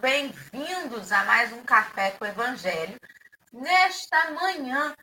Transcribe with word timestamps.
bem-vindos 0.00 1.12
a 1.12 1.24
mais 1.24 1.52
um 1.52 1.62
Café 1.62 2.12
com 2.12 2.24
o 2.24 2.28
Evangelho. 2.28 2.98
Nesta 3.52 4.32
manhã 4.32 4.94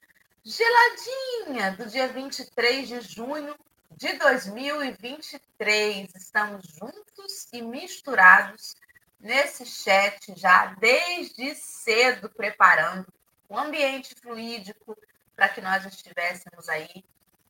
geladinha 0.44 1.72
do 1.72 1.86
dia 1.86 2.08
23 2.08 2.88
de 2.88 3.02
junho 3.02 3.56
de 3.92 4.14
2023, 4.14 6.14
estamos 6.16 6.68
juntos 6.68 7.48
e 7.54 7.62
misturados 7.62 8.76
nesse 9.20 9.66
chat 9.66 10.34
já 10.36 10.74
desde 10.80 11.56
cedo, 11.56 12.30
preparando 12.30 13.08
o 13.48 13.58
ambiente 13.58 14.16
fluídico 14.16 14.98
para 15.36 15.50
que 15.50 15.62
nós 15.62 15.86
estivéssemos 15.86 16.68
aí 16.68 17.06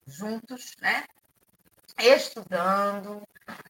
juntos, 0.06 0.76
né? 0.80 1.06
Estudando, 2.02 3.22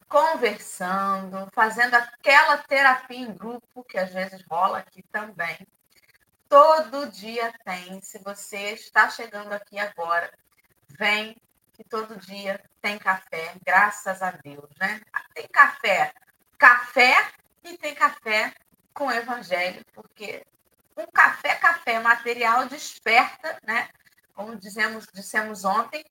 conversando, 0.08 1.50
fazendo 1.54 1.96
aquela 1.96 2.58
terapia 2.58 3.20
em 3.20 3.34
grupo 3.34 3.84
que 3.84 3.98
às 3.98 4.12
vezes 4.12 4.44
rola 4.50 4.80
aqui 4.80 5.04
também. 5.12 5.68
Todo 6.48 7.10
dia 7.12 7.54
tem. 7.66 8.02
Se 8.02 8.20
você 8.20 8.72
está 8.72 9.10
chegando 9.10 9.52
aqui 9.54 9.78
agora, 9.78 10.32
vem 10.98 11.36
que 11.74 11.84
todo 11.84 12.18
dia 12.18 12.62
tem 12.82 12.98
café, 12.98 13.54
graças 13.66 14.22
a 14.22 14.32
Deus, 14.32 14.70
né? 14.80 15.02
Tem 15.34 15.48
café, 15.48 16.14
café 16.58 17.32
e 17.64 17.78
tem 17.78 17.96
café 17.96 18.54
com 18.94 19.12
evangelho, 19.12 19.84
porque 19.94 20.46
um 20.98 21.06
café, 21.08 21.56
café 21.56 22.00
material 22.00 22.68
desperta, 22.68 23.58
né? 23.66 23.90
Como 24.34 24.56
dizemos, 24.56 25.08
dissemos 25.14 25.64
ontem, 25.66 26.04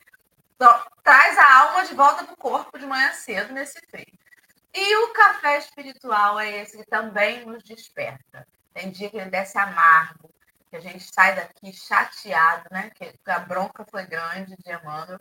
traz 1.02 1.38
a 1.38 1.58
alma 1.60 1.86
de 1.86 1.94
volta 1.94 2.24
para 2.24 2.34
o 2.34 2.36
corpo 2.36 2.78
de 2.78 2.86
manhã 2.86 3.12
cedo 3.12 3.52
nesse 3.52 3.80
frio. 3.86 4.18
E 4.72 4.96
o 4.96 5.12
café 5.12 5.58
espiritual 5.58 6.38
é 6.38 6.62
esse 6.62 6.76
que 6.76 6.84
também 6.84 7.44
nos 7.44 7.62
desperta. 7.64 8.46
Tem 8.72 8.90
dia 8.90 9.10
que 9.10 9.16
ele 9.16 9.30
desce 9.30 9.58
amargo, 9.58 10.32
que 10.68 10.76
a 10.76 10.80
gente 10.80 11.02
sai 11.12 11.34
daqui 11.34 11.72
chateado, 11.72 12.68
né? 12.70 12.90
Que 12.90 13.12
a 13.26 13.40
bronca 13.40 13.84
foi 13.90 14.06
grande 14.06 14.54
de 14.56 14.72
Emmanuel. 14.72 15.18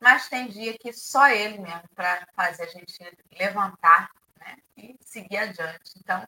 Mas 0.00 0.28
tem 0.28 0.48
dia 0.48 0.76
que 0.78 0.92
só 0.92 1.28
ele 1.28 1.58
mesmo 1.58 1.88
para 1.94 2.26
fazer 2.34 2.64
a 2.64 2.66
gente 2.66 3.18
levantar 3.38 4.10
né? 4.38 4.56
e 4.76 4.96
seguir 5.02 5.36
adiante. 5.36 5.92
Então, 5.98 6.26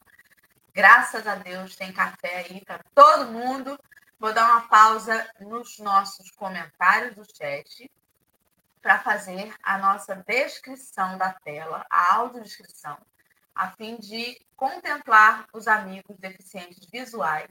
graças 0.72 1.26
a 1.26 1.36
Deus, 1.36 1.74
tem 1.74 1.92
café 1.92 2.36
aí 2.36 2.64
para 2.64 2.84
todo 2.94 3.32
mundo. 3.32 3.76
Vou 4.20 4.32
dar 4.32 4.44
uma 4.44 4.68
pausa 4.68 5.28
nos 5.40 5.78
nossos 5.78 6.30
comentários 6.30 7.16
do 7.16 7.24
chat 7.24 7.90
para 8.82 8.98
fazer 8.98 9.54
a 9.62 9.78
nossa 9.78 10.16
descrição 10.26 11.16
da 11.16 11.32
tela, 11.32 11.86
a 11.88 12.16
audiodescrição, 12.16 12.98
a 13.54 13.70
fim 13.70 13.96
de 13.96 14.44
contemplar 14.56 15.46
os 15.52 15.68
amigos 15.68 16.18
deficientes 16.18 16.84
visuais 16.90 17.48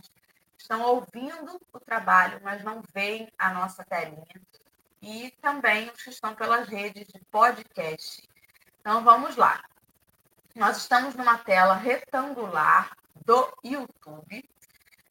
estão 0.57 0.81
ouvindo 0.81 1.59
o 1.73 1.79
trabalho, 1.79 2.39
mas 2.43 2.63
não 2.63 2.83
veem 2.93 3.31
a 3.39 3.51
nossa 3.53 3.83
telinha, 3.83 4.41
e 5.01 5.31
também 5.41 5.89
os 5.89 6.03
que 6.03 6.09
estão 6.09 6.35
pelas 6.35 6.67
redes 6.67 7.07
de 7.07 7.19
podcast. 7.31 8.29
Então 8.79 9.03
vamos 9.03 9.35
lá. 9.35 9.63
Nós 10.53 10.77
estamos 10.77 11.15
numa 11.15 11.37
tela 11.37 11.75
retangular 11.75 12.95
do 13.25 13.51
YouTube. 13.63 14.47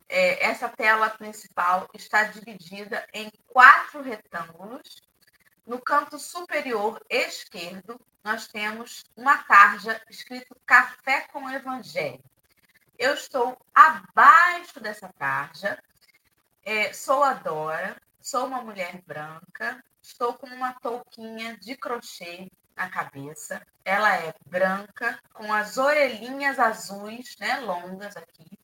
É, 0.08 0.44
essa 0.44 0.68
tela 0.68 1.08
principal 1.10 1.88
está 1.94 2.24
dividida 2.24 3.06
em 3.12 3.30
quatro 3.48 4.02
retângulos 4.02 5.09
no 5.70 5.80
canto 5.80 6.18
superior 6.18 7.00
esquerdo, 7.08 8.00
nós 8.24 8.48
temos 8.48 9.04
uma 9.16 9.38
tarja 9.44 10.02
escrito 10.10 10.56
Café 10.66 11.28
com 11.32 11.48
Evangelho. 11.48 12.24
Eu 12.98 13.14
estou 13.14 13.56
abaixo 13.72 14.80
dessa 14.80 15.08
tarja, 15.16 15.80
é, 16.64 16.92
sou 16.92 17.22
a 17.22 17.34
Dora, 17.34 17.96
sou 18.20 18.48
uma 18.48 18.60
mulher 18.60 19.00
branca, 19.06 19.80
estou 20.02 20.34
com 20.34 20.48
uma 20.48 20.72
touquinha 20.72 21.56
de 21.58 21.76
crochê 21.76 22.50
na 22.74 22.90
cabeça. 22.90 23.64
Ela 23.84 24.16
é 24.16 24.34
branca, 24.46 25.20
com 25.32 25.54
as 25.54 25.78
orelhinhas 25.78 26.58
azuis, 26.58 27.36
né, 27.38 27.60
longas 27.60 28.16
aqui. 28.16 28.58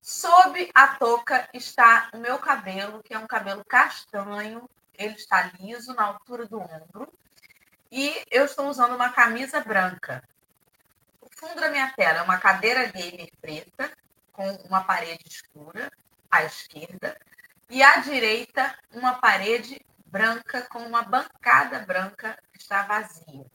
Sob 0.00 0.70
a 0.74 0.88
touca 0.96 1.50
está 1.52 2.08
o 2.14 2.16
meu 2.16 2.38
cabelo, 2.38 3.02
que 3.02 3.12
é 3.12 3.18
um 3.18 3.26
cabelo 3.26 3.62
castanho, 3.62 4.66
ele 5.00 5.14
está 5.14 5.50
liso 5.58 5.94
na 5.94 6.04
altura 6.04 6.46
do 6.46 6.60
ombro 6.60 7.10
e 7.90 8.22
eu 8.30 8.44
estou 8.44 8.68
usando 8.68 8.94
uma 8.94 9.10
camisa 9.10 9.60
branca. 9.60 10.22
O 11.20 11.28
fundo 11.34 11.58
da 11.58 11.70
minha 11.70 11.90
tela 11.96 12.18
é 12.18 12.22
uma 12.22 12.38
cadeira 12.38 12.84
gamer 12.86 13.30
preta 13.40 13.90
com 14.30 14.46
uma 14.66 14.84
parede 14.84 15.26
escura 15.26 15.90
à 16.30 16.44
esquerda 16.44 17.18
e 17.70 17.82
à 17.82 17.96
direita 17.96 18.78
uma 18.92 19.14
parede 19.14 19.80
branca 20.04 20.62
com 20.70 20.80
uma 20.80 21.02
bancada 21.02 21.78
branca 21.80 22.38
que 22.52 22.58
está 22.58 22.82
vazia. 22.82 23.46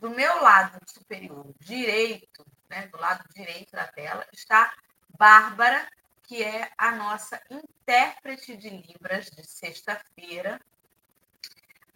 Do 0.00 0.10
meu 0.10 0.42
lado 0.42 0.78
superior 0.86 1.46
direito, 1.60 2.44
né, 2.68 2.88
do 2.88 2.98
lado 2.98 3.24
direito 3.32 3.70
da 3.70 3.86
tela, 3.86 4.26
está 4.32 4.74
Bárbara 5.16 5.88
que 6.26 6.42
é 6.42 6.70
a 6.76 6.92
nossa 6.92 7.40
intérprete 7.48 8.56
de 8.56 8.68
Libras 8.68 9.26
de 9.26 9.46
sexta-feira. 9.46 10.60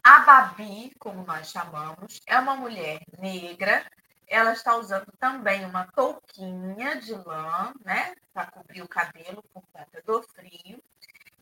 A 0.03 0.21
Babi, 0.21 0.95
como 0.99 1.25
nós 1.25 1.51
chamamos, 1.51 2.21
é 2.27 2.39
uma 2.39 2.55
mulher 2.55 3.01
negra. 3.19 3.85
Ela 4.27 4.53
está 4.53 4.77
usando 4.77 5.13
também 5.19 5.65
uma 5.65 5.87
touquinha 5.89 7.01
de 7.01 7.13
lã, 7.13 7.75
né, 7.85 8.15
para 8.33 8.51
cobrir 8.51 8.83
o 8.83 8.89
cabelo 8.89 9.43
por 9.53 9.63
conta 9.73 10.03
do 10.07 10.23
frio. 10.23 10.83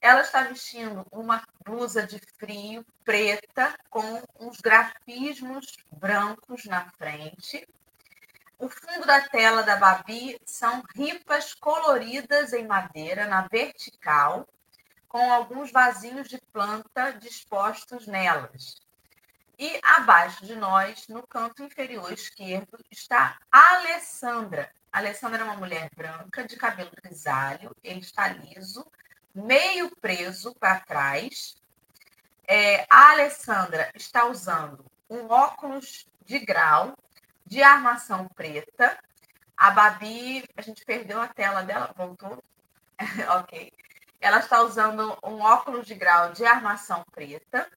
Ela 0.00 0.22
está 0.22 0.44
vestindo 0.44 1.06
uma 1.10 1.42
blusa 1.64 2.06
de 2.06 2.18
frio 2.38 2.84
preta 3.04 3.78
com 3.90 4.22
uns 4.40 4.60
grafismos 4.60 5.76
brancos 5.92 6.64
na 6.64 6.88
frente. 6.92 7.68
O 8.58 8.68
fundo 8.68 9.06
da 9.06 9.20
tela 9.20 9.62
da 9.62 9.76
Babi 9.76 10.36
são 10.44 10.82
ripas 10.96 11.54
coloridas 11.54 12.52
em 12.52 12.66
madeira 12.66 13.24
na 13.24 13.42
vertical, 13.46 14.48
com 15.08 15.32
alguns 15.32 15.70
vasinhos 15.70 16.28
de 16.28 16.40
planta 16.52 17.12
dispostos 17.12 18.08
nelas. 18.08 18.82
E 19.56 19.78
abaixo 19.80 20.44
de 20.44 20.56
nós, 20.56 21.06
no 21.06 21.24
canto 21.24 21.62
inferior 21.62 22.12
esquerdo, 22.12 22.84
está 22.90 23.38
a 23.50 23.76
Alessandra. 23.76 24.72
A 24.92 24.98
Alessandra 24.98 25.42
é 25.42 25.44
uma 25.44 25.56
mulher 25.56 25.88
branca, 25.94 26.44
de 26.44 26.56
cabelo 26.56 26.90
grisalho, 27.00 27.76
ele 27.84 28.00
está 28.00 28.26
liso, 28.26 28.84
meio 29.32 29.94
preso 29.96 30.52
para 30.56 30.80
trás. 30.80 31.56
É, 32.44 32.84
a 32.90 33.12
Alessandra 33.12 33.88
está 33.94 34.26
usando 34.26 34.84
um 35.08 35.28
óculos 35.28 36.08
de 36.24 36.40
grau 36.40 36.96
de 37.48 37.62
armação 37.62 38.28
preta. 38.28 38.96
A 39.56 39.70
Babi, 39.70 40.44
a 40.56 40.62
gente 40.62 40.84
perdeu 40.84 41.20
a 41.20 41.26
tela 41.26 41.62
dela, 41.62 41.92
voltou. 41.96 42.42
ok. 43.40 43.72
Ela 44.20 44.38
está 44.38 44.60
usando 44.62 45.16
um 45.24 45.40
óculos 45.40 45.86
de 45.86 45.94
grau 45.94 46.32
de 46.32 46.44
armação 46.44 47.04
preta, 47.10 47.68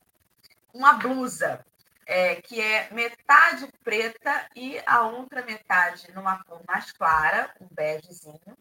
uma 0.74 0.94
blusa 0.94 1.64
é, 2.06 2.36
que 2.42 2.60
é 2.60 2.90
metade 2.92 3.72
preta 3.84 4.50
e 4.56 4.82
a 4.86 5.04
outra 5.04 5.44
metade 5.44 6.12
numa 6.14 6.44
cor 6.44 6.62
mais 6.68 6.92
clara, 6.92 7.54
um 7.62 7.68
begezinho. 7.72 8.58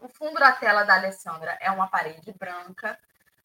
O 0.00 0.08
fundo 0.08 0.38
da 0.38 0.52
tela 0.52 0.84
da 0.84 0.94
Alessandra 0.94 1.56
é 1.60 1.70
uma 1.70 1.88
parede 1.88 2.32
branca 2.32 2.98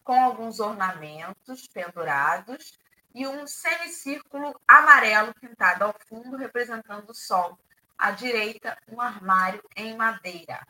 com 0.03 0.19
alguns 0.19 0.59
ornamentos 0.59 1.67
pendurados 1.67 2.79
e 3.13 3.27
um 3.27 3.45
semicírculo 3.45 4.59
amarelo 4.67 5.33
pintado 5.35 5.83
ao 5.83 5.95
fundo, 6.07 6.37
representando 6.37 7.09
o 7.09 7.15
sol. 7.15 7.57
À 7.97 8.11
direita, 8.11 8.77
um 8.87 8.99
armário 8.99 9.63
em 9.75 9.95
madeira. 9.95 10.65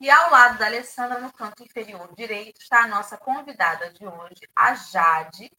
E 0.00 0.10
ao 0.10 0.30
lado 0.30 0.58
da 0.58 0.66
Alessandra, 0.66 1.20
no 1.20 1.32
canto 1.32 1.62
inferior 1.62 2.12
direito, 2.16 2.60
está 2.60 2.84
a 2.84 2.88
nossa 2.88 3.16
convidada 3.16 3.90
de 3.92 4.06
hoje, 4.06 4.40
a 4.56 4.74
Jade. 4.74 5.52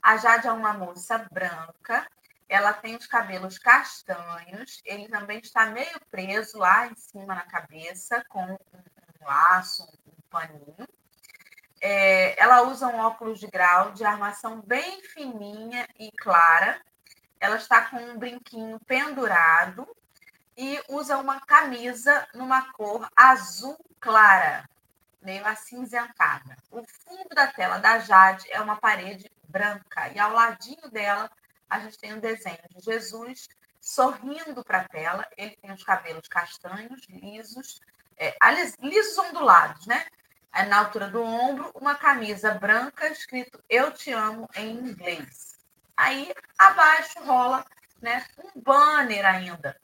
A 0.00 0.16
Jade 0.16 0.46
é 0.46 0.52
uma 0.52 0.72
moça 0.72 1.18
branca, 1.30 2.06
ela 2.48 2.72
tem 2.72 2.96
os 2.96 3.06
cabelos 3.06 3.58
castanhos, 3.58 4.80
ele 4.84 5.06
também 5.08 5.38
está 5.38 5.66
meio 5.66 6.00
preso 6.10 6.58
lá 6.58 6.86
em 6.86 6.94
cima 6.94 7.34
na 7.34 7.42
cabeça, 7.42 8.24
com 8.28 8.42
um 8.42 8.58
laço, 9.24 9.82
um 10.06 10.22
paninho. 10.30 10.88
É, 11.80 12.40
ela 12.40 12.62
usa 12.62 12.86
um 12.88 12.98
óculos 12.98 13.40
de 13.40 13.46
grau 13.46 13.92
de 13.92 14.04
armação 14.04 14.60
bem 14.60 15.02
fininha 15.02 15.88
e 15.98 16.10
clara. 16.12 16.80
Ela 17.38 17.56
está 17.56 17.82
com 17.82 17.96
um 17.96 18.18
brinquinho 18.18 18.78
pendurado 18.80 19.88
e 20.56 20.78
usa 20.88 21.16
uma 21.16 21.40
camisa 21.40 22.28
numa 22.34 22.70
cor 22.72 23.08
azul 23.16 23.78
clara, 23.98 24.68
meio 25.22 25.46
acinzentada. 25.46 26.56
O 26.70 26.84
fundo 26.84 27.30
da 27.34 27.46
tela 27.46 27.78
da 27.78 27.98
Jade 27.98 28.46
é 28.50 28.60
uma 28.60 28.76
parede 28.76 29.30
branca 29.48 30.08
e 30.14 30.18
ao 30.18 30.32
ladinho 30.32 30.90
dela 30.90 31.30
a 31.68 31.78
gente 31.80 31.98
tem 31.98 32.12
um 32.12 32.20
desenho 32.20 32.58
de 32.76 32.84
Jesus 32.84 33.48
sorrindo 33.80 34.62
para 34.62 34.80
a 34.80 34.88
tela. 34.88 35.26
Ele 35.36 35.56
tem 35.56 35.72
os 35.72 35.82
cabelos 35.82 36.28
castanhos, 36.28 37.06
lisos, 37.08 37.80
é, 38.18 38.36
lisos 38.82 39.16
ondulados, 39.16 39.86
né? 39.86 40.04
É, 40.52 40.64
na 40.64 40.78
altura 40.78 41.08
do 41.08 41.22
ombro, 41.22 41.70
uma 41.74 41.94
camisa 41.94 42.54
branca 42.54 43.08
escrito 43.08 43.62
Eu 43.68 43.92
Te 43.92 44.12
Amo 44.12 44.48
em 44.56 44.70
inglês. 44.70 45.56
Aí 45.96 46.32
abaixo 46.58 47.20
rola 47.24 47.64
né, 48.00 48.24
um 48.38 48.60
banner 48.60 49.24
ainda. 49.24 49.80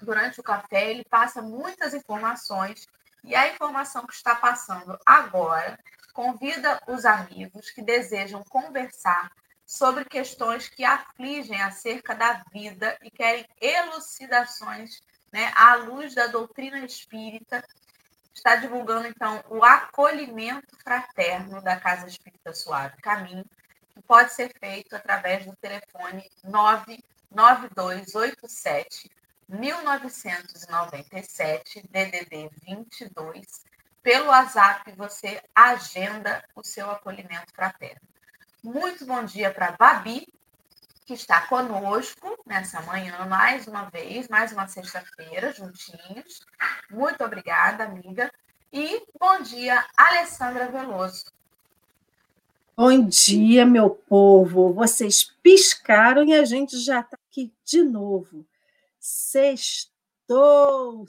Durante 0.00 0.40
o 0.40 0.42
café, 0.42 0.90
ele 0.90 1.04
passa 1.04 1.40
muitas 1.40 1.94
informações 1.94 2.88
e 3.22 3.34
a 3.34 3.48
informação 3.52 4.06
que 4.06 4.14
está 4.14 4.34
passando 4.34 4.98
agora 5.06 5.78
convida 6.12 6.80
os 6.88 7.04
amigos 7.04 7.70
que 7.70 7.80
desejam 7.80 8.42
conversar 8.44 9.30
sobre 9.64 10.04
questões 10.04 10.68
que 10.68 10.84
afligem 10.84 11.60
acerca 11.62 12.14
da 12.14 12.42
vida 12.52 12.98
e 13.02 13.10
querem 13.10 13.46
elucidações 13.60 15.00
né, 15.32 15.52
à 15.54 15.76
luz 15.76 16.14
da 16.14 16.26
doutrina 16.26 16.78
espírita 16.80 17.64
está 18.34 18.56
divulgando, 18.56 19.06
então, 19.06 19.42
o 19.48 19.64
acolhimento 19.64 20.76
fraterno 20.82 21.62
da 21.62 21.78
Casa 21.78 22.06
Espírita 22.06 22.52
Suave 22.54 22.96
Caminho, 23.02 23.44
que 23.90 24.00
pode 24.02 24.32
ser 24.32 24.52
feito 24.58 24.96
através 24.96 25.46
do 25.46 25.54
telefone 25.56 26.28
99287 26.44 29.10
1997 29.48 31.82
DDD 31.90 32.50
22. 32.66 33.64
Pelo 34.02 34.28
WhatsApp 34.28 34.90
você 34.96 35.42
agenda 35.54 36.42
o 36.54 36.64
seu 36.64 36.90
acolhimento 36.90 37.52
fraterno. 37.54 38.00
Muito 38.62 39.04
bom 39.04 39.22
dia 39.24 39.52
para 39.52 39.72
Babi, 39.72 40.26
que 41.12 41.18
está 41.18 41.46
conosco 41.46 42.38
nessa 42.46 42.80
manhã, 42.80 43.26
mais 43.26 43.66
uma 43.66 43.84
vez, 43.90 44.28
mais 44.28 44.50
uma 44.50 44.66
sexta-feira, 44.66 45.52
juntinhos. 45.52 46.40
Muito 46.90 47.22
obrigada, 47.22 47.84
amiga. 47.84 48.32
E 48.72 49.02
bom 49.20 49.42
dia, 49.42 49.84
Alessandra 49.94 50.70
Veloso. 50.70 51.26
Bom 52.74 53.06
dia, 53.06 53.66
meu 53.66 53.90
povo. 53.90 54.72
Vocês 54.72 55.22
piscaram 55.42 56.24
e 56.24 56.32
a 56.32 56.46
gente 56.46 56.78
já 56.78 57.00
está 57.00 57.18
aqui 57.28 57.52
de 57.62 57.82
novo. 57.82 58.46
Sextou, 58.98 59.86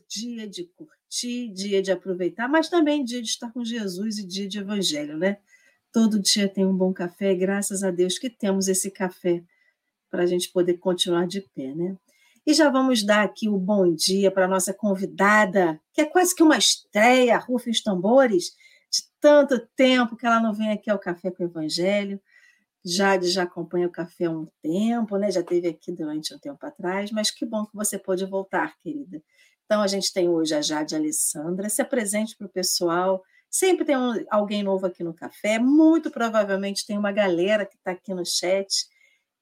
dia 0.09 0.45
de 0.49 0.65
curtir, 0.65 1.47
dia 1.47 1.81
de 1.81 1.93
aproveitar, 1.93 2.49
mas 2.49 2.67
também 2.67 3.05
dia 3.05 3.21
de 3.21 3.29
estar 3.29 3.53
com 3.53 3.63
Jesus 3.63 4.17
e 4.17 4.27
dia 4.27 4.49
de 4.49 4.59
evangelho, 4.59 5.17
né? 5.17 5.37
Todo 5.93 6.19
dia 6.19 6.49
tem 6.49 6.65
um 6.65 6.75
bom 6.75 6.91
café, 6.91 7.33
graças 7.33 7.83
a 7.83 7.89
Deus 7.89 8.19
que 8.19 8.29
temos 8.29 8.67
esse 8.67 8.91
café 8.91 9.41
para 10.13 10.21
a 10.21 10.27
gente 10.27 10.51
poder 10.51 10.75
continuar 10.75 11.25
de 11.25 11.41
pé, 11.41 11.73
né? 11.73 11.97
E 12.45 12.53
já 12.53 12.69
vamos 12.69 13.03
dar 13.03 13.23
aqui 13.23 13.49
o 13.49 13.57
bom 13.57 13.91
dia 13.91 14.29
para 14.29 14.45
a 14.45 14.47
nossa 14.47 14.71
convidada, 14.71 15.81
que 15.91 16.01
é 16.01 16.05
quase 16.05 16.35
que 16.35 16.43
uma 16.43 16.55
estreia, 16.55 17.35
rufa 17.39 17.71
os 17.71 17.81
tambores, 17.81 18.51
de 18.91 19.01
tanto 19.19 19.59
tempo 19.75 20.15
que 20.15 20.27
ela 20.27 20.39
não 20.39 20.53
vem 20.53 20.69
aqui 20.69 20.91
ao 20.91 20.99
Café 20.99 21.31
com 21.31 21.41
o 21.41 21.47
Evangelho. 21.47 22.21
Jade 22.85 23.27
já 23.27 23.41
acompanha 23.41 23.87
o 23.87 23.91
café 23.91 24.25
há 24.25 24.29
um 24.29 24.47
tempo, 24.61 25.17
né? 25.17 25.31
Já 25.31 25.39
esteve 25.39 25.69
aqui 25.69 25.91
durante 25.91 26.35
um 26.35 26.37
tempo 26.37 26.63
atrás, 26.63 27.09
mas 27.11 27.31
que 27.31 27.43
bom 27.43 27.65
que 27.65 27.75
você 27.75 27.97
pôde 27.97 28.23
voltar, 28.23 28.77
querida. 28.83 29.19
Então, 29.65 29.81
a 29.81 29.87
gente 29.87 30.13
tem 30.13 30.29
hoje 30.29 30.53
a 30.53 30.61
Jade 30.61 30.95
Alessandra. 30.95 31.69
Se 31.69 31.81
apresente 31.81 32.37
para 32.37 32.45
o 32.45 32.49
pessoal. 32.51 33.23
Sempre 33.49 33.83
tem 33.83 33.97
um, 33.97 34.13
alguém 34.29 34.61
novo 34.61 34.85
aqui 34.85 35.03
no 35.03 35.13
café. 35.13 35.57
Muito 35.57 36.11
provavelmente 36.11 36.85
tem 36.85 36.99
uma 36.99 37.11
galera 37.11 37.65
que 37.65 37.77
está 37.77 37.91
aqui 37.91 38.13
no 38.13 38.23
chat 38.23 38.92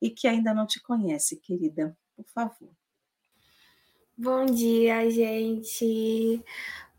e 0.01 0.09
que 0.09 0.27
ainda 0.27 0.53
não 0.53 0.65
te 0.65 0.81
conhece, 0.81 1.35
querida. 1.37 1.95
Por 2.15 2.25
favor. 2.25 2.69
Bom 4.17 4.45
dia, 4.45 5.09
gente. 5.09 6.43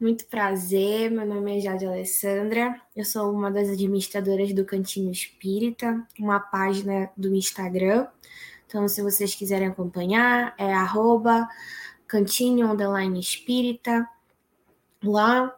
Muito 0.01 0.27
prazer. 0.27 1.11
Meu 1.11 1.27
nome 1.27 1.59
é 1.59 1.61
Jade 1.61 1.87
Alessandra. 1.87 2.81
Eu 2.97 3.05
sou 3.05 3.33
uma 3.33 3.51
das 3.51 3.69
administradoras 3.69 4.53
do 4.53 4.65
Cantinho 4.65 5.13
Espírita, 5.13 6.07
uma 6.19 6.41
página 6.41 7.11
do 7.17 7.35
Instagram. 7.35 8.09
Então, 8.67 8.89
se 8.89 9.03
vocês 9.03 9.35
quiserem 9.35 9.69
acompanhar, 9.69 10.55
é 10.59 10.73
arroba 10.73 11.49
cantinho 12.09 12.69
espírita. 13.19 14.09
Lá 15.05 15.55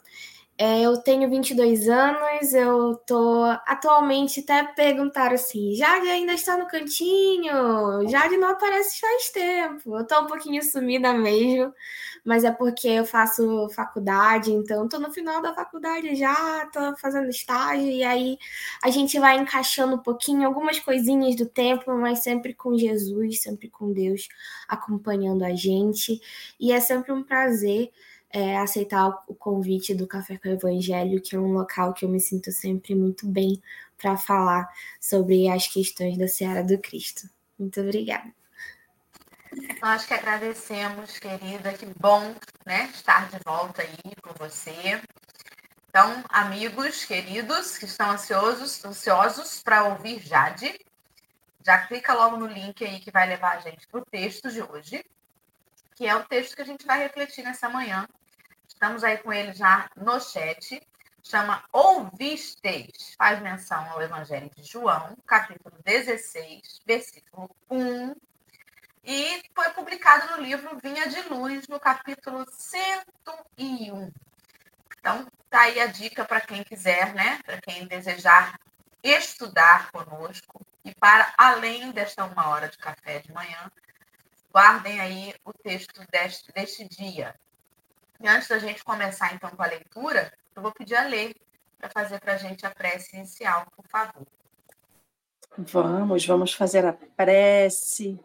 é, 0.56 0.82
eu 0.82 0.96
tenho 0.98 1.28
22 1.28 1.88
anos, 1.88 2.52
eu 2.54 2.94
tô 3.06 3.42
atualmente 3.66 4.38
até 4.38 4.62
perguntaram 4.62 5.34
assim, 5.34 5.74
Jade 5.74 6.06
ainda 6.08 6.32
está 6.32 6.56
no 6.56 6.68
cantinho? 6.68 8.08
Jade 8.08 8.36
não 8.36 8.50
aparece 8.50 9.00
faz 9.00 9.30
tempo. 9.30 9.96
Eu 9.98 10.06
tô 10.06 10.20
um 10.20 10.26
pouquinho 10.26 10.62
sumida 10.62 11.12
mesmo, 11.12 11.74
mas 12.24 12.44
é 12.44 12.52
porque 12.52 12.86
eu 12.86 13.04
faço 13.04 13.68
faculdade, 13.70 14.52
então 14.52 14.88
tô 14.88 15.00
no 15.00 15.12
final 15.12 15.42
da 15.42 15.52
faculdade 15.52 16.14
já, 16.14 16.66
tô 16.72 16.96
fazendo 16.98 17.28
estágio 17.28 17.88
e 17.88 18.04
aí 18.04 18.38
a 18.82 18.90
gente 18.90 19.18
vai 19.18 19.36
encaixando 19.36 19.96
um 19.96 19.98
pouquinho 19.98 20.46
algumas 20.46 20.78
coisinhas 20.78 21.34
do 21.34 21.46
tempo, 21.46 21.92
mas 21.96 22.20
sempre 22.20 22.54
com 22.54 22.78
Jesus, 22.78 23.42
sempre 23.42 23.68
com 23.68 23.92
Deus 23.92 24.28
acompanhando 24.68 25.44
a 25.44 25.52
gente. 25.52 26.20
E 26.60 26.72
é 26.72 26.78
sempre 26.78 27.12
um 27.12 27.24
prazer 27.24 27.90
é, 28.34 28.58
aceitar 28.58 29.22
o 29.28 29.34
convite 29.34 29.94
do 29.94 30.08
Café 30.08 30.36
com 30.36 30.48
o 30.48 30.52
Evangelho, 30.52 31.22
que 31.22 31.36
é 31.36 31.38
um 31.38 31.52
local 31.52 31.94
que 31.94 32.04
eu 32.04 32.08
me 32.08 32.18
sinto 32.18 32.50
sempre 32.50 32.92
muito 32.92 33.28
bem 33.28 33.62
para 33.96 34.16
falar 34.16 34.68
sobre 35.00 35.48
as 35.48 35.68
questões 35.68 36.18
da 36.18 36.26
Seara 36.26 36.64
do 36.64 36.76
Cristo. 36.78 37.30
Muito 37.56 37.80
obrigada. 37.80 38.28
Nós 39.80 40.04
que 40.04 40.14
agradecemos, 40.14 41.16
querida, 41.20 41.72
que 41.74 41.86
bom 41.96 42.34
né, 42.66 42.90
estar 42.92 43.30
de 43.30 43.38
volta 43.44 43.82
aí 43.82 44.16
com 44.20 44.32
você. 44.36 45.00
Então, 45.88 46.24
amigos 46.28 47.04
queridos 47.04 47.78
que 47.78 47.84
estão 47.84 48.10
ansiosos, 48.10 48.84
ansiosos 48.84 49.62
para 49.62 49.84
ouvir 49.84 50.18
Jade, 50.18 50.76
já 51.64 51.86
clica 51.86 52.12
logo 52.12 52.36
no 52.36 52.48
link 52.48 52.84
aí 52.84 52.98
que 52.98 53.12
vai 53.12 53.28
levar 53.28 53.58
a 53.58 53.60
gente 53.60 53.86
para 53.86 54.00
o 54.00 54.04
texto 54.04 54.50
de 54.50 54.60
hoje, 54.60 55.04
que 55.94 56.04
é 56.04 56.16
o 56.16 56.24
texto 56.24 56.56
que 56.56 56.62
a 56.62 56.66
gente 56.66 56.84
vai 56.84 56.98
refletir 56.98 57.44
nessa 57.44 57.68
manhã, 57.68 58.08
Estamos 58.84 59.02
aí 59.02 59.16
com 59.16 59.32
ele 59.32 59.50
já 59.54 59.88
no 59.96 60.20
chat. 60.20 60.86
Chama 61.22 61.64
Ouvistes. 61.72 63.14
Faz 63.16 63.40
menção 63.40 63.82
ao 63.90 64.02
Evangelho 64.02 64.50
de 64.54 64.62
João, 64.62 65.16
capítulo 65.26 65.74
16, 65.82 66.82
versículo 66.84 67.48
1. 67.70 68.14
E 69.02 69.42
foi 69.54 69.70
publicado 69.70 70.36
no 70.36 70.42
livro 70.42 70.78
Vinha 70.82 71.08
de 71.08 71.18
Luz, 71.30 71.66
no 71.66 71.80
capítulo 71.80 72.44
101. 72.46 74.12
Então, 74.98 75.26
tá 75.48 75.62
aí 75.62 75.80
a 75.80 75.86
dica 75.86 76.22
para 76.22 76.42
quem 76.42 76.62
quiser, 76.62 77.14
né? 77.14 77.40
Para 77.42 77.62
quem 77.62 77.86
desejar 77.86 78.60
estudar 79.02 79.90
conosco. 79.92 80.60
E 80.84 80.94
para 80.94 81.32
além 81.38 81.90
desta 81.90 82.26
uma 82.26 82.50
hora 82.50 82.68
de 82.68 82.76
café 82.76 83.20
de 83.20 83.32
manhã, 83.32 83.72
guardem 84.52 85.00
aí 85.00 85.34
o 85.42 85.54
texto 85.54 86.06
deste, 86.10 86.52
deste 86.52 86.86
dia, 86.86 87.34
e 88.24 88.26
antes 88.26 88.48
da 88.48 88.58
gente 88.58 88.82
começar, 88.82 89.34
então, 89.34 89.50
com 89.50 89.62
a 89.62 89.66
leitura, 89.66 90.32
eu 90.56 90.62
vou 90.62 90.72
pedir 90.72 90.94
a 90.94 91.06
Lê 91.06 91.34
para 91.76 91.90
fazer 91.90 92.18
para 92.18 92.32
a 92.32 92.36
gente 92.38 92.64
a 92.64 92.70
prece 92.70 93.14
inicial, 93.14 93.66
por 93.76 93.86
favor. 93.86 94.26
Vamos, 95.58 96.24
vamos 96.24 96.54
fazer 96.54 96.86
a 96.86 96.94
prece. 96.94 98.18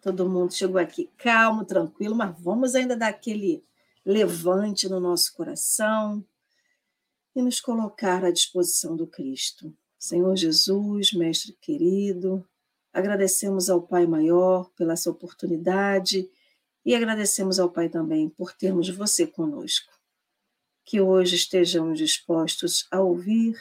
Todo 0.00 0.26
mundo 0.26 0.54
chegou 0.54 0.80
aqui 0.80 1.10
calmo, 1.18 1.66
tranquilo, 1.66 2.16
mas 2.16 2.34
vamos 2.40 2.74
ainda 2.74 2.96
dar 2.96 3.08
aquele 3.08 3.62
levante 4.06 4.88
no 4.88 4.98
nosso 4.98 5.34
coração 5.34 6.24
e 7.36 7.42
nos 7.42 7.60
colocar 7.60 8.24
à 8.24 8.30
disposição 8.30 8.96
do 8.96 9.06
Cristo. 9.06 9.76
Senhor 9.98 10.34
Jesus, 10.34 11.12
Mestre 11.12 11.52
querido, 11.60 12.42
agradecemos 12.90 13.68
ao 13.68 13.82
Pai 13.82 14.06
Maior 14.06 14.70
pela 14.70 14.94
essa 14.94 15.10
oportunidade 15.10 16.26
e 16.84 16.94
agradecemos 16.94 17.58
ao 17.58 17.70
Pai 17.70 17.88
também 17.88 18.28
por 18.28 18.52
termos 18.52 18.88
você 18.88 19.26
conosco. 19.26 19.92
Que 20.84 21.00
hoje 21.00 21.36
estejamos 21.36 21.98
dispostos 21.98 22.86
a 22.90 23.00
ouvir, 23.00 23.56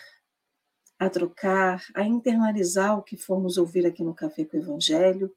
a 0.97 1.09
trocar, 1.09 1.83
a 1.93 2.03
internalizar 2.03 2.97
o 2.97 3.03
que 3.03 3.15
formos 3.17 3.57
ouvir 3.57 3.85
aqui 3.85 4.03
no 4.03 4.13
Café 4.13 4.45
com 4.45 4.57
o 4.57 4.59
Evangelho 4.59 5.35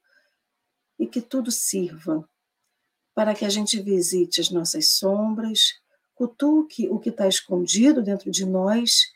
e 0.98 1.06
que 1.06 1.20
tudo 1.20 1.50
sirva 1.50 2.28
para 3.14 3.34
que 3.34 3.44
a 3.44 3.48
gente 3.48 3.80
visite 3.80 4.40
as 4.40 4.50
nossas 4.50 4.88
sombras, 4.88 5.80
cutuque 6.14 6.88
o 6.88 6.98
que 6.98 7.10
está 7.10 7.28
escondido 7.28 8.02
dentro 8.02 8.30
de 8.30 8.44
nós, 8.44 9.12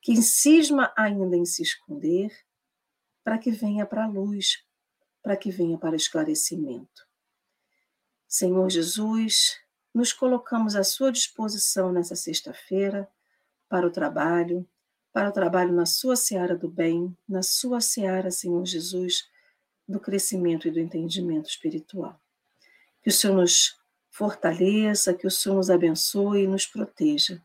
que 0.00 0.12
insisma 0.12 0.92
ainda 0.96 1.36
em 1.36 1.44
se 1.44 1.62
esconder, 1.62 2.32
para 3.22 3.38
que 3.38 3.50
venha 3.50 3.84
para 3.84 4.04
a 4.04 4.08
luz, 4.08 4.64
para 5.22 5.36
que 5.36 5.50
venha 5.50 5.76
para 5.76 5.96
esclarecimento. 5.96 7.07
Senhor 8.28 8.68
Jesus, 8.68 9.58
nos 9.94 10.12
colocamos 10.12 10.76
à 10.76 10.84
sua 10.84 11.10
disposição 11.10 11.90
nessa 11.90 12.14
sexta-feira 12.14 13.08
para 13.70 13.86
o 13.86 13.90
trabalho, 13.90 14.68
para 15.10 15.30
o 15.30 15.32
trabalho 15.32 15.72
na 15.72 15.86
sua 15.86 16.14
seara 16.14 16.54
do 16.54 16.68
bem, 16.68 17.16
na 17.26 17.42
sua 17.42 17.80
seara, 17.80 18.30
Senhor 18.30 18.66
Jesus, 18.66 19.26
do 19.88 19.98
crescimento 19.98 20.68
e 20.68 20.70
do 20.70 20.78
entendimento 20.78 21.48
espiritual. 21.48 22.20
Que 23.02 23.08
o 23.08 23.12
Senhor 23.12 23.34
nos 23.34 23.80
fortaleça, 24.10 25.14
que 25.14 25.26
o 25.26 25.30
Senhor 25.30 25.56
nos 25.56 25.70
abençoe 25.70 26.42
e 26.42 26.46
nos 26.46 26.66
proteja. 26.66 27.42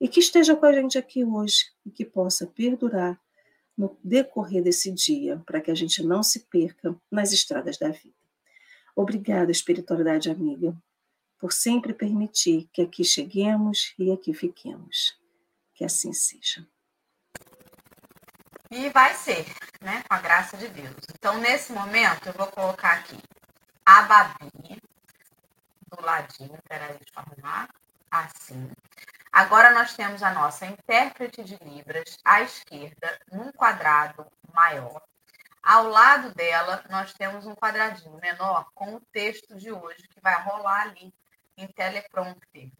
E 0.00 0.08
que 0.08 0.20
esteja 0.20 0.56
com 0.56 0.64
a 0.64 0.72
gente 0.72 0.96
aqui 0.96 1.22
hoje 1.22 1.66
e 1.84 1.90
que 1.90 2.04
possa 2.04 2.46
perdurar 2.46 3.20
no 3.76 3.94
decorrer 4.02 4.62
desse 4.62 4.90
dia, 4.90 5.42
para 5.44 5.60
que 5.60 5.70
a 5.70 5.74
gente 5.74 6.02
não 6.02 6.22
se 6.22 6.40
perca 6.46 6.96
nas 7.10 7.30
estradas 7.30 7.76
da 7.76 7.90
vida. 7.90 8.23
Obrigada, 8.96 9.50
espiritualidade 9.50 10.30
amiga, 10.30 10.76
por 11.38 11.52
sempre 11.52 11.92
permitir 11.92 12.68
que 12.72 12.82
aqui 12.82 13.04
cheguemos 13.04 13.94
e 13.98 14.12
aqui 14.12 14.32
fiquemos. 14.32 15.18
Que 15.74 15.84
assim 15.84 16.12
seja. 16.12 16.66
E 18.70 18.88
vai 18.90 19.14
ser, 19.14 19.44
né? 19.80 20.02
Com 20.08 20.14
a 20.14 20.20
graça 20.20 20.56
de 20.56 20.68
Deus. 20.68 20.96
Então, 21.12 21.38
nesse 21.38 21.72
momento, 21.72 22.26
eu 22.26 22.32
vou 22.32 22.46
colocar 22.46 22.92
aqui 22.92 23.18
a 23.84 24.02
Babi 24.02 24.80
do 25.88 26.04
ladinho. 26.04 26.58
Peraí, 26.68 26.96
deixa 26.96 27.12
eu 27.16 27.22
arrumar. 27.22 27.68
Assim. 28.10 28.70
Agora 29.32 29.72
nós 29.72 29.94
temos 29.94 30.22
a 30.22 30.32
nossa 30.32 30.66
intérprete 30.66 31.42
de 31.42 31.58
Libras 31.64 32.16
à 32.24 32.42
esquerda, 32.42 33.18
num 33.32 33.50
quadrado 33.52 34.24
maior. 34.52 35.02
Ao 35.64 35.88
lado 35.88 36.34
dela, 36.34 36.84
nós 36.90 37.14
temos 37.14 37.46
um 37.46 37.54
quadradinho 37.54 38.18
menor 38.20 38.66
com 38.74 38.96
o 38.96 39.00
texto 39.00 39.56
de 39.56 39.72
hoje 39.72 40.06
que 40.08 40.20
vai 40.20 40.42
rolar 40.42 40.82
ali 40.82 41.14
em 41.56 41.66
teleprompter. 41.68 42.70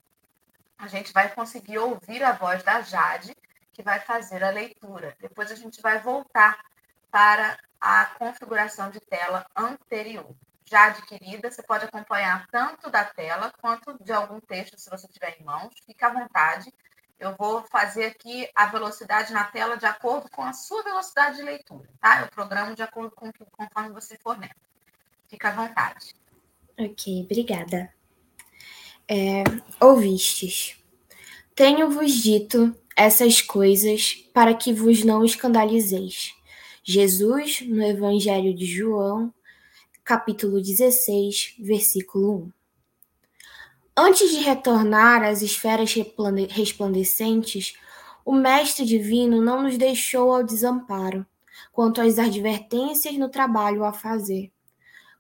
A 0.76 0.86
gente 0.86 1.12
vai 1.12 1.32
conseguir 1.34 1.78
ouvir 1.78 2.22
a 2.22 2.32
voz 2.32 2.62
da 2.62 2.82
Jade, 2.82 3.34
que 3.72 3.82
vai 3.82 4.00
fazer 4.00 4.44
a 4.44 4.50
leitura. 4.50 5.16
Depois 5.18 5.50
a 5.50 5.54
gente 5.54 5.80
vai 5.80 6.00
voltar 6.00 6.62
para 7.10 7.56
a 7.80 8.06
configuração 8.06 8.90
de 8.90 9.00
tela 9.00 9.46
anterior 9.56 10.34
já 10.66 10.86
adquirida, 10.86 11.50
você 11.50 11.62
pode 11.62 11.84
acompanhar 11.84 12.46
tanto 12.50 12.90
da 12.90 13.04
tela 13.04 13.52
quanto 13.60 14.02
de 14.02 14.12
algum 14.12 14.40
texto, 14.40 14.78
se 14.78 14.90
você 14.90 15.06
tiver 15.06 15.36
em 15.38 15.44
mãos. 15.44 15.74
Fique 15.84 16.04
à 16.04 16.08
vontade. 16.08 16.72
Eu 17.18 17.35
vou 17.38 17.62
fazer 17.64 18.06
aqui 18.06 18.49
a 18.54 18.66
velocidade 18.66 19.33
na 19.33 19.44
tela 19.44 19.76
de 19.76 19.87
acordo 19.87 20.28
com 20.30 20.42
a 20.42 20.52
sua 20.52 20.83
velocidade 20.83 21.37
de 21.37 21.42
leitura, 21.42 21.88
tá? 22.00 22.23
Eu 22.23 22.28
programo 22.28 22.75
de 22.75 22.83
acordo 22.83 23.12
com 23.14 23.30
conforme 23.52 23.90
você 23.90 24.18
for 24.18 24.38
lendo. 24.38 24.54
Fique 25.28 25.47
à 25.47 25.52
vontade. 25.52 26.14
Ok, 26.78 27.23
obrigada. 27.23 27.92
É, 29.09 29.44
ouvistes. 29.80 30.76
Tenho-vos 31.54 32.12
dito 32.12 32.75
essas 32.97 33.40
coisas 33.40 34.14
para 34.33 34.54
que 34.54 34.73
vos 34.73 35.04
não 35.04 35.25
escandalizeis. 35.25 36.35
Jesus, 36.83 37.61
no 37.62 37.83
Evangelho 37.83 38.54
de 38.54 38.66
João, 38.66 39.33
capítulo 40.04 40.61
16, 40.61 41.54
versículo 41.59 42.47
1. 42.47 42.52
Antes 43.96 44.32
de 44.32 44.38
retornar 44.38 45.22
às 45.22 45.40
esferas 45.40 45.94
resplandecentes, 46.50 47.74
o 48.24 48.32
Mestre 48.32 48.84
Divino 48.84 49.40
não 49.40 49.62
nos 49.62 49.78
deixou 49.78 50.34
ao 50.34 50.42
desamparo 50.42 51.24
quanto 51.70 52.00
às 52.00 52.18
advertências 52.18 53.16
no 53.16 53.28
trabalho 53.28 53.84
a 53.84 53.92
fazer. 53.92 54.50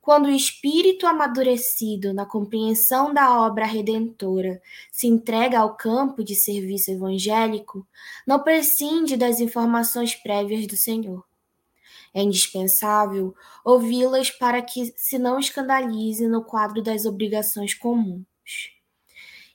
Quando 0.02 0.26
o 0.26 0.30
espírito 0.32 1.06
amadurecido 1.06 2.12
na 2.12 2.26
compreensão 2.26 3.14
da 3.14 3.40
obra 3.40 3.64
redentora 3.64 4.60
se 4.90 5.06
entrega 5.06 5.60
ao 5.60 5.76
campo 5.76 6.24
de 6.24 6.34
serviço 6.34 6.90
evangélico, 6.90 7.86
não 8.26 8.42
prescinde 8.42 9.16
das 9.16 9.38
informações 9.38 10.16
prévias 10.16 10.66
do 10.66 10.76
Senhor. 10.76 11.24
É 12.12 12.20
indispensável 12.20 13.36
ouvi-las 13.64 14.32
para 14.32 14.60
que 14.60 14.92
se 14.96 15.16
não 15.16 15.38
escandalize 15.38 16.26
no 16.26 16.42
quadro 16.42 16.82
das 16.82 17.04
obrigações 17.04 17.72
comuns. 17.72 18.33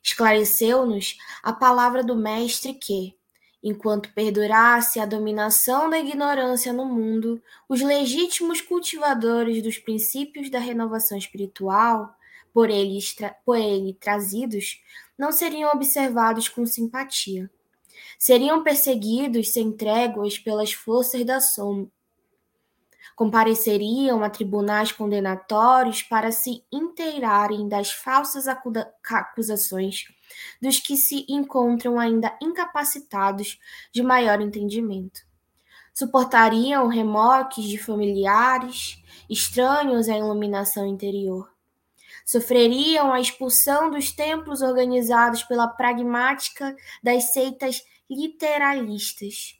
Esclareceu-nos 0.01 1.17
a 1.43 1.53
palavra 1.53 2.03
do 2.03 2.15
Mestre 2.15 2.73
que, 2.73 3.15
enquanto 3.61 4.13
perdurasse 4.13 4.99
a 4.99 5.05
dominação 5.05 5.89
da 5.89 5.99
ignorância 5.99 6.71
no 6.71 6.85
mundo, 6.85 7.41
os 7.67 7.81
legítimos 7.81 8.61
cultivadores 8.61 9.61
dos 9.61 9.77
princípios 9.77 10.49
da 10.49 10.59
renovação 10.59 11.17
espiritual, 11.17 12.15
por 12.53 12.69
ele, 12.69 12.99
por 13.45 13.57
ele 13.57 13.93
trazidos, 13.93 14.81
não 15.17 15.31
seriam 15.31 15.69
observados 15.71 16.47
com 16.47 16.65
simpatia. 16.65 17.49
Seriam 18.17 18.63
perseguidos 18.63 19.49
sem 19.49 19.71
tréguas 19.71 20.39
pelas 20.39 20.73
forças 20.73 21.23
da 21.25 21.39
sombra 21.39 21.91
compareceriam 23.19 24.23
a 24.23 24.29
tribunais 24.29 24.93
condenatórios 24.93 26.01
para 26.01 26.31
se 26.31 26.63
inteirarem 26.71 27.67
das 27.67 27.91
falsas 27.91 28.45
acusações 28.47 30.05
dos 30.61 30.79
que 30.79 30.95
se 30.95 31.25
encontram 31.27 31.99
ainda 31.99 32.33
incapacitados 32.41 33.59
de 33.91 34.01
maior 34.01 34.39
entendimento. 34.39 35.19
Suportariam 35.93 36.87
remoques 36.87 37.65
de 37.65 37.77
familiares 37.77 39.03
estranhos 39.29 40.07
à 40.07 40.17
iluminação 40.17 40.87
interior. 40.87 41.51
Sofreriam 42.25 43.11
a 43.11 43.19
expulsão 43.19 43.91
dos 43.91 44.13
templos 44.13 44.61
organizados 44.61 45.43
pela 45.43 45.67
pragmática 45.67 46.73
das 47.03 47.33
seitas 47.33 47.83
literalistas 48.09 49.58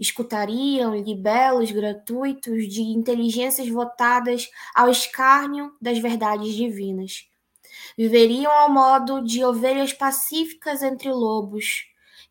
escutariam 0.00 0.96
libelos 0.96 1.70
gratuitos 1.70 2.66
de 2.66 2.80
inteligências 2.80 3.68
votadas 3.68 4.48
ao 4.74 4.88
escárnio 4.88 5.76
das 5.78 5.98
verdades 5.98 6.54
divinas. 6.54 7.28
Viveriam 7.98 8.50
ao 8.50 8.70
modo 8.70 9.20
de 9.22 9.44
ovelhas 9.44 9.92
pacíficas 9.92 10.82
entre 10.82 11.12
lobos 11.12 11.84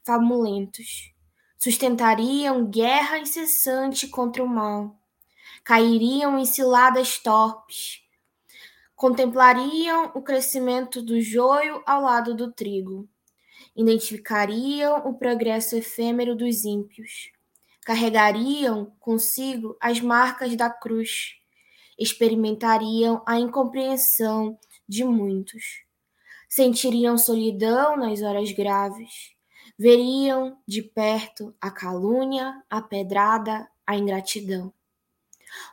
famulentos. 0.03 1.13
Sustentariam 1.59 2.65
guerra 2.65 3.19
incessante 3.19 4.07
contra 4.07 4.43
o 4.43 4.47
mal. 4.47 4.97
Cairiam 5.63 6.39
em 6.39 6.45
ciladas 6.45 7.19
torpes. 7.19 8.01
Contemplariam 8.95 10.11
o 10.15 10.21
crescimento 10.23 11.01
do 11.01 11.21
joio 11.21 11.83
ao 11.85 12.01
lado 12.01 12.33
do 12.33 12.51
trigo. 12.51 13.07
Identificariam 13.75 15.07
o 15.07 15.13
progresso 15.13 15.75
efêmero 15.75 16.35
dos 16.35 16.65
ímpios 16.65 17.31
carregariam 17.89 18.93
consigo 18.99 19.75
as 19.81 19.99
marcas 19.99 20.55
da 20.55 20.69
cruz, 20.69 21.33
experimentariam 21.97 23.23
a 23.25 23.39
incompreensão 23.39 24.59
de 24.87 25.03
muitos, 25.03 25.63
sentiriam 26.47 27.17
solidão 27.17 27.97
nas 27.97 28.21
horas 28.21 28.51
graves, 28.51 29.31
veriam 29.75 30.55
de 30.67 30.83
perto 30.83 31.51
a 31.59 31.71
calúnia, 31.71 32.61
a 32.69 32.79
pedrada, 32.79 33.67
a 33.87 33.95
ingratidão. 33.95 34.71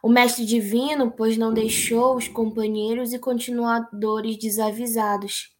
O 0.02 0.08
Mestre 0.08 0.46
Divino, 0.46 1.10
pois 1.10 1.36
não 1.36 1.52
deixou 1.52 2.16
os 2.16 2.28
companheiros 2.28 3.12
e 3.12 3.18
continuadores 3.18 4.38
desavisados, 4.38 5.54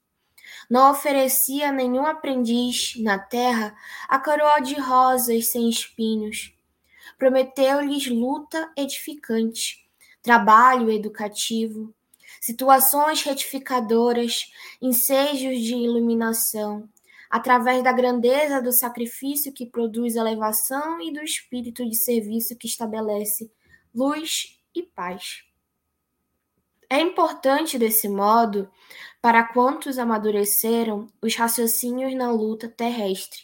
não 0.69 0.91
oferecia 0.91 1.69
a 1.69 1.73
nenhum 1.73 2.07
aprendiz 2.07 2.95
na 2.99 3.19
terra 3.19 3.77
a 4.09 4.19
coroa 4.19 4.61
de 4.61 4.75
rosas 4.75 5.49
sem 5.49 5.69
espinhos. 5.69 6.55
Prometeu-lhes 7.19 8.09
luta 8.09 8.71
edificante, 8.77 9.89
trabalho 10.23 10.91
educativo, 10.91 11.95
situações 12.41 13.23
retificadoras, 13.23 14.53
ensejos 14.81 15.61
de 15.61 15.75
iluminação, 15.75 16.89
através 17.31 17.83
da 17.83 17.93
grandeza 17.93 18.63
do 18.63 18.73
sacrifício 18.73 19.53
que 19.53 19.67
produz 19.67 20.17
elevação 20.17 21.01
e 21.01 21.13
do 21.13 21.23
espírito 21.23 21.89
de 21.89 21.97
serviço 21.97 22.57
que 22.57 22.67
estabelece 22.67 23.51
luz 23.95 24.59
e 24.75 24.83
paz. 24.83 25.45
É 26.89 27.01
importante, 27.01 27.79
desse 27.79 28.09
modo, 28.09 28.71
para 29.27 29.43
quantos 29.43 29.99
amadureceram 29.99 31.09
os 31.21 31.35
raciocínios 31.35 32.15
na 32.15 32.31
luta 32.31 32.69
terrestre, 32.69 33.41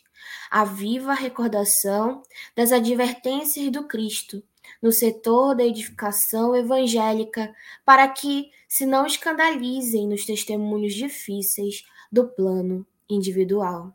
a 0.48 0.64
viva 0.64 1.12
recordação 1.12 2.22
das 2.54 2.70
advertências 2.70 3.68
do 3.72 3.88
Cristo 3.88 4.44
no 4.80 4.92
setor 4.92 5.56
da 5.56 5.64
edificação 5.64 6.54
evangélica, 6.54 7.52
para 7.84 8.06
que 8.06 8.52
se 8.68 8.86
não 8.86 9.04
escandalizem 9.04 10.06
nos 10.06 10.24
testemunhos 10.24 10.94
difíceis 10.94 11.84
do 12.12 12.28
plano 12.28 12.86
individual. 13.10 13.92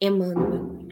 Emmanuel. 0.00 0.88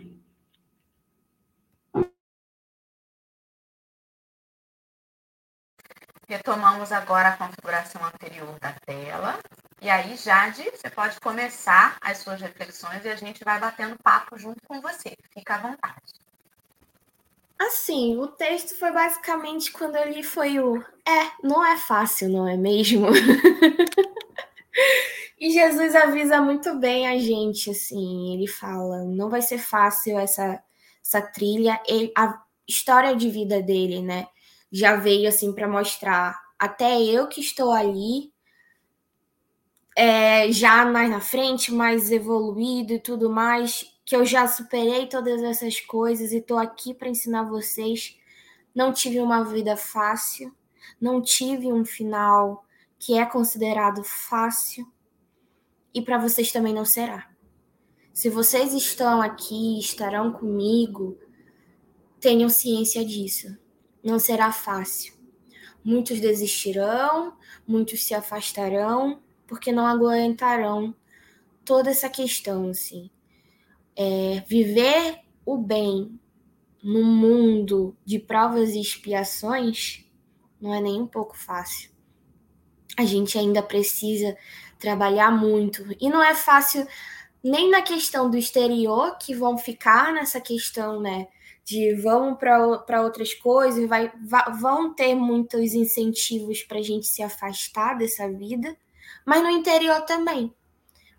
Retomamos 6.29 6.93
agora 6.93 7.31
a 7.31 7.37
configuração 7.39 8.05
anterior 8.05 8.59
da 8.61 8.75
tela. 8.85 9.39
E 9.81 9.89
aí, 9.89 10.17
Jade, 10.17 10.71
você 10.71 10.91
pode 10.91 11.21
começar 11.21 11.97
as 12.01 12.19
suas 12.19 12.41
reflexões 12.41 13.05
e 13.05 13.09
a 13.09 13.17
gente 13.17 13.45
vai 13.45 13.61
batendo 13.61 13.97
papo 14.03 14.37
junto 14.37 14.61
com 14.67 14.81
você. 14.81 15.17
Fica 15.33 15.55
à 15.55 15.59
vontade. 15.59 16.03
Assim, 17.59 18.17
o 18.17 18.27
texto 18.29 18.77
foi 18.79 18.93
basicamente 18.93 19.73
quando 19.73 19.97
eu 19.97 20.09
li 20.09 20.23
foi 20.23 20.61
o 20.61 20.81
é, 21.07 21.31
não 21.43 21.65
é 21.65 21.77
fácil, 21.77 22.29
não 22.29 22.47
é 22.47 22.57
mesmo? 22.57 23.09
E 25.41 25.53
Jesus 25.53 25.95
avisa 25.95 26.41
muito 26.43 26.75
bem 26.75 27.07
a 27.07 27.17
gente, 27.17 27.71
assim, 27.71 28.35
ele 28.35 28.49
fala, 28.49 29.05
não 29.05 29.31
vai 29.31 29.41
ser 29.41 29.59
fácil 29.59 30.19
essa, 30.19 30.61
essa 31.05 31.23
trilha. 31.23 31.81
Ele, 31.87 32.13
a 32.17 32.43
história 32.67 33.15
de 33.15 33.31
vida 33.31 33.63
dele, 33.63 34.03
né, 34.03 34.27
já 34.71 34.97
veio 34.97 35.29
assim 35.29 35.53
para 35.53 35.69
mostrar 35.69 36.37
até 36.59 37.01
eu 37.01 37.29
que 37.29 37.41
estou 37.41 37.71
ali, 37.71 38.33
é, 39.99 40.53
já 40.53 40.85
mais 40.87 41.11
na 41.11 41.21
frente, 41.21 41.73
mais 41.75 42.13
evoluído 42.13 42.93
e 42.93 43.01
tudo 43.01 43.29
mais, 43.29 43.85
que 44.05 44.15
eu 44.15 44.25
já 44.25 44.47
superei 44.47 45.09
todas 45.09 45.43
essas 45.43 45.81
coisas 45.81 46.31
e 46.31 46.37
estou 46.37 46.57
aqui 46.57 46.95
para 46.95 47.09
ensinar 47.09 47.43
vocês. 47.43 48.17
Não 48.73 48.93
tive 48.93 49.19
uma 49.19 49.43
vida 49.43 49.77
fácil, 49.77 50.55
não 51.01 51.21
tive 51.21 51.73
um 51.73 51.85
final 51.85 52.65
que 52.97 53.19
é 53.19 53.27
considerado 53.27 54.05
fácil 54.05 54.87
e 55.93 56.01
para 56.01 56.17
vocês 56.17 56.53
também 56.53 56.73
não 56.73 56.85
será. 56.85 57.29
Se 58.13 58.31
vocês 58.31 58.73
estão 58.75 59.21
aqui, 59.21 59.81
estarão 59.81 60.31
comigo, 60.31 61.19
tenham 62.21 62.49
ciência 62.49 63.05
disso. 63.05 63.59
Não 64.01 64.21
será 64.21 64.53
fácil. 64.53 65.13
Muitos 65.83 66.21
desistirão, 66.21 67.37
muitos 67.67 68.05
se 68.05 68.15
afastarão, 68.15 69.21
porque 69.49 69.73
não 69.73 69.87
aguentarão 69.87 70.95
toda 71.65 71.91
essa 71.91 72.09
questão, 72.09 72.69
assim. 72.69 73.11
É, 73.97 74.45
viver 74.47 75.19
o 75.45 75.59
bem 75.59 76.21
no 76.81 77.03
mundo 77.03 77.97
de 78.05 78.21
provas 78.21 78.71
e 78.71 78.81
expiações 78.81 80.05
não 80.61 80.73
é 80.73 80.81
nem 80.81 81.01
um 81.01 81.07
pouco 81.07 81.37
fácil. 81.37 81.91
A 82.97 83.05
gente 83.05 83.37
ainda 83.39 83.63
precisa 83.63 84.37
trabalhar 84.79 85.31
muito. 85.31 85.85
E 86.01 86.09
não 86.09 86.23
é 86.23 86.35
fácil 86.35 86.87
nem 87.43 87.71
na 87.71 87.83
questão 87.83 88.31
do 88.31 88.37
exterior, 88.37 89.17
que 89.19 89.35
vão 89.35 89.57
ficar 89.57 90.13
nessa 90.13 90.41
questão, 90.41 91.01
né? 91.01 91.29
De 91.65 91.95
vão 91.97 92.35
para 92.35 93.03
outras 93.03 93.35
coisas, 93.35 93.89
vai, 93.89 94.11
vão 94.61 94.95
ter 94.95 95.15
muitos 95.15 95.75
incentivos 95.75 96.63
para 96.63 96.79
a 96.79 96.83
gente 96.83 97.07
se 97.07 97.23
afastar 97.23 97.95
dessa 97.97 98.31
vida, 98.31 98.77
mas 99.29 99.43
no 99.43 99.51
interior 99.51 100.01
também. 100.07 100.55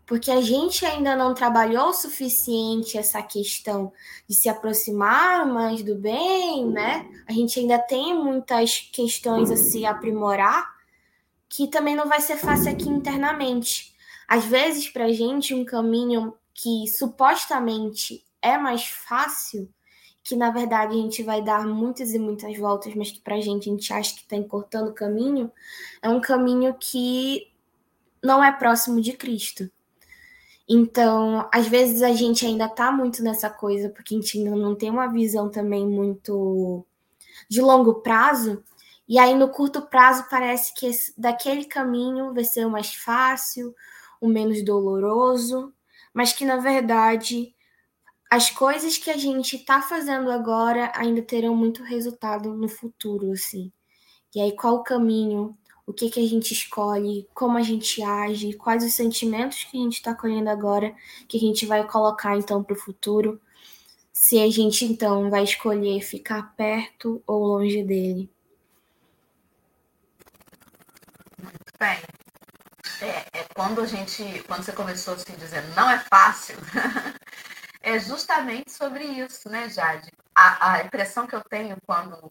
Porque 0.04 0.32
a 0.32 0.42
gente 0.42 0.84
ainda 0.84 1.16
não 1.16 1.36
trabalhou 1.36 1.90
o 1.90 1.94
suficiente 1.94 2.98
essa 2.98 3.22
questão 3.22 3.94
de 4.28 4.34
se 4.34 4.50
aproximar 4.50 5.46
mais 5.46 5.84
do 5.84 5.94
bem, 5.94 6.68
né? 6.68 7.08
A 7.28 7.32
gente 7.32 7.60
ainda 7.60 7.78
tem 7.78 8.16
muitas 8.16 8.80
questões 8.92 9.52
a 9.52 9.56
se 9.56 9.86
aprimorar 9.86 10.76
que 11.48 11.68
também 11.68 11.96
não 11.96 12.08
vai 12.08 12.20
ser 12.20 12.38
fácil 12.38 12.72
aqui 12.72 12.90
internamente. 12.90 13.94
Às 14.28 14.44
vezes, 14.44 14.90
para 14.90 15.06
a 15.06 15.14
gente, 15.14 15.54
um 15.54 15.64
caminho 15.64 16.34
que 16.52 16.88
supostamente 16.88 18.26
é 18.42 18.58
mais 18.58 18.88
fácil, 18.88 19.70
que 20.24 20.36
na 20.36 20.50
verdade 20.50 20.98
a 20.98 21.02
gente 21.02 21.22
vai 21.22 21.44
dar 21.44 21.64
muitas 21.68 22.12
e 22.12 22.18
muitas 22.18 22.58
voltas, 22.58 22.96
mas 22.96 23.12
que 23.12 23.22
para 23.22 23.36
a 23.36 23.42
gente 23.42 23.70
a 23.70 23.72
gente 23.72 23.94
acha 23.94 24.16
que 24.16 24.22
está 24.22 24.36
encurtando 24.36 24.90
o 24.90 24.96
caminho, 24.96 25.52
é 26.02 26.10
um 26.10 26.20
caminho 26.20 26.74
que 26.74 27.49
não 28.24 28.44
é 28.44 28.52
próximo 28.52 29.02
de 29.02 29.14
Cristo. 29.14 29.70
Então, 30.68 31.48
às 31.52 31.68
vezes 31.68 32.02
a 32.04 32.12
gente 32.12 32.46
ainda 32.46 32.66
está 32.66 32.92
muito 32.92 33.24
nessa 33.24 33.50
coisa, 33.50 33.90
porque 33.90 34.14
a 34.14 34.18
gente 34.18 34.38
ainda 34.38 34.56
não 34.56 34.76
tem 34.76 34.90
uma 34.90 35.08
visão 35.08 35.50
também 35.50 35.88
muito 35.88 36.86
de 37.50 37.62
longo 37.62 38.02
prazo, 38.02 38.64
e 39.10 39.18
aí, 39.18 39.34
no 39.34 39.50
curto 39.50 39.82
prazo, 39.82 40.28
parece 40.30 40.72
que 40.72 40.86
esse, 40.86 41.20
daquele 41.20 41.66
caminho 41.66 42.32
vai 42.32 42.44
ser 42.44 42.68
o 42.68 42.70
mais 42.70 42.94
fácil, 42.94 43.74
o 44.22 44.28
menos 44.28 44.64
doloroso, 44.64 45.74
mas 46.14 46.32
que, 46.32 46.46
na 46.46 46.58
verdade, 46.58 47.56
as 48.30 48.52
coisas 48.52 49.00
que 49.00 49.10
a 49.10 49.18
gente 49.18 49.56
está 49.56 49.82
fazendo 49.82 50.30
agora 50.30 50.92
ainda 50.96 51.24
terão 51.24 51.56
muito 51.56 51.82
resultado 51.82 52.54
no 52.54 52.70
futuro, 52.70 53.32
assim. 53.32 53.72
E 54.36 54.40
aí, 54.42 54.56
qual 54.56 54.76
o 54.76 54.84
caminho? 54.84 55.58
O 55.90 55.94
que, 55.94 56.08
que 56.08 56.24
a 56.24 56.30
gente 56.30 56.54
escolhe? 56.54 57.28
Como 57.34 57.58
a 57.58 57.64
gente 57.64 58.04
age? 58.04 58.54
Quais 58.54 58.84
os 58.84 58.94
sentimentos 58.94 59.64
que 59.64 59.76
a 59.76 59.82
gente 59.82 59.96
está 59.96 60.14
colhendo 60.14 60.48
agora 60.48 60.96
que 61.28 61.36
a 61.36 61.40
gente 61.40 61.66
vai 61.66 61.84
colocar, 61.88 62.38
então, 62.38 62.64
para 62.64 62.76
o 62.76 62.80
futuro? 62.80 63.42
Se 64.14 64.40
a 64.40 64.48
gente, 64.52 64.86
então, 64.86 65.32
vai 65.32 65.44
escolher 65.44 66.00
ficar 66.02 66.56
perto 66.56 67.24
ou 67.26 67.44
longe 67.44 67.82
dele. 67.84 68.30
Bem, 71.80 71.98
é, 73.02 73.40
é, 73.40 73.46
quando 73.56 73.82
a 73.82 73.88
gente, 73.88 74.44
quando 74.44 74.62
você 74.62 74.72
começou 74.72 75.16
assim 75.16 75.34
dizendo 75.40 75.74
não 75.74 75.90
é 75.90 75.98
fácil, 76.02 76.56
é 77.82 77.98
justamente 77.98 78.72
sobre 78.72 79.06
isso, 79.06 79.50
né, 79.50 79.68
Jade? 79.68 80.12
A, 80.36 80.74
a 80.74 80.84
impressão 80.84 81.26
que 81.26 81.36
eu 81.36 81.42
tenho 81.50 81.76
quando, 81.88 82.30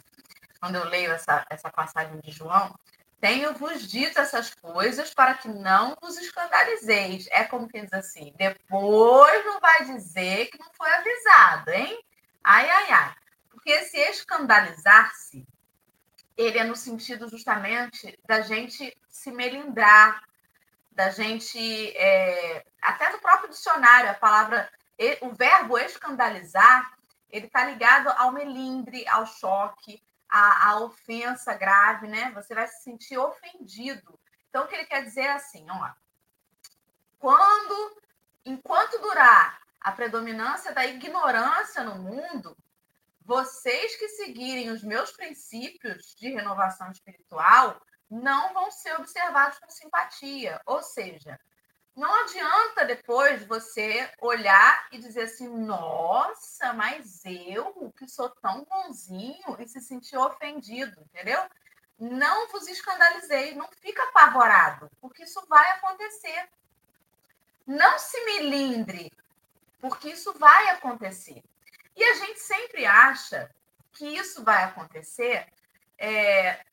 quando 0.61 0.77
eu 0.77 0.85
leio 0.85 1.11
essa, 1.11 1.45
essa 1.51 1.69
passagem 1.71 2.21
de 2.21 2.31
João, 2.31 2.73
tenho-vos 3.21 3.83
dito 3.89 4.21
essas 4.21 4.55
coisas 4.55 5.13
para 5.13 5.35
que 5.35 5.49
não 5.49 5.97
vos 6.01 6.17
escandalizeis. 6.17 7.27
É 7.31 7.45
como 7.45 7.69
que 7.69 7.81
diz 7.81 7.93
assim, 7.93 8.33
depois 8.37 9.45
não 9.45 9.59
vai 9.61 9.85
dizer 9.85 10.47
que 10.47 10.59
não 10.59 10.73
foi 10.73 10.89
avisado, 10.91 11.71
hein? 11.71 12.05
Ai, 12.45 12.69
ai, 12.69 12.91
ai. 12.91 13.15
Porque 13.51 13.85
se 13.85 13.99
escandalizar-se, 13.99 15.47
ele 16.37 16.59
é 16.59 16.65
no 16.65 16.77
sentido 16.77 17.29
justamente 17.29 18.19
da 18.25 18.41
gente 18.41 18.97
se 19.09 19.33
melindrar, 19.33 20.23
da 20.93 21.11
gente. 21.11 21.59
É, 21.97 22.65
até 22.81 23.11
no 23.11 23.19
próprio 23.19 23.51
dicionário, 23.51 24.11
a 24.11 24.15
palavra. 24.15 24.71
O 25.21 25.31
verbo 25.31 25.79
escandalizar, 25.79 26.93
ele 27.31 27.47
está 27.47 27.65
ligado 27.65 28.09
ao 28.09 28.33
melindre, 28.33 29.07
ao 29.07 29.27
choque, 29.27 30.03
à, 30.29 30.71
à, 30.71 30.81
ofensa 30.81 31.55
grave, 31.55 32.07
né? 32.07 32.31
Você 32.33 32.55
vai 32.55 32.67
se 32.67 32.83
sentir 32.83 33.19
ofendido. 33.19 34.19
Então, 34.49 34.65
o 34.65 34.69
que 34.69 34.75
ele 34.75 34.87
quer 34.87 35.05
dizer 35.05 35.23
é 35.23 35.33
assim: 35.33 35.67
ó, 35.71 35.91
quando, 37.19 38.03
enquanto 38.45 39.01
durar 39.01 39.61
a 39.81 39.93
predominância 39.93 40.73
da 40.73 40.87
ignorância 40.87 41.83
no 41.83 41.97
mundo, 41.97 42.57
vocês 43.21 43.97
que 43.97 44.09
seguirem 44.09 44.71
os 44.71 44.83
meus 44.83 45.13
princípios 45.13 46.15
de 46.17 46.31
renovação 46.31 46.91
espiritual 46.91 47.81
não 48.11 48.55
vão 48.55 48.71
ser 48.71 48.99
observados 48.99 49.59
com 49.59 49.69
simpatia. 49.69 50.61
Ou 50.65 50.83
seja, 50.83 51.39
não 51.99 52.15
adianta 52.23 52.85
depois 52.85 53.45
você 53.45 54.09
olhar 54.21 54.87
e 54.93 54.99
dizer 54.99 55.23
assim: 55.23 55.49
nossa, 55.49 56.73
mas 56.73 57.23
eu 57.25 57.93
que 57.99 58.07
sou 58.07 58.31
tão 58.31 58.65
bonzinho 58.65 59.57
e 59.59 59.67
se 59.67 59.81
sentir 59.81 60.17
ofendido, 60.17 61.01
entendeu? 61.01 61.45
Não 61.99 62.47
vos 62.51 62.69
escandalizei, 62.69 63.57
não 63.57 63.67
fica 63.83 64.01
apavorado, 64.05 64.89
porque 65.01 65.25
isso 65.25 65.45
vai 65.49 65.69
acontecer. 65.73 66.49
Não 67.67 67.99
se 67.99 68.25
milindre, 68.25 69.13
porque 69.81 70.11
isso 70.11 70.33
vai 70.35 70.69
acontecer. 70.69 71.43
E 71.97 72.05
a 72.05 72.15
gente 72.15 72.39
sempre 72.39 72.87
acha 72.87 73.51
que 73.93 74.07
isso 74.07 74.45
vai 74.45 74.63
acontecer 74.63 75.53
é, 75.99 76.65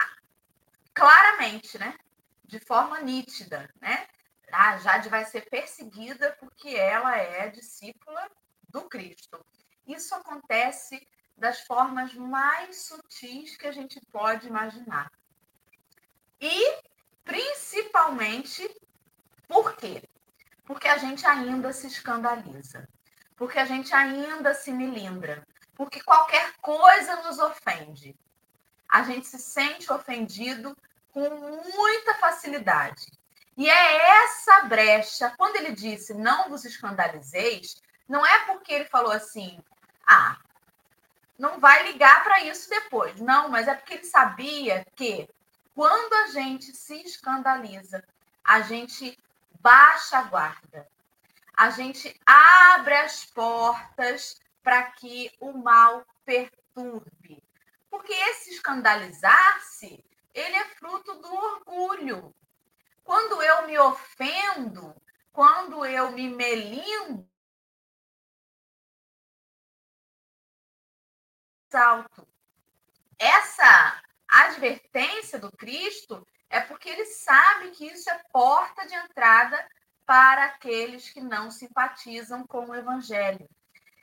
claramente, 0.94 1.80
né? 1.80 1.98
De 2.44 2.60
forma 2.60 3.02
nítida, 3.02 3.68
né? 3.82 4.08
A 4.52 4.78
Jade 4.78 5.10
vai 5.10 5.26
ser 5.26 5.50
perseguida 5.50 6.36
porque 6.40 6.70
ela 6.70 7.18
é 7.18 7.50
discípula 7.50 8.30
do 8.70 8.84
Cristo. 8.90 9.44
Isso 9.88 10.14
acontece 10.16 11.06
das 11.38 11.62
formas 11.62 12.14
mais 12.14 12.84
sutis 12.84 13.58
que 13.58 13.68
a 13.68 13.72
gente 13.72 14.00
pode 14.12 14.48
imaginar. 14.48 15.12
E 16.40 16.80
principalmente 17.24 18.70
por 19.48 19.76
quê? 19.76 20.04
Porque 20.66 20.88
a 20.88 20.98
gente 20.98 21.26
ainda 21.26 21.72
se 21.74 21.88
escandaliza 21.88 22.88
porque 23.36 23.60
a 23.60 23.66
gente 23.66 23.94
ainda 23.94 24.54
se 24.54 24.72
melindra, 24.72 25.46
porque 25.76 26.02
qualquer 26.02 26.54
coisa 26.62 27.22
nos 27.24 27.38
ofende. 27.40 28.16
A 28.88 29.04
gente 29.04 29.28
se 29.28 29.38
sente 29.40 29.92
ofendido 29.92 30.76
com 31.12 31.30
muita 31.30 32.16
facilidade. 32.16 33.12
E 33.58 33.70
é 33.70 34.24
essa 34.24 34.64
brecha, 34.64 35.34
quando 35.38 35.56
ele 35.56 35.72
disse 35.72 36.14
não 36.14 36.50
vos 36.50 36.66
escandalizeis, 36.66 37.82
não 38.08 38.26
é 38.26 38.46
porque 38.46 38.74
ele 38.74 38.86
falou 38.86 39.12
assim, 39.12 39.60
ah, 40.06 40.38
não 41.38 41.60
vai 41.60 41.92
ligar 41.92 42.24
para 42.24 42.42
isso 42.44 42.70
depois. 42.70 43.20
Não, 43.20 43.50
mas 43.50 43.68
é 43.68 43.76
porque 43.76 43.96
ele 43.96 44.06
sabia 44.06 44.86
que 44.96 45.30
quando 45.74 46.14
a 46.14 46.28
gente 46.28 46.76
se 46.76 47.02
escandaliza, 47.02 48.04
a 48.44 48.62
gente 48.62 49.18
baixa 49.60 50.20
a 50.20 50.24
guarda, 50.24 50.88
a 51.58 51.70
gente 51.70 52.14
abre 52.26 52.96
as 52.96 53.26
portas 53.26 54.40
para 54.64 54.84
que 54.84 55.32
o 55.40 55.54
mal 55.54 56.06
perturbe. 56.26 57.44
Porque 57.90 58.14
esse 58.14 58.52
escandalizar-se, 58.52 60.04
ele 60.34 60.56
é 60.56 60.66
fruto 60.66 61.16
do 61.16 61.34
orgulho. 61.34 62.34
Quando 63.06 63.42
eu 63.42 63.68
me 63.68 63.78
ofendo, 63.78 64.94
quando 65.32 65.86
eu 65.86 66.12
me 66.12 66.28
melindo, 66.28 67.30
alto. 71.76 72.28
Essa 73.20 74.02
advertência 74.28 75.38
do 75.38 75.52
Cristo 75.52 76.26
é 76.50 76.60
porque 76.62 76.90
ele 76.90 77.06
sabe 77.06 77.72
que 77.72 77.86
isso 77.86 78.10
é 78.10 78.24
porta 78.32 78.88
de 78.88 78.96
entrada 78.96 79.70
para 80.06 80.46
aqueles 80.46 81.10
que 81.10 81.22
não 81.22 81.52
simpatizam 81.52 82.46
com 82.48 82.70
o 82.70 82.76
evangelho. 82.76 83.48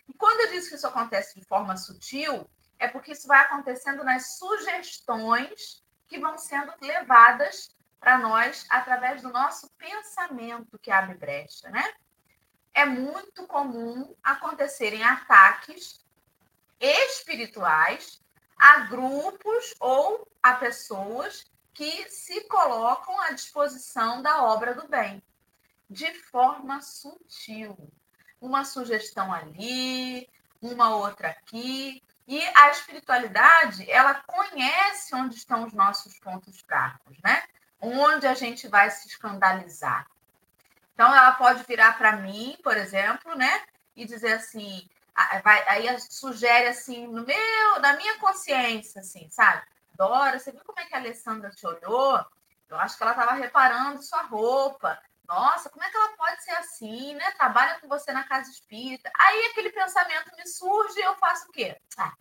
E 0.08 0.14
quando 0.14 0.40
eu 0.40 0.50
disse 0.52 0.68
que 0.68 0.76
isso 0.76 0.86
acontece 0.86 1.38
de 1.40 1.46
forma 1.46 1.76
sutil, 1.76 2.48
é 2.78 2.86
porque 2.86 3.12
isso 3.12 3.26
vai 3.26 3.40
acontecendo 3.40 4.04
nas 4.04 4.36
sugestões 4.36 5.82
que 6.06 6.20
vão 6.20 6.38
sendo 6.38 6.72
levadas 6.80 7.74
para 8.02 8.18
nós 8.18 8.66
através 8.68 9.22
do 9.22 9.30
nosso 9.30 9.70
pensamento 9.78 10.76
que 10.80 10.90
abre 10.90 11.14
brecha, 11.14 11.70
né? 11.70 11.94
É 12.74 12.84
muito 12.84 13.46
comum 13.46 14.12
acontecerem 14.24 15.04
ataques 15.04 16.04
espirituais 16.80 18.20
a 18.58 18.80
grupos 18.80 19.74
ou 19.78 20.28
a 20.42 20.54
pessoas 20.54 21.44
que 21.72 22.10
se 22.10 22.42
colocam 22.48 23.18
à 23.20 23.30
disposição 23.30 24.20
da 24.20 24.42
obra 24.42 24.74
do 24.74 24.88
bem, 24.88 25.22
de 25.88 26.12
forma 26.24 26.80
sutil. 26.80 27.76
Uma 28.40 28.64
sugestão 28.64 29.32
ali, 29.32 30.28
uma 30.60 30.96
outra 30.96 31.28
aqui. 31.28 32.02
E 32.26 32.40
a 32.56 32.70
espiritualidade, 32.70 33.88
ela 33.88 34.14
conhece 34.14 35.14
onde 35.14 35.36
estão 35.36 35.64
os 35.64 35.72
nossos 35.72 36.18
pontos 36.18 36.60
fracos, 36.62 37.16
né? 37.22 37.44
Onde 37.82 38.26
a 38.26 38.34
gente 38.34 38.68
vai 38.68 38.88
se 38.90 39.08
escandalizar. 39.08 40.06
Então, 40.94 41.12
ela 41.12 41.32
pode 41.32 41.64
virar 41.64 41.98
para 41.98 42.16
mim, 42.16 42.56
por 42.62 42.76
exemplo, 42.76 43.34
né? 43.34 43.62
E 43.96 44.04
dizer 44.04 44.34
assim: 44.34 44.88
vai, 45.42 45.68
aí 45.68 46.00
sugere 46.00 46.68
assim, 46.68 47.06
no 47.08 47.24
meu, 47.26 47.80
na 47.80 47.94
minha 47.94 48.18
consciência, 48.18 49.00
assim, 49.00 49.28
sabe? 49.30 49.62
Dora, 49.94 50.38
você 50.38 50.52
viu 50.52 50.62
como 50.64 50.80
é 50.80 50.84
que 50.84 50.94
a 50.94 50.98
Alessandra 50.98 51.50
te 51.50 51.66
olhou? 51.66 52.24
Eu 52.68 52.78
acho 52.78 52.96
que 52.96 53.02
ela 53.02 53.12
estava 53.12 53.32
reparando 53.32 54.02
sua 54.02 54.22
roupa. 54.22 54.98
Nossa, 55.26 55.68
como 55.68 55.84
é 55.84 55.90
que 55.90 55.96
ela 55.96 56.16
pode 56.16 56.42
ser 56.42 56.52
assim, 56.52 57.14
né? 57.14 57.30
Trabalha 57.32 57.78
com 57.80 57.88
você 57.88 58.12
na 58.12 58.24
casa 58.24 58.50
espírita. 58.50 59.10
Aí 59.14 59.46
aquele 59.46 59.70
pensamento 59.70 60.34
me 60.36 60.46
surge 60.46 60.98
e 60.98 61.02
eu 61.02 61.14
faço 61.16 61.48
o 61.48 61.52
quê? 61.52 61.76
Ah, 61.98 62.12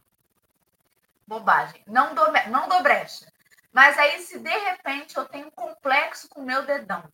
bobagem. 1.26 1.84
Não 1.88 2.14
dou, 2.14 2.28
não 2.50 2.68
dou 2.68 2.84
brecha. 2.84 3.32
Mas 3.72 3.98
aí, 3.98 4.22
se 4.22 4.40
de 4.40 4.50
repente 4.50 5.18
eu 5.18 5.26
tenho 5.26 5.48
um 5.48 5.52
complexo 5.52 6.28
com 6.30 6.42
o 6.42 6.46
meu 6.46 6.64
dedão, 6.64 7.10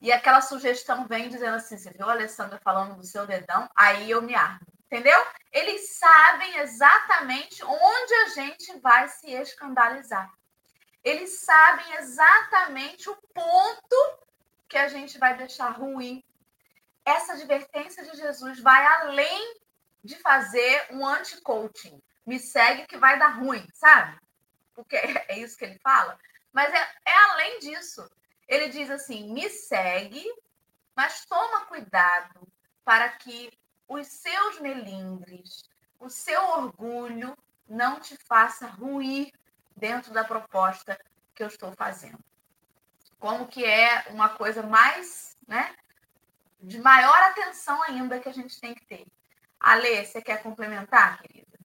e 0.00 0.12
aquela 0.12 0.40
sugestão 0.40 1.06
vem 1.06 1.28
dizendo 1.28 1.56
assim: 1.56 1.76
você 1.76 1.90
viu 1.90 2.08
a 2.08 2.12
Alessandra 2.12 2.60
falando 2.62 2.96
do 2.96 3.04
seu 3.04 3.26
dedão? 3.26 3.68
Aí 3.74 4.10
eu 4.10 4.22
me 4.22 4.34
armo. 4.34 4.66
Entendeu? 4.86 5.20
Eles 5.52 5.98
sabem 5.98 6.58
exatamente 6.58 7.62
onde 7.62 8.14
a 8.14 8.28
gente 8.30 8.78
vai 8.78 9.06
se 9.08 9.30
escandalizar. 9.30 10.32
Eles 11.04 11.40
sabem 11.40 11.94
exatamente 11.96 13.10
o 13.10 13.16
ponto 13.34 14.18
que 14.66 14.78
a 14.78 14.88
gente 14.88 15.18
vai 15.18 15.36
deixar 15.36 15.70
ruim. 15.70 16.24
Essa 17.04 17.34
advertência 17.34 18.04
de 18.04 18.16
Jesus 18.16 18.60
vai 18.60 18.84
além 19.02 19.60
de 20.02 20.16
fazer 20.16 20.86
um 20.90 21.06
anti-coaching. 21.06 22.02
Me 22.26 22.38
segue 22.38 22.86
que 22.86 22.96
vai 22.96 23.18
dar 23.18 23.38
ruim, 23.38 23.66
sabe? 23.74 24.18
Porque 24.78 24.94
é 24.94 25.36
isso 25.40 25.58
que 25.58 25.64
ele 25.64 25.78
fala. 25.80 26.16
Mas 26.52 26.72
é, 26.72 26.88
é 27.04 27.12
além 27.30 27.58
disso. 27.58 28.08
Ele 28.46 28.68
diz 28.68 28.88
assim: 28.88 29.32
me 29.32 29.50
segue, 29.50 30.24
mas 30.94 31.26
toma 31.26 31.66
cuidado 31.66 32.46
para 32.84 33.08
que 33.08 33.50
os 33.88 34.06
seus 34.06 34.60
melindres, 34.60 35.64
o 35.98 36.08
seu 36.08 36.40
orgulho 36.50 37.36
não 37.68 37.98
te 37.98 38.16
faça 38.28 38.68
ruir 38.68 39.32
dentro 39.76 40.12
da 40.12 40.22
proposta 40.22 40.96
que 41.34 41.42
eu 41.42 41.48
estou 41.48 41.72
fazendo. 41.72 42.24
Como 43.18 43.48
que 43.48 43.64
é 43.64 44.04
uma 44.10 44.28
coisa 44.28 44.62
mais, 44.62 45.36
né, 45.44 45.74
de 46.60 46.78
maior 46.78 47.20
atenção 47.24 47.82
ainda 47.82 48.20
que 48.20 48.28
a 48.28 48.32
gente 48.32 48.60
tem 48.60 48.76
que 48.76 48.86
ter. 48.86 49.04
Ale, 49.58 50.06
você 50.06 50.22
quer 50.22 50.40
complementar, 50.40 51.20
querida? 51.20 51.57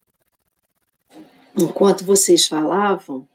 Enquanto 1.55 2.03
vocês 2.03 2.47
falavam, 2.47 3.27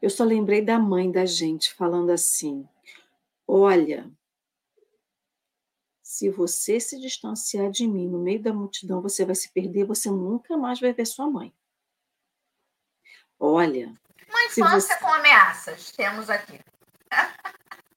eu 0.00 0.08
só 0.08 0.24
lembrei 0.24 0.62
da 0.62 0.78
mãe 0.78 1.10
da 1.10 1.26
gente 1.26 1.72
falando 1.74 2.10
assim: 2.10 2.66
Olha, 3.46 4.10
se 6.02 6.30
você 6.30 6.80
se 6.80 7.00
distanciar 7.00 7.70
de 7.70 7.86
mim 7.86 8.08
no 8.08 8.18
meio 8.18 8.42
da 8.42 8.52
multidão, 8.52 9.02
você 9.02 9.24
vai 9.24 9.34
se 9.34 9.50
perder, 9.52 9.84
você 9.84 10.10
nunca 10.10 10.56
mais 10.56 10.80
vai 10.80 10.92
ver 10.92 11.06
sua 11.06 11.28
mãe. 11.28 11.52
Olha. 13.38 13.92
Uma 14.28 14.44
infância 14.44 14.94
você... 14.94 15.00
com 15.00 15.12
ameaças, 15.12 15.92
temos 15.92 16.30
aqui. 16.30 16.60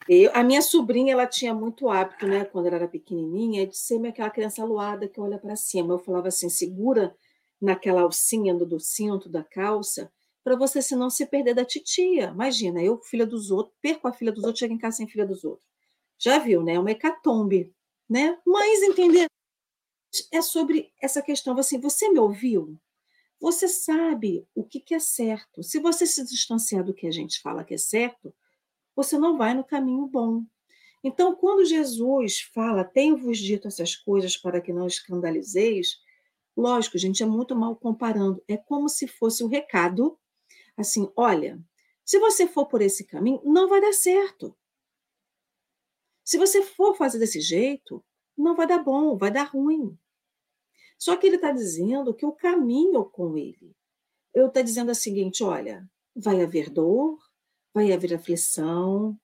Eu, 0.10 0.32
a 0.34 0.44
minha 0.44 0.62
sobrinha, 0.62 1.14
ela 1.14 1.28
tinha 1.28 1.54
muito 1.54 1.90
hábito, 1.90 2.26
né, 2.28 2.46
quando 2.46 2.68
ela 2.68 2.78
era 2.78 2.88
pequenininha, 2.88 3.68
de 3.68 3.78
ser 3.78 4.06
aquela 4.06 4.30
criança 4.30 4.62
aluada 4.62 5.08
que 5.08 5.20
olha 5.20 5.38
para 5.38 5.56
cima. 5.56 5.94
Eu 5.94 6.00
falava 6.00 6.30
assim: 6.30 6.50
segura 6.50 7.16
naquela 7.62 8.02
alcinha 8.02 8.54
do, 8.54 8.80
cinto 8.80 9.30
da 9.30 9.44
calça, 9.44 10.12
para 10.44 10.56
você 10.56 10.82
se 10.82 10.96
não 10.96 11.10
se 11.10 11.26
perder 11.26 11.54
da 11.54 11.66
titia. 11.66 12.30
Imagina, 12.30 12.82
eu, 12.82 13.02
filha 13.02 13.26
dos 13.26 13.52
outros, 13.52 13.76
perco 13.82 14.08
a 14.08 14.14
filha 14.14 14.32
dos 14.32 14.44
outros, 14.44 14.60
chego 14.60 14.74
em 14.74 14.78
casa 14.78 14.98
sem 14.98 15.08
filha 15.08 15.26
dos 15.26 15.44
outros. 15.44 15.68
Já 16.18 16.40
viu, 16.40 16.64
né? 16.64 16.76
É 16.76 16.80
uma 16.80 16.92
hecatombe, 16.92 17.74
né? 18.10 18.38
Mas 18.46 18.82
entender 18.82 19.28
é 20.32 20.42
sobre 20.42 20.92
essa 21.02 21.22
questão, 21.22 21.58
assim, 21.58 21.80
você 21.80 22.10
me 22.10 22.20
ouviu? 22.20 22.78
Você 23.40 23.68
sabe 23.68 24.48
o 24.56 24.64
que, 24.64 24.80
que 24.80 24.96
é 24.96 25.00
certo. 25.00 25.62
Se 25.62 25.80
você 25.80 26.08
se 26.08 26.24
distanciar 26.26 26.84
do 26.84 26.94
que 26.94 27.06
a 27.06 27.12
gente 27.12 27.40
fala 27.42 27.64
que 27.64 27.74
é 27.74 27.78
certo, 27.78 28.34
você 28.96 29.18
não 29.18 29.38
vai 29.38 29.54
no 29.54 29.64
caminho 29.64 30.08
bom. 30.08 30.44
Então, 31.04 31.36
quando 31.36 31.66
Jesus 31.66 32.42
fala, 32.54 32.84
tenho-vos 32.84 33.38
dito 33.38 33.68
essas 33.68 33.96
coisas 33.96 34.36
para 34.36 34.60
que 34.60 34.74
não 34.74 34.88
escandalizeis, 34.88 36.00
lógico, 36.58 36.98
gente, 36.98 37.22
é 37.22 37.26
muito 37.26 37.56
mal 37.56 37.76
comparando. 37.76 38.44
É 38.48 38.58
como 38.58 38.90
se 38.90 39.08
fosse 39.08 39.44
o 39.44 39.46
um 39.46 39.50
recado 39.50 40.18
assim: 40.76 41.10
olha, 41.16 41.62
se 42.04 42.20
você 42.20 42.48
for 42.48 42.66
por 42.66 42.82
esse 42.82 43.06
caminho, 43.06 43.42
não 43.46 43.70
vai 43.70 43.80
dar 43.80 43.94
certo. 43.94 44.58
Se 46.24 46.38
você 46.38 46.62
for 46.62 46.96
fazer 46.96 47.20
desse 47.20 47.40
jeito, 47.40 48.04
não 48.38 48.56
vai 48.56 48.68
dar 48.68 48.84
bom, 48.84 49.16
vai 49.18 49.32
dar 49.32 49.44
ruim. 49.44 49.98
Só 50.98 51.16
que 51.16 51.28
ele 51.28 51.36
está 51.36 51.52
dizendo 51.52 52.14
que 52.14 52.26
o 52.26 52.32
caminho 52.32 53.06
com 53.06 53.38
ele. 53.38 53.76
Eu 54.34 54.48
está 54.48 54.62
dizendo 54.62 54.92
o 54.92 54.96
seguinte: 54.96 55.44
olha, 55.44 55.90
vai 56.16 56.42
haver 56.42 56.70
dor, 56.70 57.20
vai 57.74 57.92
haver 57.92 58.14
aflição, 58.14 59.18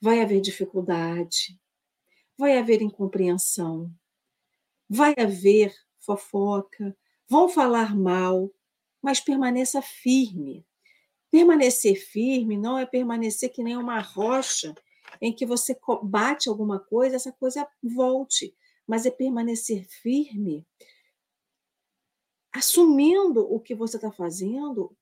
vai 0.00 0.20
haver 0.20 0.40
dificuldade, 0.40 1.60
vai 2.36 2.58
haver 2.58 2.82
incompreensão, 2.82 3.92
vai 4.88 5.14
haver 5.18 5.74
fofoca, 6.04 6.96
vão 7.28 7.48
falar 7.48 7.96
mal, 7.96 8.50
mas 9.02 9.20
permaneça 9.20 9.80
firme. 9.82 10.66
Permanecer 11.30 11.96
firme 11.96 12.56
não 12.56 12.78
é 12.78 12.86
permanecer 12.86 13.50
que 13.50 13.62
nem 13.62 13.76
uma 13.76 14.00
rocha 14.00 14.74
em 15.20 15.32
que 15.32 15.46
você 15.46 15.78
bate 16.02 16.48
alguma 16.48 16.78
coisa, 16.78 17.16
essa 17.16 17.32
coisa 17.32 17.66
volte, 17.82 18.54
mas 18.86 19.06
é 19.06 19.10
permanecer 19.10 19.86
firme, 19.88 20.66
assumindo 22.52 23.40
o 23.52 23.58
que 23.58 23.74
você 23.74 23.96
está 23.96 24.12
fazendo 24.12 24.96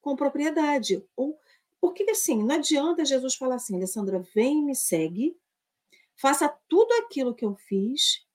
com 0.00 0.16
propriedade. 0.16 1.04
Ou 1.16 1.38
porque 1.80 2.08
assim, 2.10 2.42
não 2.42 2.56
adianta 2.56 3.04
Jesus 3.04 3.34
falar 3.34 3.56
assim, 3.56 3.76
Alessandra, 3.76 4.20
vem 4.34 4.62
me 4.62 4.74
segue, 4.74 5.36
faça 6.14 6.48
tudo 6.68 6.92
aquilo 7.04 7.34
que 7.34 7.44
eu 7.44 7.54
fiz, 7.56 8.26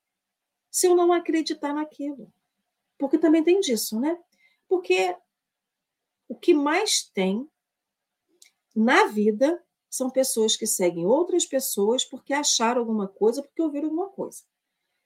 se 0.78 0.86
eu 0.86 0.96
não 0.96 1.12
acreditar 1.12 1.74
naquilo. 1.74 2.32
Porque 3.00 3.18
também 3.18 3.44
tem 3.44 3.60
disso, 3.60 4.00
né? 4.00 4.16
Porque 4.70 5.18
o 6.30 6.36
que 6.36 6.54
mais 6.54 7.02
tem 7.02 7.50
na 8.76 9.06
vida 9.06 9.60
são 9.90 10.08
pessoas 10.08 10.56
que 10.56 10.68
seguem 10.68 11.04
outras 11.04 11.48
pessoas 11.48 12.06
porque 12.06 12.32
acharam 12.32 12.80
alguma 12.80 13.08
coisa, 13.08 13.42
porque 13.42 13.60
ouviram 13.60 13.88
alguma 13.88 14.10
coisa. 14.10 14.44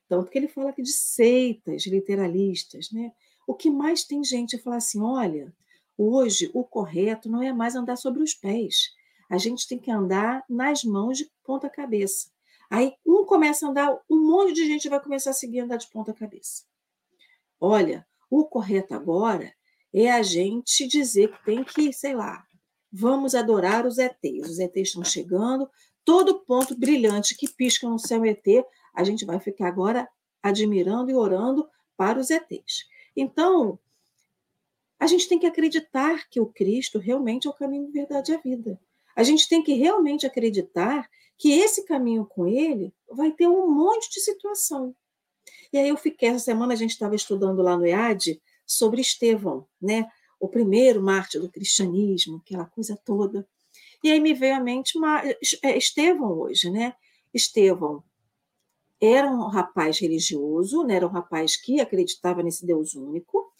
Tanto 0.10 0.30
que 0.30 0.38
ele 0.38 0.50
fala 0.50 0.72
aqui 0.72 0.82
de 0.82 0.92
seitas 0.92 1.86
literalistas, 1.86 2.92
né? 2.92 3.14
O 3.48 3.56
que 3.56 3.70
mais 3.70 4.04
tem 4.04 4.22
gente 4.26 4.58
a 4.58 4.60
falar 4.60 4.76
assim: 4.76 5.02
olha, 5.02 5.56
hoje 5.98 6.52
o 6.54 6.66
correto 6.66 7.30
não 7.30 7.42
é 7.42 7.54
mais 7.54 7.76
andar 7.76 7.96
sobre 7.96 8.22
os 8.22 8.34
pés. 8.34 8.94
A 9.30 9.38
gente 9.38 9.66
tem 9.70 9.80
que 9.80 9.90
andar 9.90 10.44
nas 10.50 10.84
mãos 10.84 11.18
de 11.18 11.32
ponta 11.46 11.70
cabeça. 11.70 12.30
Aí 12.72 12.96
um 13.06 13.26
começa 13.26 13.68
a 13.68 13.70
andar, 13.70 14.00
um 14.10 14.18
monte 14.18 14.54
de 14.54 14.66
gente 14.66 14.88
vai 14.88 15.02
começar 15.02 15.32
a 15.32 15.34
seguir 15.34 15.60
andar 15.60 15.76
de 15.76 15.90
ponta 15.90 16.14
cabeça. 16.14 16.64
Olha, 17.60 18.08
o 18.30 18.46
correto 18.46 18.94
agora 18.94 19.54
é 19.94 20.10
a 20.10 20.24
gente 20.24 20.88
dizer 20.88 21.34
que 21.34 21.44
tem 21.44 21.66
que, 21.66 21.92
sei 21.92 22.16
lá, 22.16 22.46
vamos 22.90 23.36
adorar 23.36 23.86
os 23.86 23.98
ETs. 23.98 24.50
Os 24.50 24.58
ETs 24.58 24.88
estão 24.88 25.04
chegando, 25.04 25.70
todo 26.06 26.46
ponto 26.46 26.74
brilhante 26.74 27.36
que 27.36 27.50
pisca 27.50 27.90
no 27.90 28.00
céu 28.00 28.26
ET, 28.26 28.46
a 28.96 29.04
gente 29.04 29.26
vai 29.26 29.38
ficar 29.38 29.68
agora 29.68 30.08
admirando 30.42 31.12
e 31.12 31.14
orando 31.14 31.70
para 31.98 32.20
os 32.20 32.30
ETs. 32.30 32.86
Então, 33.14 33.78
a 34.98 35.08
gente 35.08 35.28
tem 35.28 35.38
que 35.38 35.46
acreditar 35.46 36.30
que 36.30 36.40
o 36.40 36.46
Cristo 36.46 37.00
realmente 37.00 37.48
é 37.48 37.50
o 37.50 37.54
caminho, 37.54 37.92
verdade 37.92 38.32
e 38.32 38.36
a 38.36 38.38
vida. 38.38 38.80
A 39.14 39.24
gente 39.24 39.50
tem 39.50 39.62
que 39.62 39.74
realmente 39.74 40.26
acreditar 40.26 41.10
que 41.42 41.52
esse 41.52 41.86
caminho 41.86 42.24
com 42.24 42.46
ele 42.46 42.94
vai 43.10 43.32
ter 43.32 43.48
um 43.48 43.68
monte 43.68 44.12
de 44.12 44.22
situação. 44.22 44.96
E 45.74 45.78
aí 45.80 45.90
eu 45.90 45.98
fiquei, 45.98 46.30
essa 46.30 46.46
semana 46.46 46.74
a 46.74 46.76
gente 46.76 46.92
estava 46.92 47.16
estudando 47.16 47.64
lá 47.64 47.76
no 47.76 47.84
EAD 47.84 48.40
sobre 48.64 49.02
Estevão, 49.02 49.68
né? 49.82 50.08
o 50.40 50.48
primeiro 50.48 51.02
mártir 51.02 51.42
do 51.42 51.52
cristianismo, 51.52 52.38
aquela 52.38 52.66
coisa 52.66 52.96
toda. 53.04 53.48
E 54.04 54.12
aí 54.12 54.20
me 54.20 54.36
veio 54.36 54.56
à 54.56 54.60
mente 54.60 54.96
uma, 54.96 55.24
é, 55.64 55.76
Estevão 55.76 56.32
hoje, 56.32 56.70
né? 56.70 56.94
Estevão 57.34 58.04
era 59.02 59.28
um 59.28 59.48
rapaz 59.48 59.98
religioso, 59.98 60.84
né? 60.84 60.98
era 60.98 61.08
um 61.08 61.12
rapaz 61.12 61.56
que 61.56 61.82
acreditava 61.82 62.44
nesse 62.44 62.68
Deus 62.68 62.94
único. 62.94 63.52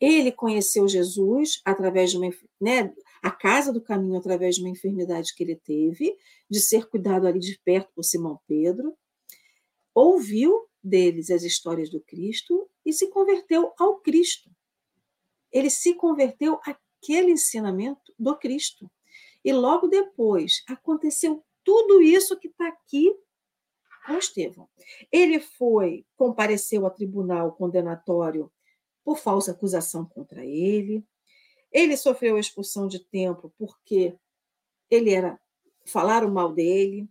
Ele 0.00 0.32
conheceu 0.32 0.88
Jesus 0.88 1.60
através 1.62 2.10
de 2.10 2.16
uma, 2.16 2.30
né, 2.58 2.90
a 3.28 3.30
casa 3.30 3.70
do 3.70 3.80
caminho 3.82 4.16
através 4.16 4.56
de 4.56 4.62
uma 4.62 4.70
enfermidade 4.70 5.34
que 5.34 5.42
ele 5.42 5.54
teve, 5.54 6.16
de 6.48 6.60
ser 6.60 6.88
cuidado 6.88 7.26
ali 7.26 7.38
de 7.38 7.60
perto 7.62 7.92
por 7.94 8.02
Simão 8.02 8.40
Pedro. 8.48 8.96
Ouviu 9.94 10.66
deles 10.82 11.30
as 11.30 11.42
histórias 11.42 11.90
do 11.90 12.00
Cristo 12.00 12.70
e 12.86 12.92
se 12.92 13.08
converteu 13.08 13.74
ao 13.78 14.00
Cristo. 14.00 14.50
Ele 15.52 15.68
se 15.68 15.92
converteu 15.94 16.58
àquele 16.64 17.32
ensinamento 17.32 18.14
do 18.18 18.34
Cristo. 18.34 18.90
E 19.44 19.52
logo 19.52 19.88
depois 19.88 20.62
aconteceu 20.66 21.44
tudo 21.62 22.00
isso 22.00 22.38
que 22.38 22.48
está 22.48 22.66
aqui 22.68 23.14
com 24.06 24.16
Estevão. 24.16 24.68
Ele 25.12 25.38
foi, 25.38 26.06
compareceu 26.16 26.86
ao 26.86 26.94
tribunal 26.94 27.52
condenatório 27.52 28.50
por 29.04 29.18
falsa 29.18 29.52
acusação 29.52 30.06
contra 30.06 30.46
ele. 30.46 31.04
Ele 31.72 31.96
sofreu 31.96 32.36
a 32.36 32.40
expulsão 32.40 32.88
de 32.88 32.98
templo 32.98 33.52
porque 33.58 34.14
ele 34.90 35.12
era 35.12 35.38
falaram 35.86 36.30
mal 36.30 36.52
dele. 36.52 37.08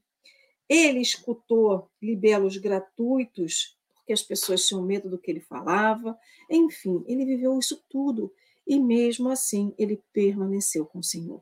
Ele 0.70 1.00
escutou 1.00 1.90
libelos 2.02 2.58
gratuitos 2.58 3.78
porque 3.96 4.14
as 4.14 4.22
pessoas 4.22 4.66
tinham 4.66 4.82
medo 4.82 5.10
do 5.10 5.18
que 5.18 5.30
ele 5.30 5.42
falava. 5.42 6.18
Enfim, 6.50 7.04
ele 7.08 7.26
viveu 7.26 7.58
isso 7.60 7.84
tudo 7.90 8.34
e 8.66 8.80
mesmo 8.80 9.30
assim 9.30 9.74
ele 9.78 10.02
permaneceu 10.14 10.86
com 10.86 11.00
o 11.00 11.04
Senhor. 11.04 11.42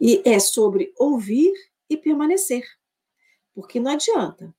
E 0.00 0.22
é 0.24 0.38
sobre 0.38 0.92
ouvir 0.96 1.52
e 1.90 1.96
permanecer. 1.96 2.64
Porque 3.54 3.80
não 3.80 3.92
adianta. 3.92 4.54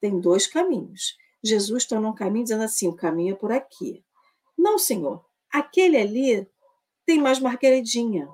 Tem 0.00 0.18
dois 0.18 0.48
caminhos. 0.48 1.16
Jesus 1.42 1.84
está 1.84 2.00
num 2.00 2.14
caminho 2.14 2.44
dizendo 2.44 2.64
assim: 2.64 2.88
o 2.88 2.96
caminho 2.96 3.34
é 3.34 3.36
por 3.36 3.52
aqui. 3.52 4.04
Não, 4.58 4.78
Senhor. 4.78 5.24
Aquele 5.48 5.96
ali 5.96 6.48
tem 7.04 7.20
mais 7.20 7.38
margaredinha. 7.38 8.28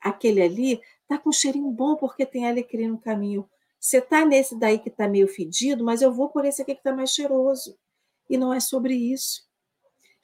Aquele 0.00 0.42
ali 0.42 0.80
está 1.02 1.18
com 1.18 1.28
um 1.30 1.32
cheirinho 1.32 1.70
bom 1.70 1.96
porque 1.96 2.26
tem 2.26 2.48
alecrim 2.48 2.88
no 2.88 2.98
caminho. 2.98 3.48
Você 3.78 3.98
está 3.98 4.24
nesse 4.24 4.58
daí 4.58 4.78
que 4.78 4.88
está 4.88 5.08
meio 5.08 5.28
fedido, 5.28 5.84
mas 5.84 6.02
eu 6.02 6.12
vou 6.12 6.28
por 6.28 6.44
esse 6.44 6.62
aqui 6.62 6.74
que 6.74 6.80
está 6.80 6.94
mais 6.94 7.10
cheiroso. 7.10 7.76
E 8.28 8.36
não 8.36 8.52
é 8.52 8.60
sobre 8.60 8.94
isso. 8.94 9.42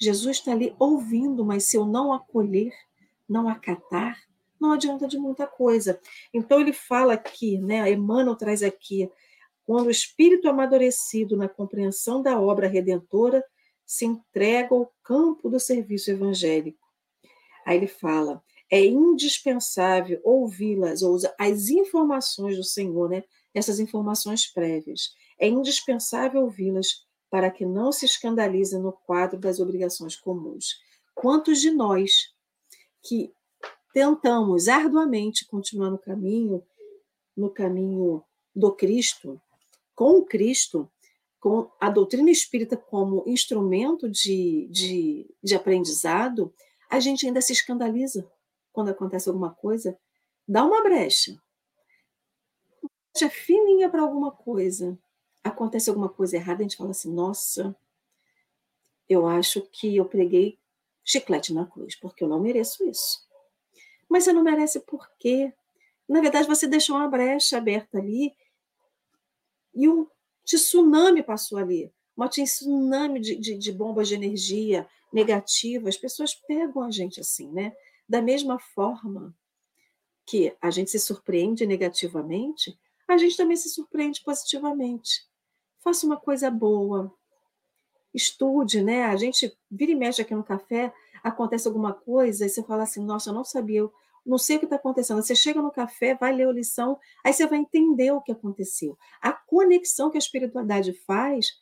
Jesus 0.01 0.39
está 0.39 0.53
ali 0.53 0.75
ouvindo, 0.79 1.45
mas 1.45 1.65
se 1.65 1.77
eu 1.77 1.85
não 1.85 2.13
acolher, 2.13 2.73
não 3.29 3.49
acatar, 3.49 4.17
não 4.61 4.73
adianta 4.73 5.07
de 5.07 5.19
muita 5.19 5.47
coisa. 5.47 6.01
Então 6.33 6.61
ele 6.61 6.73
fala 6.73 7.15
aqui, 7.15 7.59
né? 7.59 7.91
Emmanuel 7.91 8.37
traz 8.37 8.63
aqui, 8.63 9.11
quando 9.67 9.89
o 9.89 9.91
espírito 9.91 10.49
amadurecido 10.49 11.37
na 11.37 11.49
compreensão 11.49 12.23
da 12.23 12.41
obra 12.41 12.67
redentora 12.67 13.45
se 13.85 14.07
entrega 14.07 14.75
ao 14.75 14.93
campo 15.03 15.51
do 15.51 15.61
serviço 15.61 16.11
evangélico. 16.11 16.88
Aí 17.69 17.77
ele 17.77 17.87
fala, 17.87 18.43
é 18.71 18.83
indispensável 18.83 20.19
ouvi-las, 20.25 21.03
ou 21.03 21.19
as 21.39 21.69
informações 21.69 22.57
do 22.57 22.65
Senhor, 22.65 23.11
né? 23.11 23.23
essas 23.53 23.79
informações 23.79 24.47
prévias. 24.47 25.11
É 25.39 25.47
indispensável 25.47 26.45
ouvi-las 26.45 27.07
para 27.29 27.51
que 27.51 27.67
não 27.67 27.93
se 27.93 28.07
escandalize 28.07 28.79
no 28.79 28.91
quadro 28.91 29.39
das 29.39 29.61
obrigações 29.61 30.17
comuns. 30.17 30.81
Quantos 31.15 31.61
de 31.61 31.71
nós 31.71 32.33
que 33.03 33.35
tentamos 33.93 34.67
arduamente 34.67 35.45
continuar 35.45 35.91
no 35.91 35.99
caminho, 35.99 36.63
no 37.37 37.51
caminho 37.51 38.25
do 38.57 38.73
Cristo, 38.73 39.39
com 39.95 40.21
o 40.21 40.25
Cristo, 40.25 40.91
com 41.39 41.71
a 41.79 41.91
doutrina 41.91 42.31
espírita 42.31 42.79
como 42.79 43.25
instrumento 43.27 44.09
de, 44.09 44.67
de, 44.71 45.35
de 45.43 45.55
aprendizado, 45.55 46.51
a 46.89 47.01
gente 47.01 47.27
ainda 47.27 47.41
se 47.41 47.53
escandaliza 47.53 48.31
quando 48.73 48.91
acontece 48.91 49.29
alguma 49.29 49.55
coisa, 49.55 49.99
dá 50.47 50.65
uma 50.65 50.83
brecha 50.83 51.41
é 53.25 53.31
fininha 53.31 53.89
para 53.89 54.03
alguma 54.03 54.31
coisa, 54.31 54.99
acontece 55.43 55.89
alguma 55.89 56.09
coisa 56.09 56.37
errada, 56.37 56.61
a 56.61 56.63
gente 56.63 56.77
fala 56.77 56.91
assim: 56.91 57.13
nossa, 57.13 57.77
eu 59.09 59.27
acho 59.27 59.63
que 59.63 59.97
eu 59.97 60.05
preguei 60.05 60.59
chiclete 61.05 61.53
na 61.53 61.67
cruz, 61.67 61.95
porque 61.97 62.23
eu 62.23 62.29
não 62.29 62.41
mereço 62.41 62.89
isso. 62.89 63.27
Mas 64.09 64.25
você 64.25 64.33
não 64.33 64.43
merece 64.43 64.81
por 64.81 65.09
quê? 65.19 65.53
Na 66.09 66.21
verdade, 66.21 66.47
você 66.47 66.67
deixou 66.67 66.97
uma 66.97 67.09
brecha 67.09 67.59
aberta 67.59 67.99
ali 67.99 68.35
e 69.75 69.89
um 69.89 70.07
tsunami 70.45 71.23
passou 71.23 71.59
ali. 71.59 71.93
Um 72.17 72.27
tsunami 72.29 73.21
de, 73.21 73.37
de, 73.37 73.57
de 73.57 73.73
bombas 73.73 74.09
de 74.09 74.15
energia 74.15 74.89
negativa. 75.13 75.89
As 75.89 75.97
pessoas 75.97 76.35
pegam 76.35 76.83
a 76.83 76.91
gente 76.91 77.21
assim, 77.21 77.51
né? 77.51 77.73
Da 78.09 78.23
mesma 78.23 78.59
forma 78.59 79.35
que 80.27 80.55
a 80.61 80.71
gente 80.71 80.91
se 80.91 80.99
surpreende 80.99 81.67
negativamente, 81.67 82.79
a 83.07 83.17
gente 83.17 83.37
também 83.37 83.57
se 83.57 83.71
surpreende 83.71 84.23
positivamente. 84.23 85.27
Faça 85.81 86.05
uma 86.05 86.19
coisa 86.19 86.51
boa. 86.51 87.13
Estude, 88.13 88.83
né? 88.83 89.05
A 89.05 89.17
gente 89.17 89.57
vira 89.71 89.93
e 89.93 89.95
mexe 89.95 90.21
aqui 90.21 90.35
no 90.35 90.45
café, 90.45 90.93
acontece 91.23 91.67
alguma 91.67 91.93
coisa, 91.93 92.45
e 92.45 92.49
você 92.49 92.63
fala 92.63 92.83
assim: 92.83 93.03
nossa, 93.03 93.31
eu 93.31 93.35
não 93.35 93.45
sabia, 93.45 93.81
eu 93.81 93.93
não 94.25 94.37
sei 94.37 94.57
o 94.57 94.59
que 94.59 94.67
está 94.67 94.77
acontecendo. 94.77 95.23
Você 95.23 95.35
chega 95.35 95.63
no 95.63 95.71
café, 95.71 96.15
vai 96.15 96.35
ler 96.35 96.49
a 96.49 96.53
lição, 96.53 96.99
aí 97.25 97.33
você 97.33 97.47
vai 97.47 97.59
entender 97.59 98.11
o 98.11 98.21
que 98.21 98.33
aconteceu. 98.33 98.99
A 99.21 99.33
conexão 99.33 100.11
que 100.11 100.19
a 100.19 100.21
espiritualidade 100.21 100.93
faz 101.07 101.59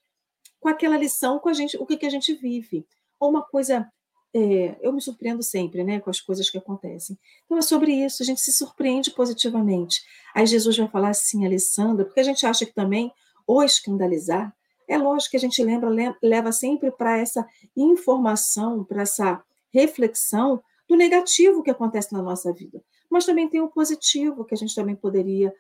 com 0.59 0.69
aquela 0.69 0.97
lição, 0.97 1.39
com 1.39 1.49
a 1.49 1.53
gente, 1.53 1.77
o 1.77 1.87
que, 1.87 1.97
que 1.97 2.07
a 2.07 2.11
gente 2.11 2.35
vive. 2.35 2.85
Ou 3.19 3.31
uma 3.31 3.43
coisa 3.43 3.91
é, 4.35 4.77
eu 4.83 4.93
me 4.93 5.01
surpreendo 5.01 5.43
sempre 5.43 5.83
né, 5.83 5.99
com 5.99 6.11
as 6.11 6.21
coisas 6.21 6.51
que 6.51 6.59
acontecem. 6.59 7.19
Então 7.45 7.57
é 7.57 7.63
sobre 7.63 7.93
isso, 7.93 8.23
a 8.23 8.27
gente 8.27 8.41
se 8.41 8.53
surpreende 8.53 9.11
positivamente. 9.11 10.03
Aí 10.35 10.47
Jesus 10.47 10.77
vai 10.77 10.89
falar 10.89 11.11
assim, 11.11 11.47
Alessandra, 11.47 12.05
porque 12.05 12.21
a 12.21 12.25
gente 12.25 12.45
acha 12.45 12.67
que 12.67 12.75
também 12.75 13.11
o 13.47 13.63
escandalizar, 13.63 14.55
é 14.89 14.99
lógico 14.99 15.33
que 15.33 15.37
a 15.37 15.41
gente 15.41 15.63
lembra, 15.63 15.89
leva 16.23 16.53
sempre 16.53 16.91
para 16.91 17.19
essa 17.19 17.47
informação, 17.77 18.85
para 18.85 19.03
essa 19.03 19.43
reflexão 19.73 20.63
do 20.89 20.97
negativo 20.97 21.63
que 21.63 21.71
acontece 21.71 22.13
na 22.13 22.23
nossa 22.23 22.53
vida. 22.53 22.83
Mas 23.11 23.25
também 23.25 23.49
tem 23.49 23.61
o 23.61 23.69
positivo, 23.69 24.45
que 24.45 24.55
a 24.55 24.57
gente 24.57 24.75
também 24.75 24.95
poderia 24.95 25.53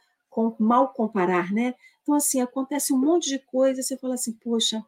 mal 0.59 0.93
comparar, 0.93 1.51
né? 1.51 1.75
Então, 2.03 2.15
assim, 2.15 2.41
acontece 2.41 2.93
um 2.93 2.99
monte 2.99 3.29
de 3.31 3.39
coisa, 3.39 3.83
você 3.83 3.97
fala 3.97 4.15
assim, 4.15 4.33
poxa, 4.33 4.85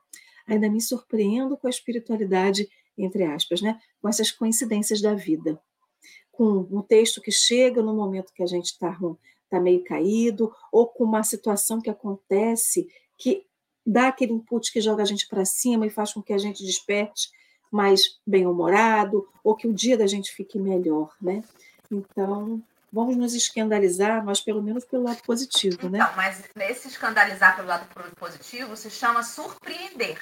ainda 0.48 0.68
me 0.68 0.80
surpreendo 0.80 1.56
com 1.56 1.66
a 1.66 1.70
espiritualidade 1.70 2.68
entre 2.98 3.24
aspas, 3.24 3.62
né? 3.62 3.80
com 4.02 4.08
essas 4.08 4.30
coincidências 4.30 5.00
da 5.00 5.14
vida. 5.14 5.60
Com 6.32 6.66
um 6.70 6.82
texto 6.82 7.20
que 7.20 7.30
chega 7.30 7.82
no 7.82 7.94
momento 7.94 8.32
que 8.34 8.42
a 8.42 8.46
gente 8.46 8.66
está 8.66 8.96
tá 9.48 9.60
meio 9.60 9.82
caído, 9.84 10.52
ou 10.72 10.86
com 10.86 11.04
uma 11.04 11.22
situação 11.22 11.80
que 11.80 11.90
acontece 11.90 12.88
que 13.16 13.46
dá 13.86 14.08
aquele 14.08 14.32
input 14.32 14.70
que 14.72 14.80
joga 14.80 15.02
a 15.02 15.06
gente 15.06 15.26
para 15.28 15.44
cima 15.44 15.86
e 15.86 15.90
faz 15.90 16.12
com 16.12 16.22
que 16.22 16.32
a 16.32 16.38
gente 16.38 16.64
desperte 16.64 17.30
mais 17.70 18.18
bem-humorado, 18.26 19.26
ou 19.42 19.54
que 19.54 19.66
o 19.66 19.74
dia 19.74 19.96
da 19.96 20.06
gente 20.06 20.32
fique 20.32 20.58
melhor, 20.58 21.14
né? 21.20 21.42
Então, 21.90 22.62
vamos 22.92 23.16
nos 23.16 23.34
escandalizar, 23.34 24.24
mas 24.24 24.40
pelo 24.40 24.62
menos 24.62 24.84
pelo 24.84 25.04
lado 25.04 25.22
positivo, 25.22 25.88
né? 25.88 25.98
Então, 25.98 26.16
mas 26.16 26.42
nesse 26.54 26.88
escandalizar 26.88 27.56
pelo 27.56 27.68
lado 27.68 27.86
positivo 28.16 28.76
se 28.76 28.90
chama 28.90 29.22
surpreender. 29.22 30.20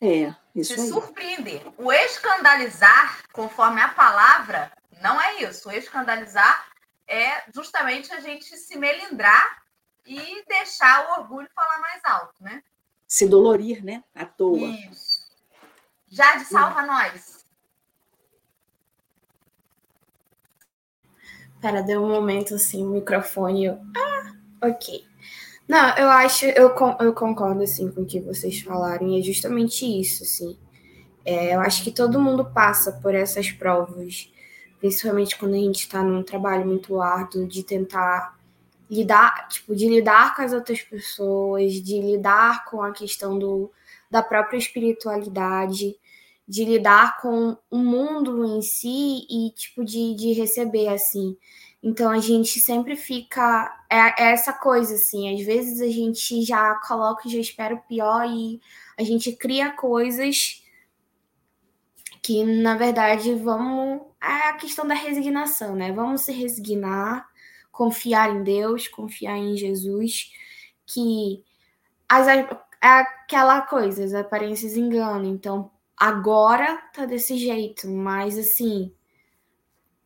É, 0.00 0.32
isso 0.54 0.74
Se 0.74 0.80
aí. 0.80 0.88
surpreender. 0.88 1.62
O 1.76 1.92
escandalizar, 1.92 3.20
conforme 3.32 3.80
a 3.80 3.88
palavra, 3.88 4.70
não 5.02 5.20
é 5.20 5.42
isso. 5.42 5.68
O 5.68 5.72
escandalizar 5.72 6.68
é 7.06 7.44
justamente 7.52 8.12
a 8.12 8.20
gente 8.20 8.56
se 8.56 8.78
melindrar 8.78 9.62
e 10.06 10.44
deixar 10.46 11.08
o 11.08 11.20
orgulho 11.20 11.48
falar 11.54 11.78
mais 11.80 12.00
alto, 12.04 12.34
né? 12.42 12.62
Se 13.06 13.26
dolorir, 13.26 13.84
né? 13.84 14.04
À 14.14 14.24
toa. 14.24 14.68
Isso. 14.68 15.26
Jade, 16.08 16.44
salva 16.44 16.82
nós. 16.82 17.44
Pera, 21.60 21.82
deu 21.82 22.02
um 22.02 22.08
momento 22.08 22.54
assim, 22.54 22.84
o 22.84 22.90
microfone. 22.90 23.66
Eu... 23.66 23.78
Ah! 23.96 24.34
Ok. 24.68 25.04
Não, 25.68 25.96
eu 25.96 26.08
acho, 26.08 26.46
eu, 26.46 26.74
eu 27.00 27.12
concordo, 27.12 27.62
assim, 27.62 27.90
com 27.90 28.00
o 28.00 28.06
que 28.06 28.20
vocês 28.20 28.60
falaram, 28.60 29.06
e 29.08 29.18
é 29.18 29.22
justamente 29.22 29.84
isso, 29.84 30.22
assim. 30.22 30.56
É, 31.24 31.54
eu 31.54 31.60
acho 31.60 31.84
que 31.84 31.90
todo 31.90 32.20
mundo 32.20 32.42
passa 32.42 32.92
por 32.92 33.14
essas 33.14 33.50
provas, 33.50 34.32
principalmente 34.80 35.36
quando 35.36 35.54
a 35.54 35.58
gente 35.58 35.80
está 35.80 36.02
num 36.02 36.22
trabalho 36.22 36.66
muito 36.66 37.00
árduo 37.02 37.46
de 37.46 37.62
tentar 37.62 38.38
lidar, 38.90 39.46
tipo, 39.48 39.76
de 39.76 39.86
lidar 39.88 40.34
com 40.34 40.40
as 40.40 40.54
outras 40.54 40.80
pessoas, 40.80 41.74
de 41.74 42.00
lidar 42.00 42.64
com 42.64 42.82
a 42.82 42.92
questão 42.92 43.38
do, 43.38 43.70
da 44.10 44.22
própria 44.22 44.56
espiritualidade, 44.56 45.96
de 46.48 46.64
lidar 46.64 47.18
com 47.20 47.58
o 47.70 47.76
mundo 47.76 48.42
em 48.44 48.62
si 48.62 49.26
e, 49.28 49.52
tipo, 49.54 49.84
de, 49.84 50.14
de 50.14 50.32
receber, 50.32 50.88
assim. 50.88 51.36
Então 51.82 52.10
a 52.10 52.18
gente 52.18 52.58
sempre 52.58 52.96
fica. 52.96 53.72
É, 53.90 54.24
é, 54.24 54.32
essa 54.32 54.52
coisa, 54.52 54.94
assim. 54.94 55.34
Às 55.34 55.44
vezes 55.46 55.80
a 55.80 55.88
gente 55.88 56.42
já 56.42 56.74
coloca 56.86 57.28
já 57.28 57.38
espera 57.38 57.74
o 57.74 57.82
pior 57.82 58.26
e 58.26 58.60
a 58.98 59.02
gente 59.04 59.32
cria 59.32 59.70
coisas 59.70 60.64
que, 62.22 62.42
na 62.44 62.76
verdade, 62.76 63.34
vamos. 63.34 64.02
É 64.20 64.48
a 64.48 64.54
questão 64.54 64.86
da 64.86 64.94
resignação, 64.94 65.76
né? 65.76 65.92
Vamos 65.92 66.22
se 66.22 66.32
resignar, 66.32 67.28
confiar 67.70 68.34
em 68.34 68.42
Deus, 68.42 68.88
confiar 68.88 69.36
em 69.36 69.56
Jesus, 69.56 70.32
que 70.86 71.44
as, 72.08 72.26
é 72.26 72.48
aquela 72.80 73.62
coisa, 73.62 74.04
as 74.04 74.14
aparências 74.14 74.76
enganam. 74.76 75.24
Então, 75.26 75.70
agora 75.98 76.76
tá 76.94 77.06
desse 77.06 77.36
jeito, 77.36 77.88
mas 77.88 78.38
assim 78.38 78.92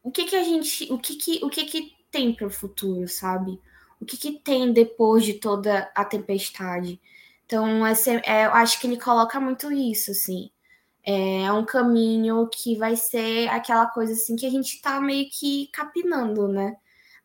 o 0.02 0.10
que 0.10 0.24
que 0.24 0.36
a 0.36 0.42
gente, 0.42 0.92
o 0.92 0.98
que 0.98 1.14
que, 1.16 1.44
o 1.44 1.48
que 1.48 1.64
que 1.64 1.96
tem 2.10 2.34
para 2.34 2.46
o 2.46 2.50
futuro, 2.50 3.08
sabe? 3.08 3.60
O 4.00 4.04
que 4.04 4.16
que 4.16 4.32
tem 4.32 4.72
depois 4.72 5.24
de 5.24 5.34
toda 5.34 5.90
a 5.94 6.04
tempestade? 6.04 7.00
Então, 7.46 7.86
esse, 7.86 8.10
é, 8.24 8.46
eu 8.46 8.52
acho 8.52 8.80
que 8.80 8.86
ele 8.86 8.98
coloca 8.98 9.38
muito 9.40 9.70
isso, 9.72 10.10
assim. 10.10 10.50
É, 11.04 11.44
é 11.44 11.52
um 11.52 11.64
caminho 11.64 12.48
que 12.48 12.76
vai 12.76 12.96
ser 12.96 13.48
aquela 13.48 13.86
coisa 13.86 14.12
assim 14.12 14.36
que 14.36 14.46
a 14.46 14.50
gente 14.50 14.76
está 14.76 15.00
meio 15.00 15.28
que 15.30 15.68
capinando, 15.72 16.48
né? 16.48 16.76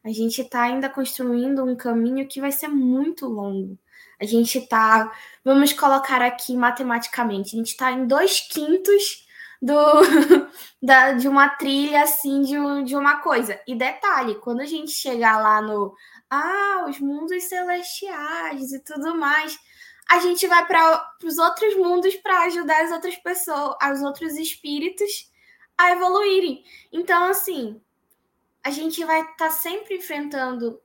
A 0.03 0.12
gente 0.12 0.41
está 0.41 0.63
ainda 0.63 0.89
construindo 0.89 1.63
um 1.63 1.75
caminho 1.75 2.27
que 2.27 2.39
vai 2.41 2.51
ser 2.51 2.67
muito 2.69 3.27
longo. 3.27 3.77
A 4.19 4.25
gente 4.25 4.58
está, 4.58 5.12
vamos 5.43 5.73
colocar 5.73 6.21
aqui 6.21 6.56
matematicamente, 6.56 7.56
a 7.56 7.58
gente 7.58 7.71
está 7.71 7.91
em 7.91 8.08
dois 8.08 8.39
quintos 8.41 9.25
do, 9.62 9.73
da, 10.82 11.13
de 11.13 11.27
uma 11.27 11.49
trilha 11.49 12.03
assim 12.03 12.41
de, 12.41 12.58
um, 12.58 12.84
de 12.84 12.95
uma 12.95 13.21
coisa. 13.21 13.60
E 13.67 13.75
detalhe, 13.75 14.36
quando 14.36 14.62
a 14.62 14.65
gente 14.65 14.91
chegar 14.91 15.41
lá 15.41 15.62
no 15.62 15.95
ah, 16.30 16.86
os 16.89 16.99
mundos 16.99 17.43
celestiais 17.43 18.71
e 18.71 18.84
tudo 18.84 19.15
mais, 19.15 19.58
a 20.10 20.19
gente 20.19 20.47
vai 20.47 20.65
para 20.65 21.13
os 21.23 21.38
outros 21.38 21.75
mundos 21.75 22.15
para 22.15 22.43
ajudar 22.43 22.84
as 22.84 22.91
outras 22.91 23.15
pessoas, 23.17 23.75
os 23.93 24.01
outros 24.01 24.34
espíritos 24.36 25.30
a 25.77 25.91
evoluírem. 25.91 26.63
Então, 26.91 27.25
assim, 27.25 27.80
a 28.63 28.71
gente 28.71 29.03
vai 29.03 29.21
estar 29.21 29.36
tá 29.38 29.51
sempre 29.51 29.95
enfrentando 29.95 30.82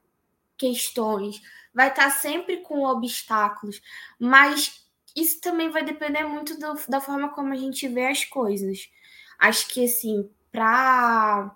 questões, 0.58 1.40
vai 1.74 1.88
estar 1.88 2.04
tá 2.04 2.10
sempre 2.10 2.58
com 2.58 2.84
obstáculos, 2.84 3.80
mas 4.18 4.86
isso 5.14 5.40
também 5.40 5.70
vai 5.70 5.84
depender 5.84 6.24
muito 6.24 6.58
do, 6.58 6.74
da 6.88 7.00
forma 7.00 7.30
como 7.30 7.52
a 7.52 7.56
gente 7.56 7.86
vê 7.88 8.06
as 8.06 8.24
coisas. 8.24 8.88
Acho 9.38 9.68
que, 9.68 9.84
assim, 9.84 10.30
para 10.50 11.54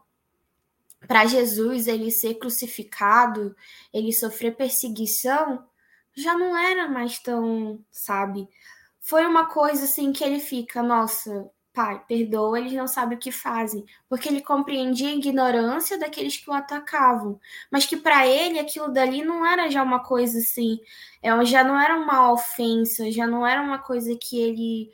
para 1.06 1.26
Jesus 1.26 1.86
ele 1.86 2.10
ser 2.10 2.34
crucificado, 2.34 3.54
ele 3.92 4.12
sofrer 4.12 4.56
perseguição, 4.56 5.64
já 6.12 6.36
não 6.36 6.56
era 6.56 6.88
mais 6.88 7.18
tão, 7.20 7.84
sabe? 7.92 8.48
Foi 9.00 9.24
uma 9.24 9.46
coisa 9.46 9.84
assim 9.84 10.12
que 10.12 10.24
ele 10.24 10.40
fica, 10.40 10.82
nossa, 10.82 11.48
Pai, 11.76 12.02
perdoa, 12.08 12.58
eles 12.58 12.72
não 12.72 12.88
sabem 12.88 13.18
o 13.18 13.20
que 13.20 13.30
fazem, 13.30 13.84
porque 14.08 14.30
ele 14.30 14.40
compreendia 14.40 15.10
a 15.10 15.14
ignorância 15.14 15.98
daqueles 15.98 16.38
que 16.38 16.48
o 16.48 16.54
atacavam, 16.54 17.38
mas 17.70 17.84
que 17.84 17.98
para 17.98 18.26
ele 18.26 18.58
aquilo 18.58 18.88
dali 18.88 19.22
não 19.22 19.44
era 19.44 19.70
já 19.70 19.82
uma 19.82 20.00
coisa 20.00 20.38
assim, 20.38 20.80
é, 21.22 21.44
já 21.44 21.62
não 21.62 21.78
era 21.78 21.94
uma 21.94 22.32
ofensa, 22.32 23.12
já 23.12 23.26
não 23.26 23.46
era 23.46 23.60
uma 23.60 23.78
coisa 23.78 24.16
que 24.16 24.40
ele 24.40 24.90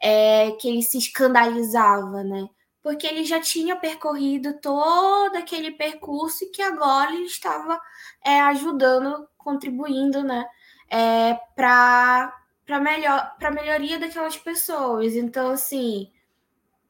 é, 0.00 0.52
que 0.52 0.66
ele 0.66 0.82
se 0.82 0.96
escandalizava, 0.96 2.24
né? 2.24 2.48
Porque 2.82 3.06
ele 3.06 3.24
já 3.24 3.38
tinha 3.38 3.76
percorrido 3.76 4.58
todo 4.62 5.36
aquele 5.36 5.72
percurso 5.72 6.44
e 6.44 6.50
que 6.50 6.62
agora 6.62 7.12
ele 7.14 7.26
estava 7.26 7.78
é, 8.24 8.40
ajudando, 8.40 9.28
contribuindo, 9.36 10.22
né? 10.22 10.46
É, 10.90 11.34
para 11.54 12.32
para 12.66 12.80
melhor 12.80 13.36
para 13.38 13.50
melhoria 13.50 13.98
daquelas 13.98 14.36
pessoas. 14.36 15.14
Então, 15.14 15.50
assim, 15.50 16.10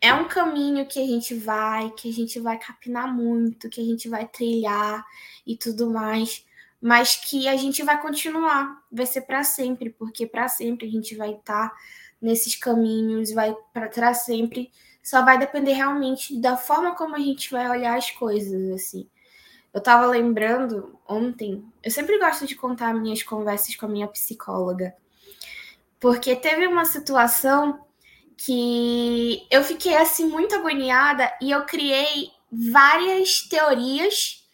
é 0.00 0.12
um 0.12 0.28
caminho 0.28 0.86
que 0.86 1.02
a 1.02 1.06
gente 1.06 1.34
vai, 1.34 1.90
que 1.90 2.10
a 2.10 2.12
gente 2.12 2.38
vai 2.38 2.58
capinar 2.58 3.12
muito, 3.12 3.70
que 3.70 3.80
a 3.80 3.84
gente 3.84 4.08
vai 4.08 4.26
trilhar 4.28 5.04
e 5.46 5.56
tudo 5.56 5.90
mais, 5.90 6.44
mas 6.80 7.16
que 7.16 7.48
a 7.48 7.56
gente 7.56 7.82
vai 7.82 8.00
continuar, 8.00 8.82
vai 8.92 9.06
ser 9.06 9.22
para 9.22 9.42
sempre, 9.42 9.90
porque 9.90 10.26
para 10.26 10.46
sempre 10.48 10.86
a 10.86 10.90
gente 10.90 11.16
vai 11.16 11.32
estar 11.32 11.70
tá 11.70 11.76
nesses 12.20 12.54
caminhos, 12.54 13.32
vai 13.32 13.56
para 13.72 14.12
sempre, 14.12 14.70
só 15.02 15.24
vai 15.24 15.38
depender 15.38 15.72
realmente 15.72 16.38
da 16.38 16.56
forma 16.56 16.94
como 16.94 17.16
a 17.16 17.18
gente 17.18 17.50
vai 17.50 17.68
olhar 17.70 17.96
as 17.96 18.10
coisas, 18.10 18.70
assim. 18.72 19.08
Eu 19.72 19.78
estava 19.78 20.06
lembrando 20.06 20.98
ontem, 21.08 21.64
eu 21.82 21.90
sempre 21.90 22.18
gosto 22.18 22.46
de 22.46 22.54
contar 22.54 22.94
minhas 22.94 23.22
conversas 23.22 23.74
com 23.74 23.86
a 23.86 23.88
minha 23.88 24.06
psicóloga, 24.06 24.94
porque 26.04 26.36
teve 26.36 26.66
uma 26.66 26.84
situação 26.84 27.82
que 28.36 29.48
eu 29.50 29.64
fiquei 29.64 29.96
assim 29.96 30.26
muito 30.26 30.54
agoniada 30.54 31.34
e 31.40 31.50
eu 31.50 31.64
criei 31.64 32.30
várias 32.52 33.48
teorias 33.48 34.46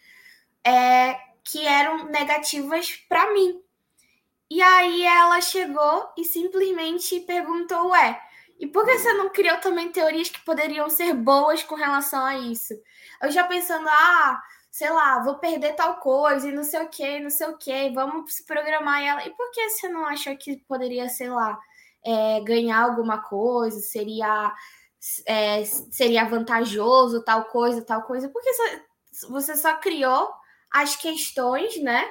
é, 0.64 1.18
que 1.42 1.66
eram 1.66 2.04
negativas 2.04 2.92
para 3.08 3.32
mim. 3.32 3.60
E 4.48 4.62
aí 4.62 5.02
ela 5.02 5.40
chegou 5.40 6.12
e 6.16 6.22
simplesmente 6.24 7.18
perguntou: 7.18 7.88
Ué, 7.88 8.22
e 8.60 8.68
por 8.68 8.84
que 8.84 8.96
você 8.96 9.12
não 9.14 9.28
criou 9.30 9.56
também 9.56 9.90
teorias 9.90 10.28
que 10.28 10.44
poderiam 10.44 10.88
ser 10.88 11.14
boas 11.14 11.64
com 11.64 11.74
relação 11.74 12.24
a 12.24 12.38
isso? 12.38 12.74
Eu 13.20 13.32
já 13.32 13.42
pensando, 13.42 13.88
ah, 13.88 14.40
sei 14.70 14.90
lá, 14.90 15.22
vou 15.22 15.36
perder 15.36 15.74
tal 15.74 15.96
coisa 15.96 16.48
e 16.48 16.52
não 16.52 16.62
sei 16.62 16.80
o 16.82 16.88
que, 16.88 17.20
não 17.20 17.30
sei 17.30 17.48
o 17.48 17.58
que, 17.58 17.90
vamos 17.90 18.34
se 18.34 18.44
programar. 18.44 19.02
Ela, 19.02 19.26
e 19.26 19.30
por 19.30 19.50
que 19.50 19.68
você 19.68 19.88
não 19.88 20.06
achou 20.06 20.36
que 20.36 20.58
poderia, 20.68 21.08
sei 21.08 21.28
lá, 21.28 21.58
é, 22.04 22.40
ganhar 22.40 22.82
alguma 22.82 23.18
coisa, 23.18 23.80
seria, 23.80 24.54
é, 25.26 25.64
seria 25.64 26.24
vantajoso 26.24 27.24
tal 27.24 27.44
coisa, 27.46 27.82
tal 27.82 28.02
coisa, 28.02 28.28
porque 28.28 28.50
você 29.28 29.56
só 29.56 29.76
criou 29.76 30.30
as 30.70 30.96
questões, 30.96 31.82
né? 31.82 32.08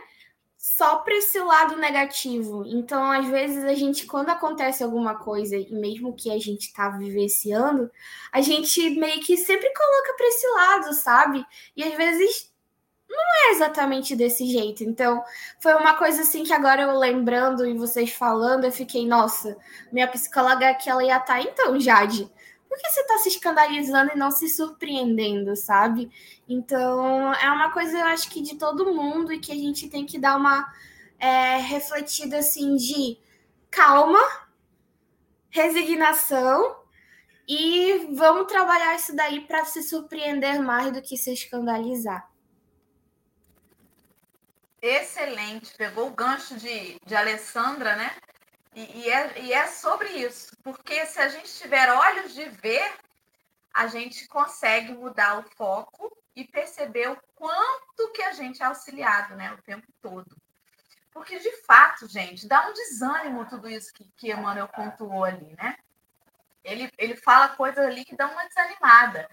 Só 0.58 0.98
para 0.98 1.16
esse 1.16 1.40
lado 1.40 1.78
negativo. 1.78 2.66
Então, 2.68 3.10
às 3.10 3.26
vezes, 3.28 3.64
a 3.64 3.74
gente, 3.74 4.06
quando 4.06 4.30
acontece 4.30 4.84
alguma 4.84 5.16
coisa, 5.16 5.56
e 5.56 5.72
mesmo 5.72 6.14
que 6.14 6.30
a 6.30 6.38
gente 6.38 6.64
está 6.68 6.90
vivenciando, 6.90 7.90
a 8.30 8.42
gente 8.42 8.90
meio 9.00 9.22
que 9.22 9.38
sempre 9.38 9.74
coloca 9.74 10.14
para 10.18 10.28
esse 10.28 10.48
lado, 10.50 10.94
sabe? 10.94 11.46
E 11.78 11.84
às 11.84 11.96
vezes 11.96 12.50
não 13.10 13.48
é 13.48 13.52
exatamente 13.52 14.16
desse 14.16 14.46
jeito. 14.46 14.84
Então, 14.84 15.24
foi 15.60 15.74
uma 15.74 15.96
coisa 15.96 16.22
assim 16.22 16.44
que 16.44 16.54
agora 16.54 16.84
eu 16.84 16.98
lembrando 16.98 17.66
e 17.66 17.74
vocês 17.74 18.12
falando, 18.12 18.66
eu 18.66 18.72
fiquei, 18.72 19.08
nossa, 19.08 19.58
minha 19.92 20.08
psicóloga 20.08 20.70
aqui 20.70 20.90
ela 20.90 21.04
ia 21.04 21.18
estar, 21.18 21.42
então, 21.42 21.80
Jade, 21.80 22.32
por 22.68 22.78
que 22.78 22.88
você 22.90 23.02
está 23.02 23.18
se 23.18 23.30
escandalizando 23.30 24.12
e 24.14 24.18
não 24.18 24.30
se 24.30 24.48
surpreendendo, 24.48 25.56
sabe? 25.56 26.12
Então, 26.48 27.34
é 27.34 27.50
uma 27.50 27.72
coisa, 27.72 27.98
eu 27.98 28.06
acho 28.06 28.30
que 28.30 28.42
de 28.42 28.56
todo 28.56 28.94
mundo 28.94 29.34
e 29.34 29.40
que 29.40 29.52
a 29.52 29.56
gente 29.56 29.90
tem 29.90 30.06
que 30.06 30.20
dar 30.20 30.38
uma 30.38 30.72
é, 31.18 31.58
refletida 31.58 32.38
assim 32.38 32.76
de 32.76 33.18
calma, 33.72 34.20
resignação 35.50 36.78
e 37.48 38.08
vamos 38.14 38.46
trabalhar 38.46 38.96
isso 38.96 39.16
daí 39.16 39.42
para 39.42 39.66
se 39.66 39.82
surpreender 39.82 40.62
mais 40.62 40.94
do 40.94 41.02
que 41.02 41.18
se 41.18 41.34
escandalizar 41.34 42.29
excelente, 44.82 45.76
pegou 45.76 46.08
o 46.08 46.14
gancho 46.14 46.56
de, 46.58 47.00
de 47.06 47.16
Alessandra, 47.16 47.96
né? 47.96 48.16
E, 48.76 49.00
e, 49.00 49.10
é, 49.10 49.42
e 49.42 49.54
é 49.54 49.68
sobre 49.68 50.10
isso, 50.10 50.56
porque 50.64 51.06
se 51.06 51.20
a 51.20 51.28
gente 51.28 51.52
tiver 51.56 51.92
olhos 51.92 52.34
de 52.34 52.48
ver, 52.50 52.94
a 53.74 53.88
gente 53.88 54.28
consegue 54.28 54.94
mudar 54.94 55.40
o 55.40 55.44
foco 55.56 56.16
e 56.36 56.46
perceber 56.46 57.10
o 57.10 57.18
quanto 57.36 58.12
que 58.14 58.22
a 58.22 58.32
gente 58.32 58.62
é 58.62 58.66
auxiliado, 58.66 59.36
né, 59.36 59.54
o 59.54 59.62
tempo 59.62 59.88
todo. 60.02 60.36
Porque, 61.12 61.40
de 61.40 61.52
fato, 61.64 62.08
gente, 62.08 62.48
dá 62.48 62.70
um 62.70 62.74
desânimo 62.74 63.46
tudo 63.46 63.70
isso 63.70 63.92
que, 63.94 64.06
que 64.16 64.32
Emmanuel 64.32 64.68
pontuou 64.68 65.26
ali, 65.26 65.56
né? 65.58 65.76
Ele, 66.64 66.90
ele 66.98 67.16
fala 67.16 67.50
coisas 67.50 67.84
ali 67.84 68.06
que 68.06 68.16
dão 68.16 68.32
uma 68.32 68.48
desanimada. 68.48 69.28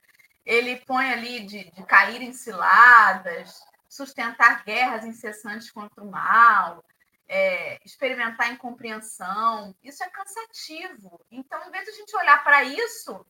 Ele 0.44 0.76
põe 0.86 1.12
ali 1.12 1.44
de, 1.44 1.70
de 1.70 1.84
cair 1.84 2.22
em 2.22 2.32
ciladas, 2.32 3.60
sustentar 3.96 4.64
guerras 4.64 5.04
incessantes 5.04 5.70
contra 5.70 6.02
o 6.04 6.10
mal, 6.10 6.84
é, 7.28 7.78
experimentar 7.84 8.52
incompreensão. 8.52 9.74
Isso 9.82 10.04
é 10.04 10.10
cansativo. 10.10 11.20
Então, 11.30 11.66
em 11.66 11.70
vez 11.70 11.84
de 11.84 11.90
a 11.90 11.94
gente 11.94 12.16
olhar 12.16 12.44
para 12.44 12.62
isso, 12.62 13.26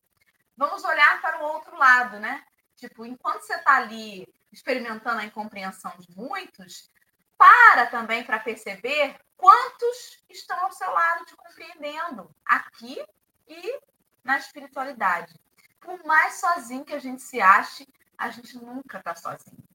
vamos 0.55 0.83
olhar 0.83 1.21
para 1.21 1.43
o 1.43 1.47
outro 1.47 1.75
lado, 1.77 2.19
né? 2.19 2.43
Tipo, 2.75 3.05
enquanto 3.05 3.41
você 3.41 3.55
está 3.55 3.77
ali 3.77 4.27
experimentando 4.51 5.21
a 5.21 5.25
incompreensão 5.25 5.93
de 5.99 6.15
muitos, 6.15 6.91
para 7.37 7.85
também 7.87 8.23
para 8.23 8.39
perceber 8.39 9.19
quantos 9.35 10.23
estão 10.29 10.59
ao 10.65 10.71
seu 10.71 10.89
lado 10.91 11.25
te 11.25 11.35
compreendendo 11.35 12.33
aqui 12.45 13.03
e 13.47 13.79
na 14.23 14.37
espiritualidade. 14.37 15.39
Por 15.79 16.03
mais 16.05 16.39
sozinho 16.39 16.83
que 16.83 16.93
a 16.93 16.99
gente 16.99 17.21
se 17.21 17.39
ache, 17.39 17.87
a 18.17 18.29
gente 18.29 18.57
nunca 18.57 18.97
está 18.97 19.15
sozinho. 19.15 19.66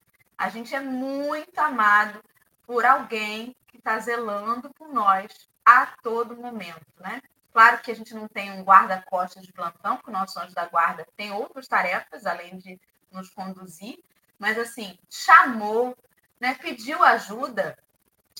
A 0.42 0.48
gente 0.48 0.74
é 0.74 0.80
muito 0.80 1.56
amado 1.60 2.20
por 2.66 2.84
alguém 2.84 3.54
que 3.68 3.76
está 3.76 3.96
zelando 4.00 4.74
por 4.74 4.88
nós 4.88 5.48
a 5.64 5.86
todo 6.02 6.36
momento, 6.36 6.84
né? 6.98 7.22
Claro 7.52 7.80
que 7.80 7.92
a 7.92 7.94
gente 7.94 8.12
não 8.12 8.26
tem 8.26 8.50
um 8.50 8.64
guarda-costas 8.64 9.46
de 9.46 9.52
plantão, 9.52 9.94
porque 9.94 10.10
o 10.10 10.12
nosso 10.12 10.40
anjo 10.40 10.52
da 10.52 10.66
guarda 10.66 11.06
tem 11.16 11.30
outras 11.30 11.68
tarefas, 11.68 12.26
além 12.26 12.58
de 12.58 12.80
nos 13.12 13.30
conduzir, 13.30 14.02
mas 14.36 14.58
assim, 14.58 14.98
chamou, 15.08 15.96
né, 16.40 16.56
pediu 16.56 17.04
ajuda, 17.04 17.78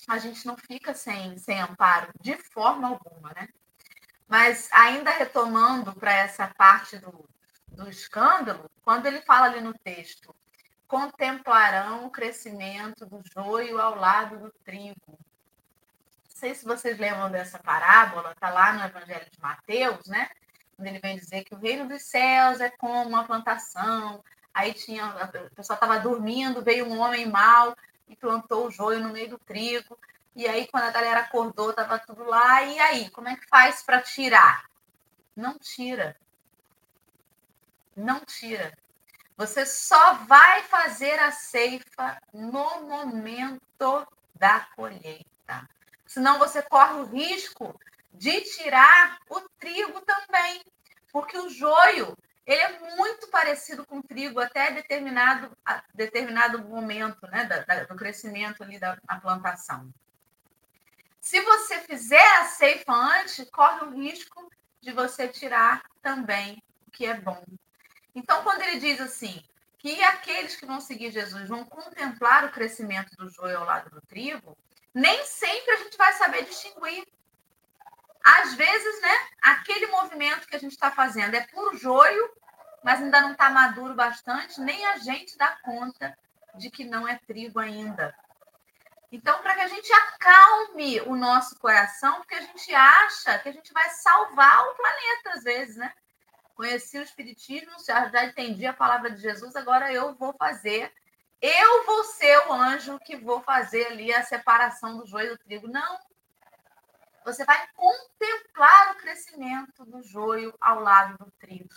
a 0.05 0.17
gente 0.17 0.45
não 0.45 0.57
fica 0.57 0.93
sem, 0.93 1.37
sem 1.37 1.61
amparo 1.61 2.11
de 2.19 2.35
forma 2.35 2.89
alguma, 2.89 3.29
né? 3.33 3.47
Mas 4.27 4.67
ainda 4.73 5.09
retomando 5.09 5.95
para 5.95 6.11
essa 6.11 6.49
parte 6.49 6.97
do, 6.97 7.29
do 7.69 7.89
escândalo, 7.89 8.69
quando 8.83 9.05
ele 9.05 9.21
fala 9.21 9.45
ali 9.45 9.61
no 9.61 9.73
texto, 9.73 10.35
contemplarão 10.93 12.05
o 12.05 12.11
crescimento 12.11 13.03
do 13.07 13.19
joio 13.33 13.81
ao 13.81 13.95
lado 13.95 14.37
do 14.37 14.51
trigo. 14.63 14.95
Não 15.07 15.17
sei 16.27 16.53
se 16.53 16.63
vocês 16.63 16.99
lembram 16.99 17.31
dessa 17.31 17.57
parábola, 17.57 18.31
está 18.31 18.51
lá 18.51 18.73
no 18.73 18.85
Evangelho 18.85 19.25
de 19.27 19.41
Mateus, 19.41 20.05
né? 20.05 20.29
Quando 20.75 20.87
ele 20.87 20.99
vem 20.99 21.17
dizer 21.17 21.45
que 21.45 21.55
o 21.55 21.57
reino 21.57 21.89
dos 21.89 22.03
céus 22.03 22.61
é 22.61 22.69
como 22.69 23.09
uma 23.09 23.23
plantação. 23.23 24.23
Aí 24.53 24.71
tinha, 24.71 25.03
a 25.03 25.27
pessoa 25.55 25.73
estava 25.73 25.99
dormindo, 25.99 26.61
veio 26.61 26.85
um 26.85 26.99
homem 26.99 27.25
mau 27.27 27.75
e 28.07 28.15
plantou 28.15 28.67
o 28.67 28.71
joio 28.71 28.99
no 28.99 29.09
meio 29.09 29.31
do 29.31 29.39
trigo. 29.39 29.97
E 30.35 30.47
aí, 30.47 30.67
quando 30.67 30.83
a 30.83 30.91
galera 30.91 31.21
acordou, 31.21 31.71
estava 31.71 31.97
tudo 31.97 32.23
lá. 32.23 32.61
E 32.61 32.79
aí, 32.79 33.09
como 33.09 33.29
é 33.29 33.35
que 33.35 33.47
faz 33.47 33.81
para 33.81 33.99
tirar? 33.99 34.69
Não 35.35 35.57
tira. 35.57 36.15
Não 37.95 38.19
tira. 38.19 38.77
Você 39.35 39.65
só 39.65 40.13
vai 40.25 40.63
fazer 40.63 41.19
a 41.19 41.31
ceifa 41.31 42.21
no 42.33 42.81
momento 42.81 44.07
da 44.35 44.61
colheita. 44.75 45.67
Senão 46.05 46.37
você 46.37 46.61
corre 46.61 46.93
o 46.99 47.05
risco 47.05 47.79
de 48.13 48.41
tirar 48.41 49.17
o 49.29 49.41
trigo 49.59 50.01
também, 50.01 50.61
porque 51.11 51.37
o 51.37 51.49
joio 51.49 52.15
ele 52.45 52.61
é 52.61 52.95
muito 52.95 53.27
parecido 53.29 53.85
com 53.85 53.99
o 53.99 54.03
trigo 54.03 54.39
até 54.39 54.71
determinado, 54.71 55.55
determinado 55.93 56.61
momento 56.63 57.25
né, 57.27 57.45
do 57.87 57.95
crescimento 57.95 58.61
ali 58.61 58.77
da, 58.77 58.97
da 59.07 59.15
plantação. 59.19 59.91
Se 61.21 61.39
você 61.39 61.79
fizer 61.79 62.37
a 62.39 62.45
ceifa 62.45 62.91
antes, 62.91 63.49
corre 63.49 63.85
o 63.85 63.91
risco 63.91 64.51
de 64.81 64.91
você 64.91 65.27
tirar 65.27 65.81
também 66.01 66.61
o 66.85 66.91
que 66.91 67.05
é 67.05 67.13
bom. 67.13 67.41
Então, 68.15 68.43
quando 68.43 68.61
ele 68.61 68.79
diz 68.79 69.01
assim, 69.01 69.43
que 69.83 70.01
aqueles 70.03 70.55
que 70.55 70.65
vão 70.65 70.79
seguir 70.79 71.11
Jesus 71.11 71.49
vão 71.49 71.65
contemplar 71.65 72.45
o 72.45 72.51
crescimento 72.51 73.15
do 73.17 73.29
joio 73.29 73.57
ao 73.57 73.65
lado 73.65 73.89
do 73.89 74.01
trigo, 74.01 74.57
nem 74.93 75.25
sempre 75.25 75.71
a 75.71 75.77
gente 75.77 75.97
vai 75.97 76.13
saber 76.13 76.45
distinguir. 76.45 77.05
Às 78.23 78.53
vezes, 78.53 79.01
né, 79.01 79.27
aquele 79.41 79.87
movimento 79.87 80.47
que 80.47 80.55
a 80.55 80.59
gente 80.59 80.71
está 80.71 80.89
fazendo 80.89 81.35
é 81.35 81.45
puro 81.47 81.77
joio, 81.77 82.31
mas 82.83 83.01
ainda 83.01 83.19
não 83.21 83.33
está 83.33 83.49
maduro 83.49 83.93
bastante, 83.93 84.61
nem 84.61 84.85
a 84.85 84.97
gente 84.97 85.37
dá 85.37 85.57
conta 85.63 86.17
de 86.55 86.69
que 86.69 86.85
não 86.85 87.05
é 87.07 87.19
trigo 87.27 87.59
ainda. 87.59 88.15
Então, 89.11 89.41
para 89.41 89.55
que 89.55 89.61
a 89.61 89.67
gente 89.67 89.91
acalme 89.93 91.01
o 91.01 91.15
nosso 91.15 91.59
coração, 91.59 92.15
porque 92.15 92.35
a 92.35 92.41
gente 92.41 92.73
acha 92.73 93.37
que 93.39 93.49
a 93.49 93.51
gente 93.51 93.71
vai 93.73 93.89
salvar 93.89 94.65
o 94.67 94.75
planeta, 94.75 95.31
às 95.33 95.43
vezes, 95.43 95.75
né? 95.75 95.93
Conheci 96.55 96.97
o 96.97 97.03
Espiritismo, 97.03 97.71
já, 97.85 98.25
entendi 98.25 98.65
a 98.65 98.73
palavra 98.73 99.11
de 99.11 99.21
Jesus, 99.21 99.55
agora 99.55 99.91
eu 99.91 100.13
vou 100.15 100.33
fazer. 100.33 100.93
Eu 101.41 101.85
vou 101.85 102.03
ser 102.05 102.47
o 102.47 102.53
anjo 102.53 102.99
que 102.99 103.17
vou 103.17 103.41
fazer 103.41 103.87
ali 103.87 104.13
a 104.13 104.23
separação 104.23 104.97
do 104.97 105.05
joio 105.05 105.31
do 105.31 105.43
trigo. 105.43 105.67
Não. 105.67 105.99
Você 107.25 107.43
vai 107.43 107.67
contemplar 107.75 108.91
o 108.91 108.97
crescimento 108.97 109.85
do 109.85 110.01
joio 110.03 110.53
ao 110.59 110.79
lado 110.79 111.17
do 111.17 111.31
trigo, 111.31 111.69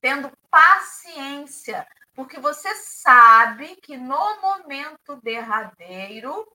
tendo 0.00 0.32
paciência, 0.50 1.86
porque 2.14 2.38
você 2.38 2.74
sabe 2.76 3.76
que 3.76 3.96
no 3.96 4.40
momento 4.40 5.16
derradeiro 5.22 6.46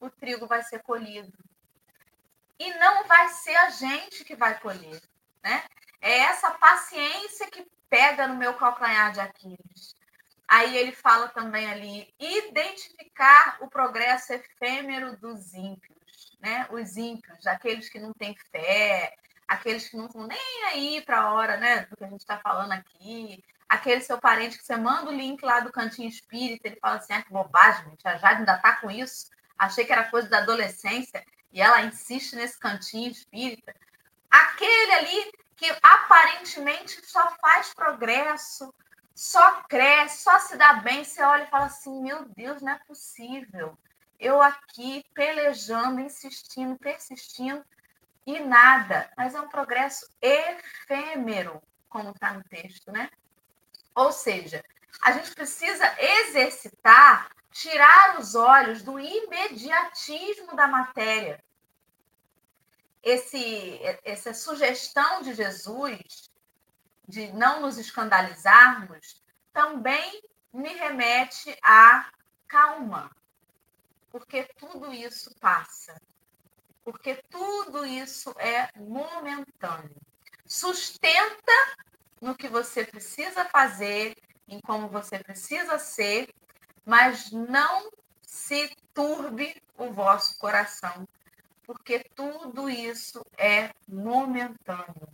o 0.00 0.10
trigo 0.10 0.46
vai 0.46 0.62
ser 0.62 0.82
colhido. 0.82 1.32
E 2.58 2.72
não 2.74 3.04
vai 3.04 3.28
ser 3.28 3.56
a 3.56 3.70
gente 3.70 4.24
que 4.24 4.34
vai 4.34 4.58
colher, 4.60 5.02
né? 5.42 5.64
É 6.06 6.18
essa 6.18 6.52
paciência 6.52 7.50
que 7.50 7.66
pega 7.90 8.28
no 8.28 8.36
meu 8.36 8.54
calcanhar 8.54 9.10
de 9.10 9.18
Aquiles. 9.18 9.96
Aí 10.46 10.76
ele 10.76 10.92
fala 10.92 11.26
também 11.26 11.68
ali, 11.68 12.14
identificar 12.20 13.56
o 13.60 13.66
progresso 13.66 14.32
efêmero 14.32 15.16
dos 15.16 15.52
ímpios, 15.52 16.38
né? 16.38 16.64
Os 16.70 16.96
ímpios, 16.96 17.44
aqueles 17.48 17.88
que 17.88 17.98
não 17.98 18.12
têm 18.12 18.36
fé, 18.52 19.16
aqueles 19.48 19.88
que 19.88 19.96
não 19.96 20.06
estão 20.06 20.28
nem 20.28 20.64
aí 20.66 21.02
para 21.04 21.22
a 21.22 21.32
hora, 21.32 21.56
né? 21.56 21.86
Do 21.86 21.96
que 21.96 22.04
a 22.04 22.08
gente 22.08 22.20
está 22.20 22.38
falando 22.38 22.70
aqui. 22.70 23.42
Aquele 23.68 24.00
seu 24.00 24.20
parente 24.20 24.58
que 24.58 24.64
você 24.64 24.76
manda 24.76 25.10
o 25.10 25.12
link 25.12 25.44
lá 25.44 25.58
do 25.58 25.72
cantinho 25.72 26.08
espírita, 26.08 26.68
ele 26.68 26.78
fala 26.80 26.98
assim: 26.98 27.14
ah, 27.14 27.22
que 27.22 27.32
bobagem, 27.32 27.90
gente, 27.90 28.06
a 28.06 28.16
Jade 28.16 28.38
ainda 28.38 28.54
está 28.54 28.76
com 28.76 28.88
isso. 28.92 29.28
Achei 29.58 29.84
que 29.84 29.92
era 29.92 30.08
coisa 30.08 30.28
da 30.28 30.38
adolescência 30.38 31.24
e 31.52 31.60
ela 31.60 31.82
insiste 31.82 32.36
nesse 32.36 32.56
cantinho 32.60 33.10
espírita. 33.10 33.74
Aquele 34.30 34.92
ali 34.92 35.45
que 35.56 35.74
aparentemente 35.82 37.04
só 37.06 37.34
faz 37.40 37.72
progresso, 37.72 38.72
só 39.14 39.62
cresce, 39.62 40.22
só 40.22 40.38
se 40.38 40.56
dá 40.56 40.74
bem, 40.74 41.02
você 41.02 41.22
olha 41.22 41.44
e 41.44 41.50
fala 41.50 41.66
assim: 41.66 42.02
meu 42.02 42.26
Deus, 42.28 42.60
não 42.60 42.72
é 42.72 42.78
possível. 42.86 43.76
Eu 44.20 44.40
aqui 44.40 45.04
pelejando, 45.14 46.00
insistindo, 46.00 46.78
persistindo 46.78 47.64
e 48.26 48.38
nada. 48.40 49.10
Mas 49.16 49.34
é 49.34 49.40
um 49.40 49.48
progresso 49.48 50.06
efêmero, 50.20 51.62
como 51.88 52.10
está 52.10 52.32
no 52.32 52.44
texto, 52.44 52.92
né? 52.92 53.10
Ou 53.94 54.12
seja, 54.12 54.62
a 55.02 55.12
gente 55.12 55.34
precisa 55.34 55.94
exercitar, 55.98 57.30
tirar 57.50 58.18
os 58.18 58.34
olhos 58.34 58.82
do 58.82 58.98
imediatismo 58.98 60.54
da 60.54 60.66
matéria 60.66 61.42
esse, 63.06 63.78
essa 64.04 64.34
sugestão 64.34 65.22
de 65.22 65.32
Jesus 65.32 66.28
de 67.06 67.32
não 67.32 67.60
nos 67.60 67.78
escandalizarmos 67.78 69.22
também 69.52 70.24
me 70.52 70.70
remete 70.70 71.56
à 71.62 72.10
calma, 72.48 73.08
porque 74.10 74.42
tudo 74.58 74.92
isso 74.92 75.32
passa, 75.38 76.02
porque 76.82 77.22
tudo 77.30 77.86
isso 77.86 78.34
é 78.40 78.68
momentâneo. 78.76 80.02
Sustenta 80.44 81.52
no 82.20 82.34
que 82.34 82.48
você 82.48 82.84
precisa 82.84 83.44
fazer, 83.44 84.16
em 84.48 84.60
como 84.60 84.88
você 84.88 85.20
precisa 85.20 85.78
ser, 85.78 86.34
mas 86.84 87.30
não 87.30 87.88
se 88.20 88.68
turbe 88.92 89.62
o 89.78 89.92
vosso 89.92 90.36
coração 90.38 91.06
porque 91.66 92.04
tudo 92.14 92.70
isso 92.70 93.26
é 93.36 93.70
momentâneo. 93.88 95.08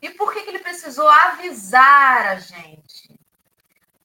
E 0.00 0.10
por 0.10 0.32
que, 0.32 0.42
que 0.42 0.50
ele 0.50 0.58
precisou 0.58 1.08
avisar 1.08 2.26
a 2.26 2.36
gente? 2.36 3.18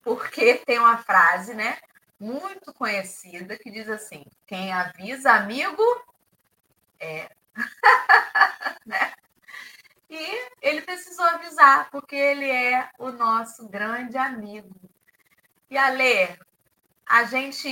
Porque 0.02 0.56
tem 0.66 0.80
uma 0.80 0.98
frase, 0.98 1.54
né, 1.54 1.78
muito 2.20 2.74
conhecida 2.74 3.58
que 3.58 3.70
diz 3.70 3.90
assim: 3.90 4.24
quem 4.48 4.72
avisa 4.72 5.32
amigo 5.34 5.84
é. 7.00 7.30
né? 8.86 9.14
E 10.10 10.50
ele 10.62 10.82
precisou 10.82 11.26
avisar, 11.26 11.90
porque 11.90 12.16
ele 12.16 12.50
é 12.50 12.90
o 12.98 13.12
nosso 13.12 13.68
grande 13.68 14.18
amigo. 14.18 14.76
E 15.70 15.78
Ale, 15.78 16.38
a 17.06 17.24
gente 17.24 17.70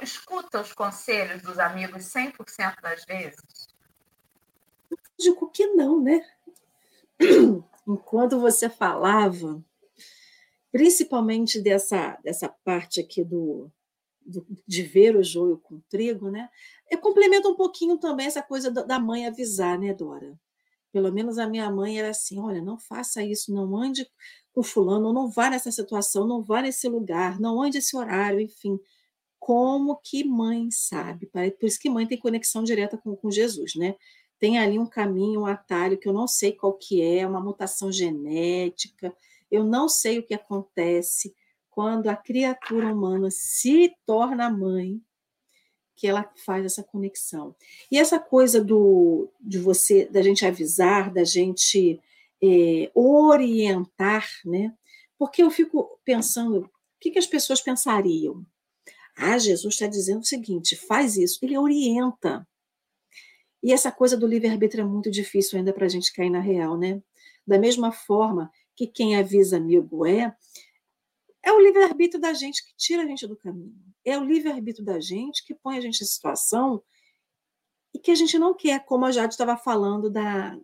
escuta 0.00 0.60
os 0.60 0.72
conselhos 0.72 1.42
dos 1.42 1.58
amigos 1.58 2.04
100% 2.04 2.80
das 2.80 3.04
vezes? 3.04 3.68
Digo 5.18 5.50
que 5.50 5.66
não, 5.66 6.00
né? 6.00 6.24
Enquanto 7.86 8.40
você 8.40 8.70
falava, 8.70 9.62
principalmente 10.70 11.60
dessa, 11.60 12.18
dessa 12.22 12.48
parte 12.64 13.00
aqui 13.00 13.22
do, 13.22 13.70
de 14.66 14.82
ver 14.82 15.16
o 15.16 15.22
joio 15.22 15.58
com 15.58 15.76
o 15.76 15.84
trigo, 15.88 16.30
né? 16.30 16.48
Eu 16.90 16.98
complemento 16.98 17.48
um 17.48 17.56
pouquinho 17.56 17.98
também 17.98 18.26
essa 18.26 18.42
coisa 18.42 18.70
da 18.70 18.98
mãe 18.98 19.26
avisar, 19.26 19.78
né, 19.78 19.92
Dora? 19.92 20.38
Pelo 20.92 21.10
menos 21.10 21.38
a 21.38 21.48
minha 21.48 21.70
mãe 21.70 21.98
era 21.98 22.10
assim: 22.10 22.38
olha, 22.38 22.62
não 22.62 22.78
faça 22.78 23.22
isso, 23.22 23.52
não 23.52 23.76
ande 23.76 24.06
com 24.52 24.62
fulano, 24.62 25.12
não 25.12 25.28
vá 25.28 25.48
nessa 25.50 25.72
situação, 25.72 26.26
não 26.26 26.42
vá 26.42 26.60
nesse 26.62 26.88
lugar, 26.88 27.40
não 27.40 27.62
ande 27.62 27.78
esse 27.78 27.96
horário, 27.96 28.40
enfim. 28.40 28.78
Como 29.44 29.96
que 29.96 30.22
mãe 30.22 30.70
sabe? 30.70 31.26
Por 31.26 31.66
isso 31.66 31.80
que 31.80 31.90
mãe 31.90 32.06
tem 32.06 32.16
conexão 32.16 32.62
direta 32.62 32.96
com, 32.96 33.16
com 33.16 33.28
Jesus, 33.28 33.74
né? 33.74 33.96
Tem 34.38 34.56
ali 34.56 34.78
um 34.78 34.86
caminho, 34.86 35.40
um 35.40 35.46
atalho 35.46 35.98
que 35.98 36.08
eu 36.08 36.12
não 36.12 36.28
sei 36.28 36.52
qual 36.52 36.74
que 36.74 37.02
é, 37.02 37.26
uma 37.26 37.40
mutação 37.40 37.90
genética, 37.90 39.12
eu 39.50 39.64
não 39.64 39.88
sei 39.88 40.20
o 40.20 40.22
que 40.22 40.32
acontece 40.32 41.34
quando 41.70 42.06
a 42.06 42.14
criatura 42.14 42.94
humana 42.94 43.32
se 43.32 43.92
torna 44.06 44.48
mãe, 44.48 45.02
que 45.96 46.06
ela 46.06 46.30
faz 46.46 46.64
essa 46.64 46.84
conexão. 46.84 47.56
E 47.90 47.98
essa 47.98 48.20
coisa 48.20 48.62
do 48.62 49.28
de 49.40 49.58
você, 49.58 50.06
da 50.06 50.22
gente 50.22 50.46
avisar, 50.46 51.12
da 51.12 51.24
gente 51.24 52.00
é, 52.40 52.92
orientar, 52.94 54.24
né? 54.44 54.72
Porque 55.18 55.42
eu 55.42 55.50
fico 55.50 55.98
pensando, 56.04 56.60
o 56.60 56.70
que, 57.00 57.10
que 57.10 57.18
as 57.18 57.26
pessoas 57.26 57.60
pensariam? 57.60 58.46
Ah, 59.16 59.38
Jesus 59.38 59.74
está 59.74 59.86
dizendo 59.86 60.20
o 60.20 60.26
seguinte: 60.26 60.76
faz 60.76 61.16
isso. 61.16 61.38
Ele 61.42 61.58
orienta. 61.58 62.46
E 63.62 63.72
essa 63.72 63.92
coisa 63.92 64.16
do 64.16 64.26
livre-arbítrio 64.26 64.82
é 64.82 64.84
muito 64.84 65.10
difícil 65.10 65.58
ainda 65.58 65.72
para 65.72 65.86
a 65.86 65.88
gente 65.88 66.12
cair 66.12 66.30
na 66.30 66.40
real, 66.40 66.76
né? 66.76 67.00
Da 67.46 67.58
mesma 67.58 67.92
forma 67.92 68.50
que 68.74 68.86
quem 68.86 69.16
avisa 69.16 69.56
amigo 69.56 70.04
é, 70.04 70.34
é 71.42 71.52
o 71.52 71.60
livre-arbítrio 71.60 72.20
da 72.20 72.32
gente 72.32 72.64
que 72.64 72.74
tira 72.76 73.02
a 73.02 73.06
gente 73.06 73.26
do 73.26 73.36
caminho. 73.36 73.74
É 74.04 74.18
o 74.18 74.24
livre-arbítrio 74.24 74.84
da 74.84 74.98
gente 74.98 75.44
que 75.44 75.54
põe 75.54 75.76
a 75.76 75.80
gente 75.80 76.02
em 76.02 76.06
situação 76.06 76.82
e 77.94 77.98
que 77.98 78.10
a 78.10 78.14
gente 78.14 78.38
não 78.38 78.54
quer, 78.54 78.84
como 78.84 79.04
a 79.04 79.12
Jade 79.12 79.34
estava 79.34 79.56
falando 79.56 80.10
da, 80.10 80.58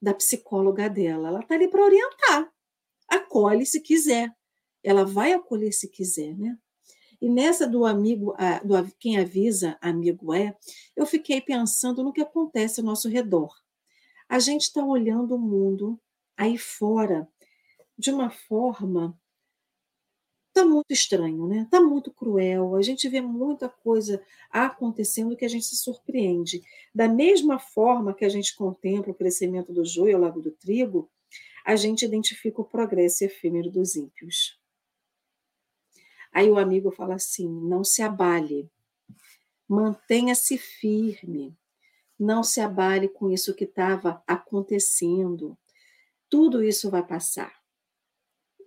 da 0.00 0.14
psicóloga 0.14 0.88
dela. 0.88 1.28
Ela 1.28 1.40
está 1.40 1.54
ali 1.54 1.68
para 1.68 1.84
orientar. 1.84 2.52
Acolhe 3.06 3.64
se 3.64 3.80
quiser. 3.80 4.34
Ela 4.82 5.04
vai 5.04 5.32
acolher 5.32 5.72
se 5.72 5.88
quiser, 5.88 6.36
né? 6.36 6.58
E 7.20 7.28
nessa 7.28 7.66
do 7.66 7.84
amigo, 7.84 8.34
do 8.64 8.92
quem 8.98 9.18
avisa, 9.18 9.76
amigo 9.80 10.32
é, 10.32 10.56
eu 10.96 11.04
fiquei 11.04 11.40
pensando 11.40 12.02
no 12.02 12.12
que 12.12 12.20
acontece 12.20 12.80
ao 12.80 12.86
nosso 12.86 13.08
redor. 13.08 13.52
A 14.28 14.38
gente 14.38 14.62
está 14.62 14.84
olhando 14.84 15.34
o 15.34 15.38
mundo 15.38 16.00
aí 16.36 16.56
fora 16.56 17.28
de 17.98 18.10
uma 18.10 18.30
forma 18.30 19.18
tá 20.58 20.64
muito 20.64 20.90
estranho, 20.90 21.46
né? 21.46 21.68
Tá 21.70 21.80
muito 21.80 22.12
cruel. 22.12 22.74
A 22.74 22.82
gente 22.82 23.08
vê 23.08 23.20
muita 23.20 23.68
coisa 23.68 24.20
acontecendo 24.50 25.36
que 25.36 25.44
a 25.44 25.48
gente 25.48 25.66
se 25.66 25.76
surpreende. 25.76 26.62
Da 26.92 27.08
mesma 27.08 27.58
forma 27.58 28.14
que 28.14 28.24
a 28.24 28.28
gente 28.28 28.56
contempla 28.56 29.12
o 29.12 29.14
crescimento 29.14 29.72
do 29.72 29.84
joio 29.84 30.16
ao 30.16 30.22
lado 30.22 30.42
do 30.42 30.50
trigo, 30.50 31.08
a 31.64 31.76
gente 31.76 32.04
identifica 32.04 32.60
o 32.60 32.64
progresso 32.64 33.24
efêmero 33.24 33.70
dos 33.70 33.94
ímpios. 33.94 34.57
Aí 36.32 36.50
o 36.50 36.58
amigo 36.58 36.90
fala 36.90 37.14
assim: 37.14 37.48
não 37.48 37.82
se 37.82 38.02
abale, 38.02 38.70
mantenha-se 39.68 40.56
firme, 40.58 41.56
não 42.18 42.42
se 42.42 42.60
abale 42.60 43.08
com 43.08 43.30
isso 43.30 43.54
que 43.54 43.64
estava 43.64 44.22
acontecendo. 44.26 45.56
Tudo 46.28 46.62
isso 46.62 46.90
vai 46.90 47.06
passar. 47.06 47.52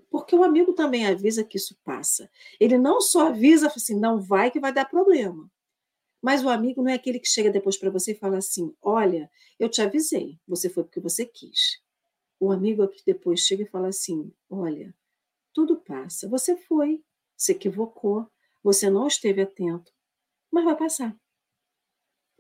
Porque 0.10 0.36
o 0.36 0.44
amigo 0.44 0.74
também 0.74 1.08
avisa 1.08 1.44
que 1.44 1.58
isso 1.58 1.78
passa. 1.86 2.30
Ele 2.60 2.78
não 2.78 3.00
só 3.00 3.28
avisa 3.28 3.68
assim, 3.68 3.98
não 3.98 4.20
vai 4.20 4.52
que 4.52 4.60
vai 4.60 4.74
dar 4.74 4.86
problema. 4.86 5.50
Mas 6.22 6.44
o 6.44 6.50
amigo 6.50 6.84
não 6.84 6.92
é 6.92 6.96
aquele 6.96 7.20
que 7.20 7.28
chega 7.28 7.50
depois 7.50 7.78
para 7.78 7.90
você 7.90 8.12
e 8.12 8.18
fala 8.18 8.38
assim: 8.38 8.76
olha, 8.82 9.30
eu 9.60 9.70
te 9.70 9.82
avisei, 9.82 10.40
você 10.48 10.70
foi 10.70 10.84
porque 10.84 11.00
você 11.00 11.26
quis. 11.26 11.82
O 12.40 12.52
amigo 12.52 12.84
é 12.84 12.88
que 12.88 13.04
depois 13.06 13.40
chega 13.42 13.64
e 13.64 13.70
fala 13.70 13.88
assim: 13.88 14.32
olha, 14.50 14.94
tudo 15.54 15.78
passa, 15.78 16.28
você 16.30 16.56
foi, 16.56 17.04
se 17.42 17.54
equivocou, 17.54 18.30
você 18.64 18.90
não 18.90 19.08
esteve 19.08 19.42
atento, 19.42 19.92
mas 20.52 20.64
vai 20.64 20.76
passar. 20.76 21.16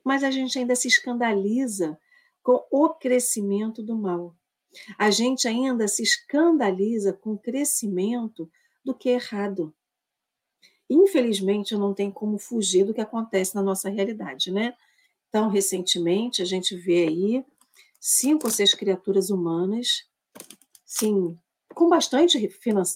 Mas 0.03 0.23
a 0.23 0.29
gente 0.29 0.57
ainda 0.59 0.75
se 0.75 0.87
escandaliza 0.87 1.99
com 2.43 2.65
o 2.71 2.89
crescimento 2.89 3.81
do 3.81 3.95
mal. 3.95 4.35
A 4.97 5.09
gente 5.09 5.47
ainda 5.47 5.87
se 5.87 6.03
escandaliza 6.03 7.13
com 7.13 7.33
o 7.33 7.37
crescimento 7.37 8.49
do 8.85 8.93
que 8.93 9.09
é 9.09 9.13
errado. 9.13 9.73
Infelizmente, 10.89 11.75
não 11.75 11.93
tem 11.93 12.11
como 12.11 12.37
fugir 12.37 12.85
do 12.85 12.93
que 12.93 13.01
acontece 13.01 13.55
na 13.55 13.61
nossa 13.61 13.89
realidade, 13.89 14.51
né? 14.51 14.75
Então, 15.29 15.49
recentemente, 15.49 16.41
a 16.41 16.45
gente 16.45 16.75
vê 16.75 17.07
aí 17.07 17.45
cinco 17.99 18.47
ou 18.47 18.51
seis 18.51 18.73
criaturas 18.73 19.29
humanas, 19.29 20.05
sim, 20.85 21.37
com 21.81 21.89
bastante 21.89 22.37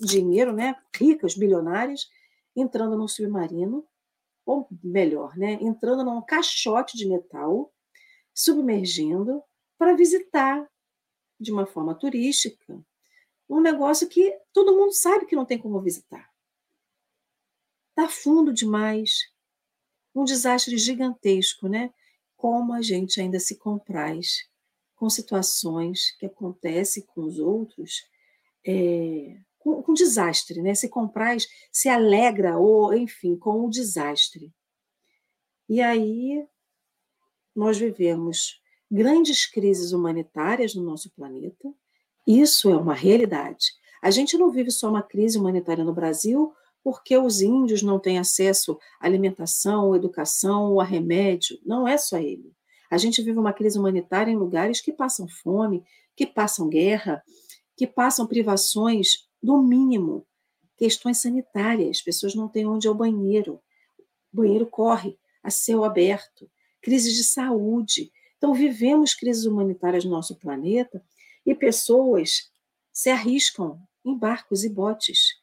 dinheiro, 0.02 0.54
né? 0.54 0.76
Ricas, 0.96 1.36
bilionárias, 1.36 2.08
entrando 2.56 2.96
num 2.96 3.08
submarino, 3.08 3.84
ou 4.46 4.68
melhor, 4.84 5.36
né? 5.36 5.54
Entrando 5.54 6.04
num 6.04 6.22
caixote 6.22 6.96
de 6.96 7.08
metal, 7.08 7.74
submergindo 8.32 9.42
para 9.76 9.96
visitar 9.96 10.70
de 11.40 11.52
uma 11.52 11.66
forma 11.66 11.96
turística, 11.96 12.80
um 13.50 13.60
negócio 13.60 14.08
que 14.08 14.40
todo 14.54 14.76
mundo 14.78 14.92
sabe 14.92 15.26
que 15.26 15.36
não 15.36 15.48
tem 15.48 15.58
como 15.58 15.82
visitar. 15.82 16.32
Está 17.90 18.08
fundo 18.08 18.54
demais. 18.54 19.34
Um 20.14 20.24
desastre 20.24 20.78
gigantesco, 20.78 21.68
né? 21.68 21.92
Como 22.38 22.72
a 22.72 22.84
gente 22.84 23.20
ainda 23.20 23.40
se 23.40 23.58
compraz 23.58 24.48
com 24.94 25.10
situações 25.10 26.12
que 26.20 26.28
acontecem 26.28 27.04
com 27.04 27.24
os 27.24 27.40
outros, 27.40 28.04
é, 28.66 29.38
com, 29.60 29.82
com 29.82 29.94
desastre, 29.94 30.62
né? 30.62 30.74
Se 30.74 30.90
compraz, 30.90 31.48
se 31.72 31.90
alegra, 31.90 32.58
ou 32.58 32.94
enfim, 32.94 33.36
com 33.36 33.66
o 33.66 33.70
desastre. 33.70 34.54
E 35.68 35.82
aí 35.82 36.46
nós 37.56 37.78
vivemos 37.78 38.62
grandes 38.92 39.46
crises 39.46 39.92
humanitárias 39.92 40.76
no 40.76 40.84
nosso 40.84 41.10
planeta. 41.12 41.74
Isso 42.28 42.70
é 42.70 42.78
uma 42.78 42.94
realidade. 42.94 43.74
A 44.02 44.12
gente 44.12 44.38
não 44.38 44.52
vive 44.52 44.72
só 44.72 44.90
uma 44.90 45.02
crise 45.02 45.38
humanitária 45.38 45.84
no 45.84 45.94
Brasil 45.94 46.54
porque 46.84 47.18
os 47.18 47.42
índios 47.42 47.82
não 47.82 48.00
têm 48.00 48.20
acesso 48.20 48.78
à 49.00 49.08
alimentação, 49.08 49.94
à 49.94 49.96
educação 49.96 50.72
ou 50.72 50.80
a 50.80 50.84
remédio. 50.84 51.58
Não 51.66 51.88
é 51.88 51.98
só 51.98 52.20
ele. 52.20 52.54
A 52.92 52.98
gente 53.00 53.24
vive 53.24 53.40
uma 53.40 53.52
crise 53.52 53.80
humanitária 53.80 54.32
em 54.32 54.38
lugares 54.38 54.80
que 54.80 54.92
passam 54.92 55.28
fome, 55.28 55.84
que 56.16 56.28
passam 56.28 56.70
guerra, 56.70 57.24
que 57.76 57.86
passam 57.86 58.28
privações 58.28 59.28
do 59.42 59.62
mínimo, 59.62 60.26
questões 60.78 61.20
sanitárias, 61.20 62.02
pessoas 62.02 62.36
não 62.36 62.48
têm 62.48 62.66
onde 62.66 62.88
ir 62.88 62.90
ao 62.90 62.96
banheiro, 62.96 63.62
o 64.34 64.38
banheiro 64.38 64.68
corre 64.68 65.18
a 65.44 65.50
céu 65.50 65.84
aberto, 65.84 66.50
crises 66.82 67.16
de 67.16 67.24
saúde, 67.24 68.12
então, 68.38 68.54
vivemos 68.54 69.16
crises 69.16 69.46
humanitárias 69.46 70.06
no 70.06 70.12
nosso 70.12 70.36
planeta 70.36 71.04
e 71.44 71.56
pessoas 71.56 72.52
se 72.92 73.10
arriscam 73.10 73.82
em 74.06 74.16
barcos 74.16 74.64
e 74.64 74.70
botes. 74.70 75.34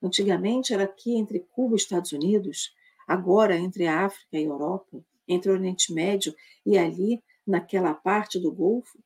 Antigamente 0.00 0.72
era 0.72 0.84
aqui 0.84 1.16
entre 1.16 1.40
Cuba 1.40 1.74
e 1.74 1.76
Estados 1.76 2.12
Unidos, 2.12 2.72
agora 3.04 3.56
entre 3.56 3.88
a 3.88 4.04
África 4.04 4.28
e 4.34 4.38
a 4.38 4.42
Europa, 4.42 5.04
entre 5.26 5.50
o 5.50 5.54
Oriente 5.54 5.92
Médio 5.92 6.34
e 6.64 6.78
ali 6.78 7.20
naquela 7.44 7.94
parte 7.94 8.38
do 8.38 8.52
Golfo. 8.52 8.96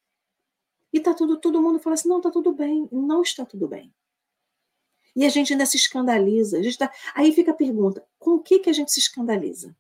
E 0.93 1.01
tá 1.01 1.15
tudo, 1.15 1.37
todo 1.39 1.63
mundo 1.63 1.79
fala 1.79 1.95
assim: 1.95 2.09
não, 2.09 2.19
está 2.19 2.31
tudo 2.31 2.53
bem. 2.53 2.89
Não 2.91 3.23
está 3.23 3.45
tudo 3.45 3.69
bem. 3.69 3.93
E 5.15 5.25
a 5.25 5.29
gente 5.29 5.53
ainda 5.53 5.67
se 5.67 5.77
escandaliza. 5.77 6.59
A 6.59 6.63
gente 6.63 6.79
tá... 6.79 6.93
Aí 7.15 7.33
fica 7.33 7.51
a 7.51 7.55
pergunta: 7.55 8.07
com 8.19 8.33
o 8.33 8.41
que, 8.41 8.59
que 8.59 8.71
a 8.71 8.73
gente 8.73 8.93
se 8.93 9.01
escandaliza? 9.01 9.77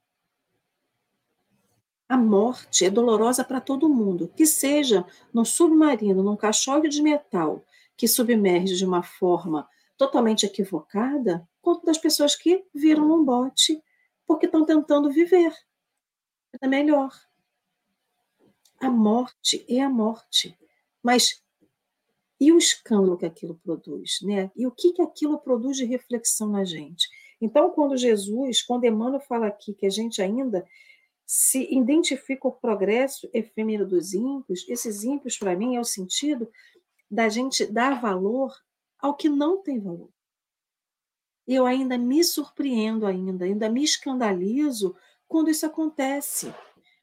A 2.08 2.16
morte 2.16 2.84
é 2.84 2.90
dolorosa 2.90 3.44
para 3.44 3.60
todo 3.60 3.88
mundo, 3.88 4.32
que 4.34 4.44
seja 4.44 5.06
num 5.32 5.44
submarino, 5.44 6.24
num 6.24 6.36
caixote 6.36 6.88
de 6.88 7.00
metal 7.00 7.64
que 7.96 8.08
submerge 8.08 8.76
de 8.76 8.84
uma 8.84 9.02
forma 9.02 9.68
totalmente 9.96 10.46
equivocada, 10.46 11.46
quanto 11.60 11.84
das 11.84 11.98
pessoas 11.98 12.34
que 12.34 12.64
viram 12.74 13.06
num 13.06 13.22
bote 13.22 13.80
porque 14.26 14.46
estão 14.46 14.64
tentando 14.64 15.10
viver. 15.10 15.54
É 16.60 16.66
melhor. 16.66 17.10
A 18.80 18.88
morte 18.88 19.64
é 19.68 19.82
a 19.82 19.90
morte. 19.90 20.58
Mas 21.02 21.42
e 22.40 22.50
o 22.52 22.58
escândalo 22.58 23.18
que 23.18 23.26
aquilo 23.26 23.60
produz, 23.62 24.18
né? 24.22 24.50
E 24.56 24.66
o 24.66 24.70
que, 24.70 24.92
que 24.94 25.02
aquilo 25.02 25.38
produz 25.38 25.76
de 25.76 25.84
reflexão 25.84 26.48
na 26.48 26.64
gente? 26.64 27.06
Então, 27.38 27.70
quando 27.70 27.96
Jesus, 27.96 28.62
quando 28.62 28.84
Emmanuel 28.84 29.20
fala 29.20 29.46
aqui 29.46 29.74
que 29.74 29.86
a 29.86 29.90
gente 29.90 30.22
ainda 30.22 30.66
se 31.26 31.72
identifica 31.72 32.48
o 32.48 32.52
progresso 32.52 33.28
efêmero 33.32 33.86
dos 33.86 34.14
ímpios, 34.14 34.66
esses 34.68 35.04
ímpios, 35.04 35.38
para 35.38 35.54
mim, 35.54 35.76
é 35.76 35.80
o 35.80 35.84
sentido 35.84 36.50
da 37.10 37.28
gente 37.28 37.66
dar 37.66 38.00
valor 38.00 38.52
ao 38.98 39.14
que 39.14 39.28
não 39.28 39.62
tem 39.62 39.78
valor. 39.78 40.10
eu 41.46 41.66
ainda 41.66 41.98
me 41.98 42.22
surpreendo 42.22 43.06
ainda, 43.06 43.44
ainda 43.44 43.68
me 43.68 43.82
escandalizo 43.82 44.94
quando 45.26 45.50
isso 45.50 45.66
acontece. 45.66 46.52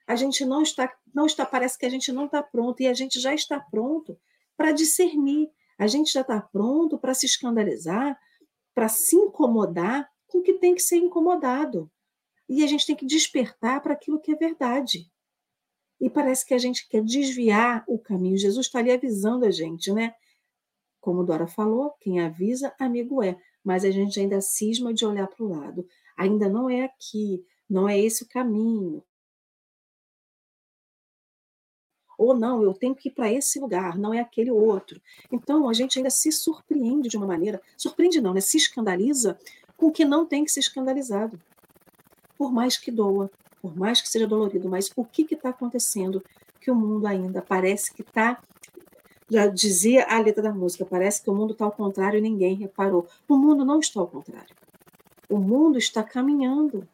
A 0.08 0.16
gente 0.16 0.46
não 0.46 0.64
está, 0.64 0.92
não 1.14 1.26
está, 1.26 1.46
parece 1.46 1.78
que 1.78 1.86
a 1.86 1.90
gente 1.90 2.12
não 2.14 2.26
está 2.26 2.42
pronto 2.42 2.82
e 2.82 2.88
a 2.88 2.94
gente 2.94 3.20
já 3.20 3.34
está 3.34 3.60
pronto 3.60 4.18
para 4.56 4.72
discernir. 4.72 5.52
A 5.78 5.86
gente 5.86 6.12
já 6.12 6.22
está 6.22 6.42
pronto 6.42 6.98
para 6.98 7.14
se 7.14 7.26
escandalizar, 7.26 8.18
para 8.74 8.88
se 8.88 9.16
incomodar 9.16 10.10
com 10.26 10.40
o 10.40 10.42
que 10.42 10.54
tem 10.54 10.74
que 10.74 10.82
ser 10.82 10.96
incomodado. 10.96 11.92
E 12.48 12.64
a 12.64 12.68
gente 12.68 12.86
tem 12.86 12.96
que 12.96 13.06
despertar 13.06 13.82
para 13.82 13.94
aquilo 13.94 14.20
que 14.20 14.32
é 14.32 14.36
verdade. 14.36 15.12
E 16.00 16.10
parece 16.10 16.46
que 16.46 16.54
a 16.54 16.58
gente 16.58 16.88
quer 16.88 17.04
desviar 17.04 17.84
o 17.88 18.00
caminho. 18.00 18.38
Jesus 18.38 18.68
está 18.68 18.80
ali 18.80 18.92
avisando 18.92 19.46
a 19.46 19.52
gente, 19.52 19.92
né? 19.92 20.14
Como 21.02 21.24
Dora 21.24 21.48
falou, 21.48 21.96
quem 22.00 22.22
avisa, 22.22 22.74
amigo 22.80 23.22
é. 23.22 23.38
Mas 23.64 23.84
a 23.84 23.92
gente 23.92 24.20
ainda 24.20 24.40
cisma 24.40 24.94
de 24.94 25.06
olhar 25.06 25.28
para 25.28 25.44
o 25.44 25.50
lado. 25.50 25.86
Ainda 26.18 26.48
não 26.48 26.70
é 26.70 26.86
aqui, 26.86 27.44
não 27.70 27.90
é 27.90 28.00
esse 28.00 28.24
o 28.24 28.28
caminho. 28.28 29.04
Ou 32.18 32.36
não, 32.36 32.64
eu 32.64 32.74
tenho 32.74 32.96
que 32.96 33.10
ir 33.10 33.12
para 33.12 33.32
esse 33.32 33.60
lugar, 33.60 33.98
não 33.98 34.14
é 34.14 34.20
aquele 34.20 34.50
outro. 34.50 35.00
Então, 35.32 35.70
a 35.70 35.74
gente 35.74 36.00
ainda 36.00 36.10
se 36.10 36.32
surpreende 36.32 37.10
de 37.10 37.18
uma 37.18 37.28
maneira, 37.28 37.62
surpreende 37.78 38.20
não, 38.20 38.34
né? 38.34 38.42
Se 38.42 38.58
escandaliza 38.58 39.38
com 39.76 39.88
o 39.88 39.92
que 39.92 40.04
não 40.04 40.26
tem 40.26 40.44
que 40.44 40.52
ser 40.52 40.62
escandalizado. 40.62 41.40
Por 42.38 42.52
mais 42.52 42.78
que 42.78 42.92
doa, 42.92 43.30
por 43.62 43.76
mais 43.76 44.02
que 44.02 44.10
seja 44.10 44.26
dolorido, 44.26 44.68
mas 44.68 44.92
o 44.96 45.06
que 45.06 45.28
está 45.32 45.50
acontecendo 45.50 46.24
que 46.68 46.72
o 46.72 46.76
mundo 46.76 47.08
ainda 47.08 47.42
parece 47.42 47.94
que 47.94 48.02
está. 48.02 48.42
Já 49.30 49.48
dizia 49.48 50.06
a 50.06 50.20
letra 50.20 50.44
da 50.44 50.54
música, 50.54 50.86
parece 50.86 51.22
que 51.22 51.30
o 51.30 51.34
mundo 51.34 51.52
está 51.52 51.66
ao 51.66 51.72
contrário 51.72 52.18
e 52.18 52.22
ninguém 52.22 52.56
reparou. 52.56 53.08
O 53.28 53.38
mundo 53.38 53.64
não 53.64 53.80
está 53.80 54.00
ao 54.00 54.08
contrário. 54.08 54.56
O 55.30 55.38
mundo 55.38 55.78
está 55.78 56.04
caminhando. 56.04 56.88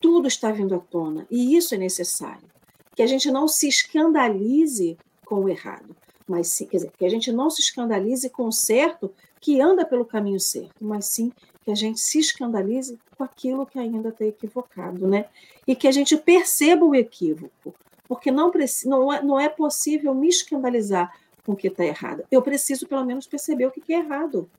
Tudo 0.00 0.28
está 0.28 0.50
vindo 0.50 0.74
à 0.74 0.78
tona. 0.78 1.26
E 1.30 1.56
isso 1.56 1.74
é 1.74 1.78
necessário. 1.78 2.53
Que 2.94 3.02
a 3.02 3.06
gente 3.06 3.30
não 3.30 3.48
se 3.48 3.68
escandalize 3.68 4.96
com 5.24 5.36
o 5.36 5.48
errado, 5.48 5.96
mas 6.28 6.48
sim, 6.48 6.66
quer 6.66 6.78
dizer, 6.78 6.92
que 6.96 7.04
a 7.04 7.08
gente 7.08 7.32
não 7.32 7.50
se 7.50 7.60
escandalize 7.60 8.28
com 8.30 8.46
o 8.46 8.52
certo 8.52 9.12
que 9.40 9.60
anda 9.60 9.84
pelo 9.84 10.04
caminho 10.04 10.40
certo, 10.40 10.74
mas 10.80 11.06
sim 11.06 11.32
que 11.64 11.70
a 11.70 11.74
gente 11.74 12.00
se 12.00 12.18
escandalize 12.18 12.98
com 13.16 13.24
aquilo 13.24 13.66
que 13.66 13.78
ainda 13.78 14.10
está 14.10 14.24
equivocado, 14.24 15.06
né? 15.08 15.26
E 15.66 15.74
que 15.74 15.88
a 15.88 15.92
gente 15.92 16.16
perceba 16.16 16.84
o 16.84 16.94
equívoco, 16.94 17.74
porque 18.06 18.30
não, 18.30 18.52
não, 18.84 19.12
é, 19.12 19.22
não 19.22 19.40
é 19.40 19.48
possível 19.48 20.14
me 20.14 20.28
escandalizar 20.28 21.14
com 21.44 21.52
o 21.52 21.56
que 21.56 21.68
está 21.68 21.84
errado. 21.84 22.24
Eu 22.30 22.42
preciso, 22.42 22.86
pelo 22.86 23.04
menos, 23.04 23.26
perceber 23.26 23.66
o 23.66 23.70
que, 23.70 23.80
que 23.80 23.94
é 23.94 23.98
errado, 23.98 24.50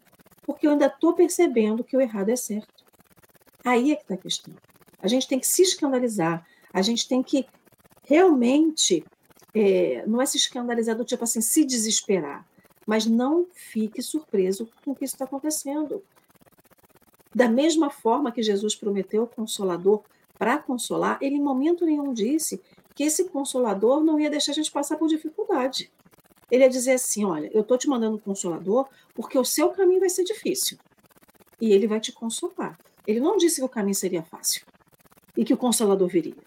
porque 0.44 0.66
eu 0.66 0.72
ainda 0.72 0.88
estou 0.88 1.14
percebendo 1.14 1.84
que 1.84 1.96
o 1.96 2.02
errado 2.02 2.30
é 2.30 2.36
certo. 2.36 2.84
Aí 3.64 3.92
é 3.92 3.96
que 3.96 4.04
está 4.04 4.16
a 4.16 4.18
questão. 4.18 4.54
A 5.00 5.08
gente 5.08 5.28
tem 5.28 5.40
que 5.40 5.48
se 5.48 5.62
escandalizar, 5.62 6.46
a 6.74 6.82
gente 6.82 7.08
tem 7.08 7.22
que 7.22 7.46
realmente, 8.06 9.03
é, 9.53 10.03
não 10.08 10.22
é 10.22 10.26
se 10.26 10.38
escandalizar 10.38 10.95
do 10.95 11.06
tipo 11.06 11.24
assim, 11.24 11.41
se 11.41 11.66
desesperar, 11.66 12.45
mas 12.86 13.06
não 13.06 13.47
fique 13.53 14.01
surpreso 14.01 14.70
com 14.84 14.91
o 14.91 14.95
que 14.95 15.06
está 15.06 15.26
acontecendo. 15.26 16.03
Da 17.34 17.49
mesma 17.49 17.89
forma 17.89 18.32
que 18.32 18.43
Jesus 18.43 18.76
prometeu 18.76 19.24
o 19.24 19.28
consolador 19.28 20.03
para 20.38 20.58
consolar, 20.58 21.18
ele 21.22 21.36
em 21.36 21.41
momento 21.41 21.86
nenhum 21.86 22.14
disse 22.14 22.62
que 22.93 23.03
esse 23.03 23.26
consolador 23.26 24.03
não 24.03 24.20
ia 24.20 24.30
deixar 24.30 24.51
a 24.51 24.56
gente 24.56 24.72
passar 24.72 24.97
por 24.97 25.08
dificuldade. 25.08 25.91
Ele 26.49 26.64
ia 26.64 26.70
dizer 26.70 26.93
assim: 26.93 27.26
olha, 27.26 27.49
eu 27.53 27.62
estou 27.62 27.78
te 27.78 27.89
mandando 27.89 28.16
um 28.16 28.20
consolador 28.20 28.88
porque 29.14 29.38
o 29.38 29.43
seu 29.43 29.70
caminho 29.70 29.99
vai 29.99 30.10
ser 30.10 30.24
difícil. 30.24 30.78
E 31.60 31.72
ele 31.72 31.88
vai 31.88 31.99
te 31.99 32.12
consolar. 32.12 32.78
Ele 33.08 33.20
não 33.20 33.38
disse 33.38 33.58
que 33.58 33.66
o 33.66 33.70
caminho 33.70 33.95
seria 33.95 34.24
fácil 34.24 34.66
e 35.36 35.43
que 35.43 35.53
o 35.53 35.58
consolador 35.58 36.08
viria. 36.08 36.45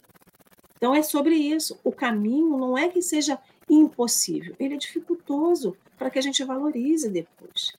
Então 0.79 0.95
é 0.95 1.03
sobre 1.03 1.35
isso. 1.35 1.79
O 1.85 1.93
caminho 1.93 2.57
não 2.57 2.79
é 2.79 2.89
que 2.89 3.03
seja 3.03 3.39
impossível, 3.69 4.57
ele 4.59 4.75
é 4.75 4.79
dificultoso 4.79 5.77
para 5.99 6.09
que 6.09 6.19
a 6.19 6.23
gente 6.23 6.43
valorize 6.43 7.11
depois. 7.11 7.77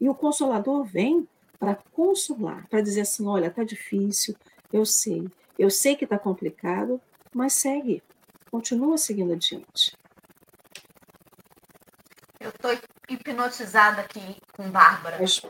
E 0.00 0.08
o 0.08 0.14
consolador 0.14 0.84
vem 0.84 1.28
para 1.58 1.74
consolar, 1.92 2.66
para 2.68 2.80
dizer 2.80 3.02
assim: 3.02 3.26
olha, 3.26 3.48
está 3.48 3.64
difícil, 3.64 4.34
eu 4.72 4.86
sei, 4.86 5.28
eu 5.58 5.68
sei 5.68 5.96
que 5.96 6.04
está 6.04 6.18
complicado, 6.18 7.00
mas 7.34 7.54
segue, 7.54 8.02
continua 8.50 8.96
seguindo 8.96 9.32
adiante. 9.32 9.96
Eu 12.38 12.50
estou 12.50 12.70
hipnotizada 13.08 14.02
aqui 14.02 14.36
com 14.52 14.70
Bárbara. 14.70 15.18
Mas, 15.20 15.42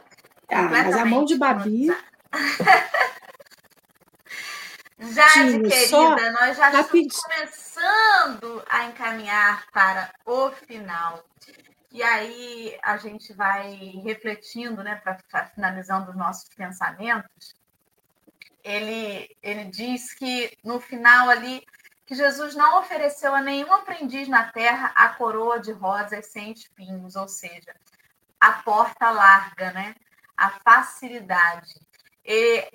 ah, 0.49 0.63
mas 0.63 0.97
a 0.97 1.05
mão 1.05 1.25
de 1.25 1.37
Babi. 1.37 1.89
Jade, 4.99 5.63
querida, 5.63 5.89
só 5.89 6.17
nós 6.17 6.57
já 6.57 6.81
estamos 6.81 7.21
começando 7.21 8.65
a 8.69 8.85
encaminhar 8.87 9.67
para 9.71 10.11
o 10.25 10.51
final. 10.51 11.23
E 11.93 12.03
aí 12.03 12.79
a 12.83 12.97
gente 12.97 13.33
vai 13.33 13.75
refletindo, 14.05 14.83
né, 14.83 14.97
para 14.97 15.47
finalizando 15.49 16.11
os 16.11 16.17
nossos 16.17 16.49
pensamentos. 16.49 17.55
Ele, 18.65 19.37
ele 19.43 19.65
diz 19.65 20.13
que 20.15 20.57
no 20.65 20.81
final 20.81 21.29
ali 21.29 21.65
que 22.07 22.15
Jesus 22.15 22.55
não 22.55 22.79
ofereceu 22.79 23.35
a 23.35 23.41
nenhum 23.41 23.73
aprendiz 23.73 24.29
na 24.29 24.45
terra 24.53 24.93
a 24.95 25.09
coroa 25.11 25.59
de 25.59 25.73
rosas 25.73 26.27
sem 26.27 26.53
espinhos, 26.53 27.17
ou 27.17 27.29
seja, 27.29 27.75
a 28.41 28.53
porta 28.53 29.11
larga, 29.11 29.73
né? 29.73 29.95
A 30.37 30.51
facilidade. 30.51 31.75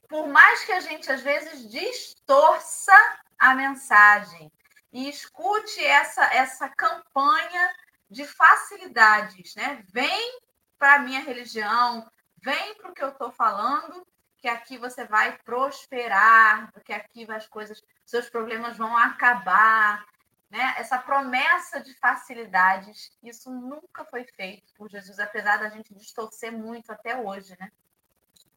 Por 0.08 0.28
mais 0.28 0.64
que 0.64 0.72
a 0.72 0.80
gente 0.80 1.12
às 1.12 1.22
vezes 1.22 1.70
distorça 1.70 2.94
a 3.38 3.54
mensagem 3.54 4.52
e 4.94 5.10
escute 5.10 5.84
essa 5.84 6.24
essa 6.34 6.70
campanha 6.70 7.74
de 8.10 8.26
facilidades, 8.26 9.56
né? 9.56 9.84
Vem 9.90 10.40
para 10.78 10.96
a 10.96 11.00
minha 11.00 11.22
religião, 11.22 12.10
vem 12.38 12.76
para 12.76 12.92
o 12.92 12.94
que 12.94 13.04
eu 13.04 13.10
estou 13.10 13.32
falando, 13.32 14.06
que 14.38 14.48
aqui 14.48 14.78
você 14.78 15.06
vai 15.06 15.38
prosperar, 15.46 16.72
porque 16.74 16.92
aqui 16.92 17.30
as 17.32 17.48
coisas, 17.48 17.82
seus 18.06 18.30
problemas 18.30 18.76
vão 18.76 18.98
acabar, 18.98 20.04
né? 20.50 20.76
Essa 20.78 20.98
promessa 20.98 21.80
de 21.80 21.94
facilidades, 22.00 23.12
isso 23.24 23.50
nunca 23.50 24.04
foi 24.04 24.26
feito 24.36 24.74
por 24.76 24.90
Jesus, 24.90 25.20
apesar 25.20 25.58
da 25.58 25.70
gente 25.70 25.94
distorcer 25.94 26.52
muito 26.52 26.92
até 26.92 27.18
hoje, 27.18 27.56
né? 27.60 27.72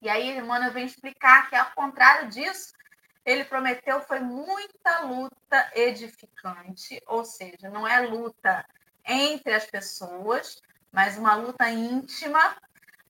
E 0.05 0.09
aí, 0.11 0.37
eu 0.37 0.73
venho 0.75 0.87
explicar 0.87 1.49
que 1.49 1.57
ao 1.57 1.71
contrário 1.71 2.29
disso, 2.29 2.75
ele 3.25 3.43
prometeu 3.43 4.03
foi 4.03 4.21
muita 4.21 5.01
luta 5.01 5.73
edificante, 5.75 7.03
ou 7.07 7.25
seja, 7.25 7.71
não 7.71 7.89
é 7.89 8.01
luta 8.01 8.67
entre 9.03 9.55
as 9.55 9.65
pessoas, 9.65 10.61
mas 10.93 11.17
uma 11.17 11.35
luta 11.35 11.71
íntima, 11.71 12.55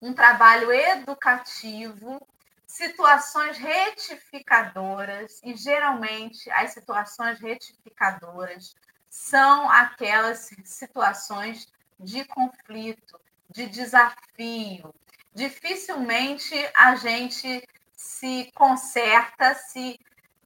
um 0.01 0.15
trabalho 0.15 0.73
educativo, 0.73 2.25
situações 2.65 3.59
retificadoras, 3.59 5.41
e 5.43 5.57
geralmente 5.57 6.49
as 6.53 6.75
situações 6.75 7.41
retificadoras 7.41 8.73
são 9.11 9.69
aquelas 9.69 10.49
situações 10.65 11.67
de 11.99 12.25
conflito, 12.25 13.21
de 13.51 13.67
desafio. 13.67 14.95
Dificilmente 15.35 16.55
a 16.75 16.97
gente 16.97 17.67
se 17.97 18.51
conserta, 18.55 19.55
se 19.55 19.99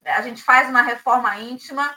a 0.05 0.23
gente 0.23 0.43
faz 0.43 0.69
uma 0.69 0.83
reforma 0.83 1.39
íntima 1.39 1.95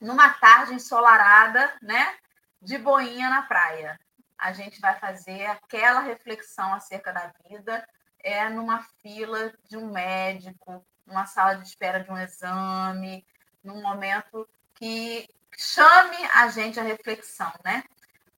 numa 0.00 0.30
tarde 0.30 0.74
ensolarada, 0.74 1.72
né? 1.80 2.16
de 2.60 2.78
boinha 2.78 3.28
na 3.30 3.42
praia. 3.42 3.98
A 4.36 4.52
gente 4.52 4.80
vai 4.80 4.98
fazer 4.98 5.46
aquela 5.46 6.00
reflexão 6.00 6.74
acerca 6.74 7.12
da 7.12 7.32
vida 7.48 7.86
é 8.20 8.48
numa 8.48 8.82
fila 9.00 9.52
de 9.68 9.76
um 9.76 9.92
médico, 9.92 10.84
numa 11.06 11.24
sala 11.24 11.54
de 11.54 11.66
espera 11.66 12.02
de 12.02 12.10
um 12.10 12.18
exame, 12.18 13.24
num 13.62 13.80
momento 13.80 14.48
que 14.74 15.28
chame 15.56 16.16
a 16.34 16.48
gente 16.48 16.78
à 16.78 16.82
reflexão, 16.82 17.52
né? 17.64 17.84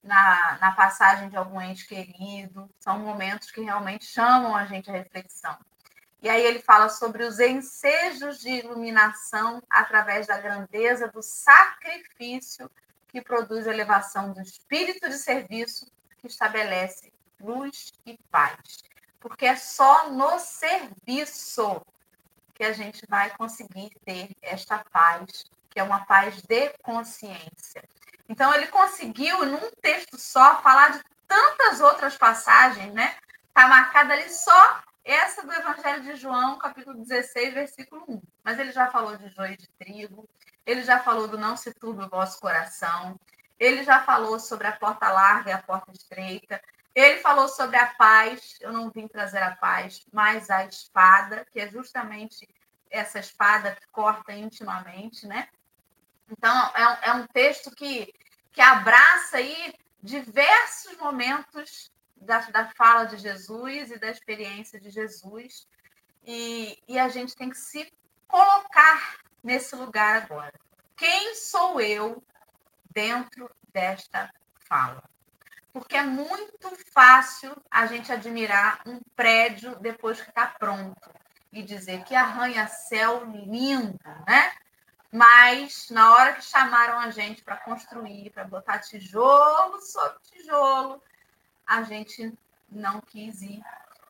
Na, 0.03 0.57
na 0.59 0.71
passagem 0.71 1.29
de 1.29 1.37
algum 1.37 1.61
ente 1.61 1.87
querido, 1.87 2.67
são 2.79 2.97
momentos 2.99 3.51
que 3.51 3.61
realmente 3.61 4.05
chamam 4.05 4.55
a 4.55 4.65
gente 4.65 4.89
à 4.89 4.93
reflexão. 4.93 5.55
E 6.21 6.29
aí 6.29 6.43
ele 6.43 6.59
fala 6.59 6.87
sobre 6.89 7.23
os 7.23 7.39
ensejos 7.39 8.39
de 8.39 8.49
iluminação 8.49 9.61
através 9.69 10.27
da 10.27 10.39
grandeza 10.39 11.07
do 11.07 11.21
sacrifício 11.21 12.69
que 13.07 13.21
produz 13.21 13.65
elevação 13.65 14.31
do 14.31 14.41
espírito 14.41 15.09
de 15.09 15.17
serviço 15.17 15.91
que 16.19 16.27
estabelece 16.27 17.11
luz 17.39 17.91
e 18.05 18.17
paz. 18.29 18.83
Porque 19.19 19.45
é 19.45 19.55
só 19.55 20.09
no 20.09 20.39
serviço 20.39 21.81
que 22.53 22.63
a 22.63 22.71
gente 22.71 23.03
vai 23.09 23.31
conseguir 23.31 23.89
ter 24.05 24.35
esta 24.41 24.83
paz, 24.91 25.45
que 25.69 25.79
é 25.79 25.83
uma 25.83 26.05
paz 26.05 26.41
de 26.43 26.69
consciência. 26.83 27.83
Então, 28.31 28.53
ele 28.55 28.67
conseguiu, 28.67 29.45
num 29.45 29.69
texto 29.81 30.17
só, 30.17 30.61
falar 30.61 30.93
de 30.93 31.03
tantas 31.27 31.81
outras 31.81 32.17
passagens, 32.17 32.93
né? 32.93 33.17
Está 33.49 33.67
marcada 33.67 34.13
ali 34.13 34.29
só 34.29 34.81
essa 35.03 35.45
do 35.45 35.51
Evangelho 35.51 36.01
de 36.01 36.15
João, 36.15 36.57
capítulo 36.57 36.97
16, 36.99 37.53
versículo 37.53 38.05
1. 38.07 38.21
Mas 38.41 38.57
ele 38.57 38.71
já 38.71 38.87
falou 38.87 39.17
de 39.17 39.27
joio 39.31 39.57
de 39.57 39.67
trigo, 39.77 40.29
ele 40.65 40.81
já 40.81 40.97
falou 40.99 41.27
do 41.27 41.37
não 41.37 41.57
se 41.57 41.73
turbe 41.73 42.05
o 42.05 42.09
vosso 42.09 42.39
coração, 42.39 43.19
ele 43.59 43.83
já 43.83 44.01
falou 44.03 44.39
sobre 44.39 44.65
a 44.65 44.77
porta 44.77 45.11
larga 45.11 45.49
e 45.49 45.53
a 45.53 45.61
porta 45.61 45.91
estreita, 45.91 46.61
ele 46.95 47.19
falou 47.19 47.49
sobre 47.49 47.75
a 47.75 47.87
paz, 47.87 48.55
eu 48.61 48.71
não 48.71 48.89
vim 48.89 49.09
trazer 49.09 49.43
a 49.43 49.57
paz, 49.57 50.05
mas 50.13 50.49
a 50.49 50.63
espada, 50.63 51.45
que 51.51 51.59
é 51.59 51.67
justamente 51.67 52.47
essa 52.89 53.19
espada 53.19 53.75
que 53.75 53.87
corta 53.91 54.31
intimamente, 54.31 55.27
né? 55.27 55.49
Então, 56.31 56.71
é 56.73 56.87
um, 56.87 56.97
é 57.01 57.13
um 57.13 57.27
texto 57.27 57.69
que, 57.71 58.13
que 58.51 58.61
abraça 58.61 59.37
aí 59.37 59.73
diversos 60.01 60.97
momentos 60.97 61.91
da, 62.15 62.39
da 62.39 62.69
fala 62.75 63.05
de 63.05 63.17
Jesus 63.17 63.91
e 63.91 63.97
da 63.97 64.09
experiência 64.09 64.79
de 64.79 64.89
Jesus. 64.89 65.67
E, 66.23 66.77
e 66.87 66.99
a 66.99 67.09
gente 67.09 67.35
tem 67.35 67.49
que 67.49 67.57
se 67.57 67.91
colocar 68.27 69.17
nesse 69.43 69.75
lugar 69.75 70.23
agora. 70.23 70.53
Quem 70.95 71.35
sou 71.35 71.81
eu 71.81 72.23
dentro 72.91 73.49
desta 73.73 74.31
fala? 74.67 75.03
Porque 75.73 75.95
é 75.95 76.03
muito 76.03 76.69
fácil 76.93 77.55
a 77.69 77.85
gente 77.85 78.11
admirar 78.11 78.81
um 78.85 78.99
prédio 79.15 79.79
depois 79.79 80.21
que 80.21 80.29
está 80.29 80.45
pronto 80.45 81.09
e 81.51 81.63
dizer 81.63 82.03
que 82.03 82.13
arranha-céu 82.13 83.25
lindo, 83.25 83.97
né? 84.27 84.53
Mas 85.11 85.89
na 85.89 86.13
hora 86.13 86.33
que 86.33 86.41
chamaram 86.41 86.99
a 86.99 87.11
gente 87.11 87.43
para 87.43 87.57
construir, 87.57 88.29
para 88.29 88.45
botar 88.45 88.79
tijolo 88.79 89.81
sobre 89.81 90.19
tijolo, 90.23 91.03
a 91.67 91.83
gente 91.83 92.33
não 92.69 93.01
quis 93.01 93.41
ir, 93.41 93.61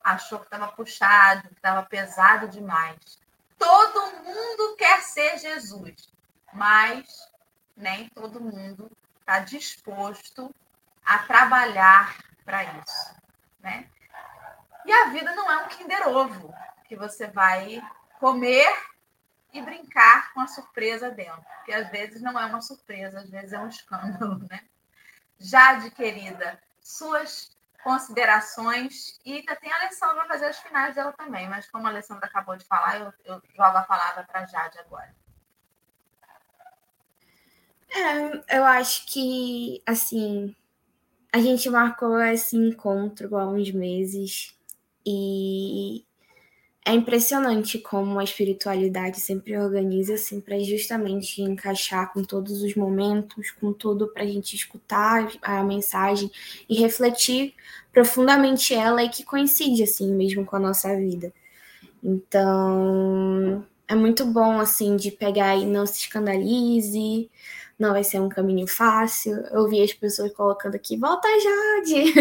achou 0.04 0.39
que 0.39 0.45
estava 0.45 0.68
puxado, 0.68 1.47
que 1.49 1.56
estava 1.56 1.82
pesado 1.84 2.47
demais. 2.47 3.20
Todo 3.58 4.24
mundo 4.24 4.76
quer 4.78 5.02
ser 5.02 5.39
Jesus, 5.39 6.14
mas 6.54 7.28
nem 7.76 8.08
todo 8.10 8.39
mundo 8.39 8.91
está 9.20 9.39
disposto 9.39 10.54
a 11.04 11.20
trabalhar 11.20 12.18
para 12.45 12.64
isso, 12.64 13.16
né? 13.60 13.89
E 14.86 14.91
a 14.91 15.06
vida 15.10 15.34
não 15.36 15.52
é 15.52 15.58
um 15.64 15.68
Kinder 15.68 16.08
Ovo 16.08 16.54
que 16.86 16.95
você 16.95 17.28
vai 17.28 17.82
comer 18.20 18.90
e 19.54 19.62
brincar 19.62 20.34
com 20.34 20.39
a 20.39 20.47
surpresa 20.47 21.12
dentro, 21.12 21.45
que 21.66 21.74
às 21.74 21.89
vezes 21.89 22.22
não 22.22 22.39
é 22.39 22.45
uma 22.45 22.62
surpresa, 22.62 23.20
às 23.20 23.30
vezes 23.30 23.54
é 23.54 23.60
um 23.60 23.68
escândalo, 23.68 24.39
né? 24.49 24.62
Jade, 25.39 25.91
querida, 25.91 26.62
suas 26.80 27.56
considerações 27.84 29.20
e 29.26 29.34
ainda 29.34 29.56
tem 29.56 29.72
a 29.72 29.76
Alessandra 29.78 30.26
fazer 30.26 30.45
as 30.45 30.60
finais 30.60 30.95
dela 30.95 31.12
também, 31.14 31.49
mas 31.49 31.70
como 31.70 31.88
a 31.88 31.89
Alessandra 31.89 32.28
acabou 32.28 32.56
de 32.56 32.66
falar, 32.66 32.99
eu, 32.99 33.14
eu 33.26 33.41
jogo 33.56 33.78
a 33.78 33.84
palavra 33.84 34.24
para 34.24 34.45
Jade 34.45 34.78
agora. 34.80 35.14
É, 37.89 38.58
eu 38.58 38.64
acho 38.64 39.06
que, 39.08 39.82
assim, 39.86 40.56
a 41.34 41.39
gente 41.39 41.70
marcou 41.70 42.22
esse 42.22 42.56
encontro 42.56 43.36
há 43.38 43.45
uns 43.45 43.72
meses 43.72 44.58
e 45.06 46.06
é 46.86 46.93
impressionante 46.93 47.77
como 47.77 48.19
a 48.19 48.23
espiritualidade 48.23 49.19
sempre 49.19 49.55
organiza 49.55 50.15
assim 50.15 50.41
para 50.41 50.57
justamente 50.59 51.41
encaixar 51.41 52.11
com 52.11 52.23
todos 52.23 52.63
os 52.63 52.75
momentos, 52.75 53.51
com 53.51 53.71
tudo 53.71 54.07
para 54.07 54.23
a 54.23 54.27
gente 54.27 54.55
escutar 54.55 55.32
a 55.41 55.63
mensagem 55.63 56.32
e 56.67 56.79
refletir 56.79 57.53
profundamente 57.93 58.73
ela 58.73 59.03
e 59.03 59.09
que 59.09 59.23
coincide 59.23 59.84
assim 59.84 60.11
mesmo 60.13 60.43
com 60.43 60.55
a 60.55 60.59
nossa 60.59 60.95
vida. 60.97 61.32
Então 62.03 63.63
é 63.88 63.93
muito 63.93 64.25
bom 64.25 64.59
assim 64.59 64.95
de 64.95 65.11
pegar 65.11 65.55
e 65.55 65.65
não 65.65 65.86
se 65.86 65.99
escandalize, 65.99 67.29
não 67.82 67.93
vai 67.93 68.03
ser 68.03 68.19
um 68.21 68.29
caminho 68.29 68.67
fácil. 68.67 69.34
Eu 69.51 69.67
vi 69.67 69.82
as 69.82 69.91
pessoas 69.91 70.32
colocando 70.34 70.75
aqui, 70.75 70.95
volta 70.95 71.27
Jade! 71.27 72.13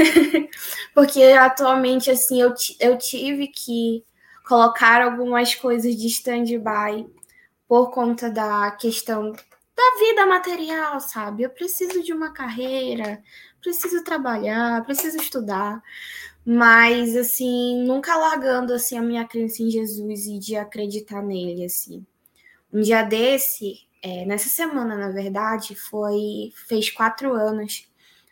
Porque 0.94 1.22
atualmente, 1.22 2.10
assim, 2.10 2.40
eu, 2.40 2.54
eu 2.80 2.96
tive 2.96 3.48
que 3.48 4.02
colocar 4.46 5.02
algumas 5.02 5.54
coisas 5.54 5.94
de 5.94 6.06
stand-by 6.06 7.06
por 7.68 7.90
conta 7.90 8.30
da 8.30 8.70
questão 8.70 9.32
da 9.32 9.98
vida 10.00 10.24
material, 10.24 10.98
sabe? 10.98 11.42
Eu 11.42 11.50
preciso 11.50 12.02
de 12.02 12.14
uma 12.14 12.32
carreira, 12.32 13.22
preciso 13.60 14.02
trabalhar, 14.02 14.82
preciso 14.84 15.18
estudar, 15.18 15.82
mas 16.44 17.14
assim, 17.14 17.84
nunca 17.84 18.16
largando 18.16 18.72
assim 18.72 18.96
a 18.96 19.02
minha 19.02 19.26
crença 19.26 19.62
em 19.62 19.70
Jesus 19.70 20.26
e 20.26 20.38
de 20.38 20.56
acreditar 20.56 21.22
nele 21.22 21.66
assim. 21.66 22.04
Um 22.72 22.80
dia 22.80 23.02
desse, 23.02 23.87
é, 24.08 24.24
nessa 24.24 24.48
semana, 24.48 24.96
na 24.96 25.10
verdade, 25.10 25.74
foi 25.74 26.50
fez 26.66 26.90
quatro 26.90 27.34
anos 27.34 27.86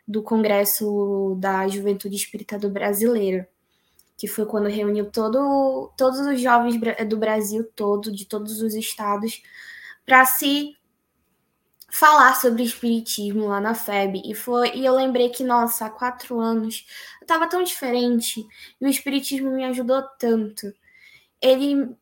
do 0.09 0.23
Congresso 0.23 1.37
da 1.39 1.69
Juventude 1.69 2.17
Espírita 2.17 2.59
do 2.59 2.71
Brasileiro, 2.71 3.47
que 4.17 4.27
foi 4.27 4.47
quando 4.47 4.69
reuniu 4.69 5.11
todo, 5.11 5.93
todos 5.97 6.21
os 6.21 6.41
jovens 6.41 6.81
do 7.07 7.17
Brasil 7.19 7.71
todo, 7.77 8.11
de 8.11 8.25
todos 8.25 8.63
os 8.63 8.75
estados, 8.75 9.43
para 10.07 10.25
se 10.25 10.75
falar 11.91 12.35
sobre 12.37 12.63
espiritismo 12.63 13.49
lá 13.49 13.61
na 13.61 13.75
FEB. 13.75 14.23
E, 14.25 14.35
foi, 14.35 14.77
e 14.77 14.87
eu 14.87 14.95
lembrei 14.95 15.29
que, 15.29 15.45
nossa, 15.45 15.87
há 15.87 15.91
quatro 15.91 16.41
anos 16.41 16.87
eu 17.21 17.25
estava 17.25 17.49
tão 17.49 17.63
diferente 17.63 18.47
e 18.81 18.85
o 18.85 18.89
espiritismo 18.89 19.51
me 19.51 19.65
ajudou 19.65 20.03
tanto. 20.19 20.73
Ele 21.41 21.95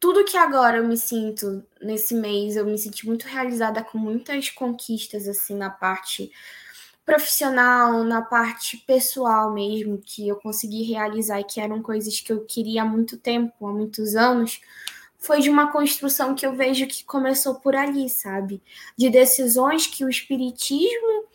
tudo 0.00 0.24
que 0.24 0.36
agora 0.36 0.78
eu 0.78 0.88
me 0.88 0.96
sinto 0.96 1.62
nesse 1.80 2.14
mês, 2.14 2.56
eu 2.56 2.64
me 2.64 2.78
senti 2.78 3.06
muito 3.06 3.26
realizada 3.26 3.84
com 3.84 3.98
muitas 3.98 4.48
conquistas 4.48 5.28
assim 5.28 5.54
na 5.54 5.68
parte 5.68 6.32
profissional, 7.04 8.02
na 8.02 8.22
parte 8.22 8.78
pessoal 8.78 9.52
mesmo, 9.52 9.98
que 9.98 10.26
eu 10.26 10.36
consegui 10.36 10.84
realizar 10.84 11.40
e 11.40 11.44
que 11.44 11.60
eram 11.60 11.82
coisas 11.82 12.18
que 12.20 12.32
eu 12.32 12.44
queria 12.46 12.82
há 12.82 12.84
muito 12.84 13.18
tempo, 13.18 13.66
há 13.66 13.72
muitos 13.72 14.16
anos, 14.16 14.60
foi 15.18 15.40
de 15.40 15.50
uma 15.50 15.70
construção 15.70 16.34
que 16.34 16.46
eu 16.46 16.54
vejo 16.54 16.86
que 16.86 17.04
começou 17.04 17.56
por 17.56 17.76
ali, 17.76 18.08
sabe? 18.08 18.62
De 18.96 19.10
decisões 19.10 19.86
que 19.86 20.02
o 20.02 20.08
espiritismo, 20.08 21.26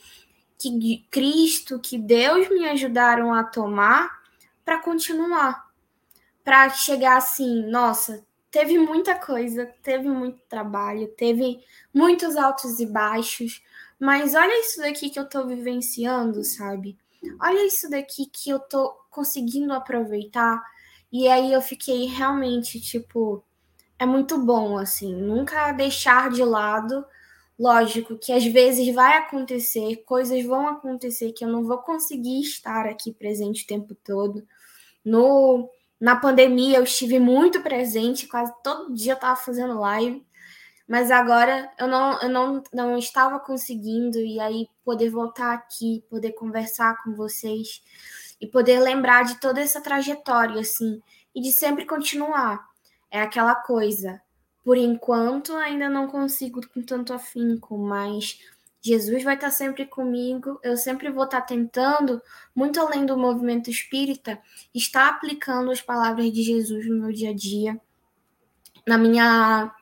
que 0.58 1.06
Cristo, 1.12 1.80
que 1.80 2.00
Deus 2.00 2.50
me 2.50 2.68
ajudaram 2.68 3.32
a 3.32 3.44
tomar 3.44 4.24
para 4.64 4.80
continuar, 4.80 5.70
para 6.44 6.70
chegar 6.70 7.18
assim, 7.18 7.70
nossa, 7.70 8.26
teve 8.56 8.78
muita 8.78 9.16
coisa, 9.16 9.66
teve 9.84 10.08
muito 10.08 10.40
trabalho, 10.48 11.10
teve 11.10 11.60
muitos 11.94 12.38
altos 12.38 12.80
e 12.80 12.86
baixos, 12.86 13.62
mas 14.00 14.34
olha 14.34 14.62
isso 14.62 14.80
daqui 14.80 15.10
que 15.10 15.20
eu 15.20 15.28
tô 15.28 15.46
vivenciando, 15.46 16.42
sabe? 16.42 16.98
Olha 17.38 17.68
isso 17.68 17.90
daqui 17.90 18.26
que 18.28 18.50
eu 18.50 18.58
tô 18.58 18.96
conseguindo 19.10 19.74
aproveitar. 19.74 20.64
E 21.12 21.28
aí 21.28 21.52
eu 21.52 21.62
fiquei 21.62 22.06
realmente, 22.06 22.80
tipo, 22.80 23.44
é 24.00 24.06
muito 24.06 24.38
bom, 24.38 24.78
assim, 24.78 25.14
nunca 25.14 25.74
deixar 25.74 26.30
de 26.30 26.42
lado. 26.42 27.06
Lógico 27.60 28.18
que 28.18 28.32
às 28.32 28.46
vezes 28.46 28.96
vai 28.96 29.18
acontecer, 29.18 29.98
coisas 30.06 30.46
vão 30.46 30.66
acontecer 30.70 31.34
que 31.34 31.44
eu 31.44 31.50
não 31.50 31.66
vou 31.66 31.80
conseguir 31.80 32.40
estar 32.40 32.86
aqui 32.86 33.12
presente 33.12 33.66
o 33.66 33.68
tempo 33.68 33.94
todo. 33.96 34.48
No 35.04 35.70
na 36.00 36.16
pandemia 36.16 36.78
eu 36.78 36.84
estive 36.84 37.20
muito 37.20 37.62
presente, 37.62 38.28
quase 38.28 38.54
todo 38.64 38.94
dia 38.94 39.14
eu 39.14 39.16
estava 39.16 39.36
fazendo 39.36 39.80
live, 39.80 40.26
mas 40.88 41.10
agora 41.10 41.72
eu 41.80 41.88
não, 41.88 42.22
eu 42.22 42.30
não, 42.30 42.64
não 42.74 42.98
estava 42.98 43.40
conseguindo, 43.40 44.20
e 44.20 44.40
aí 44.40 44.68
poder 44.84 45.10
voltar 45.10 45.54
aqui, 45.54 46.04
poder 46.10 46.34
conversar 46.34 47.02
com 47.04 47.16
vocês 47.16 47.82
e 48.40 48.46
poder 48.46 48.80
lembrar 48.80 49.24
de 49.24 49.40
toda 49.40 49.62
essa 49.62 49.82
trajetória, 49.82 50.62
assim, 50.62 51.02
e 51.34 51.42
de 51.42 51.52
sempre 51.52 51.86
continuar. 51.86 52.64
É 53.10 53.22
aquela 53.22 53.56
coisa. 53.56 54.22
Por 54.64 54.78
enquanto 54.78 55.54
ainda 55.56 55.88
não 55.88 56.08
consigo 56.08 56.62
com 56.74 56.82
tanto 56.82 57.14
afinco, 57.14 57.78
mas 57.78 58.40
Jesus 58.86 59.24
vai 59.24 59.34
estar 59.34 59.50
sempre 59.50 59.84
comigo, 59.88 60.60
eu 60.62 60.78
sempre 60.78 61.10
vou 61.10 61.24
estar 61.24 61.42
tentando, 61.42 62.22
muito 62.54 62.80
além 62.80 63.04
do 63.04 63.18
movimento 63.18 63.68
espírita, 63.68 64.40
estar 64.76 65.10
aplicando 65.10 65.72
as 65.72 65.82
palavras 65.82 66.32
de 66.32 66.44
Jesus 66.44 66.88
no 66.88 67.00
meu 67.00 67.12
dia 67.12 67.32
a 67.32 67.34
dia, 67.34 67.82
na 68.86 68.96
minha, 68.96 69.74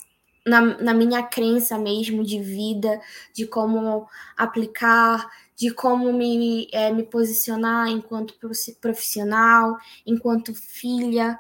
na, 0.48 0.62
na 0.62 0.94
minha 0.94 1.22
crença 1.22 1.78
mesmo 1.78 2.24
de 2.24 2.40
vida, 2.40 3.02
de 3.34 3.46
como 3.46 4.08
aplicar, 4.38 5.30
de 5.54 5.70
como 5.70 6.14
me, 6.14 6.70
é, 6.72 6.90
me 6.90 7.04
posicionar 7.04 7.90
enquanto 7.90 8.40
profissional, 8.80 9.78
enquanto 10.06 10.56
filha, 10.56 11.38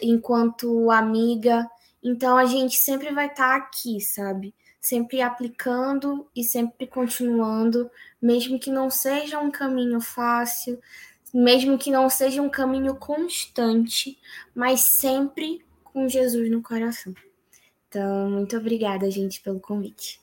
enquanto 0.00 0.92
amiga. 0.92 1.68
Então 2.00 2.36
a 2.36 2.44
gente 2.44 2.76
sempre 2.76 3.12
vai 3.12 3.26
estar 3.26 3.56
aqui, 3.56 4.00
sabe? 4.00 4.54
Sempre 4.82 5.22
aplicando 5.22 6.28
e 6.34 6.42
sempre 6.42 6.88
continuando, 6.88 7.88
mesmo 8.20 8.58
que 8.58 8.68
não 8.68 8.90
seja 8.90 9.38
um 9.38 9.50
caminho 9.50 10.00
fácil, 10.00 10.82
mesmo 11.32 11.78
que 11.78 11.88
não 11.88 12.10
seja 12.10 12.42
um 12.42 12.50
caminho 12.50 12.96
constante, 12.96 14.18
mas 14.52 14.80
sempre 14.80 15.64
com 15.84 16.08
Jesus 16.08 16.50
no 16.50 16.60
coração. 16.60 17.14
Então, 17.88 18.28
muito 18.28 18.56
obrigada, 18.56 19.08
gente, 19.08 19.40
pelo 19.40 19.60
convite. 19.60 20.20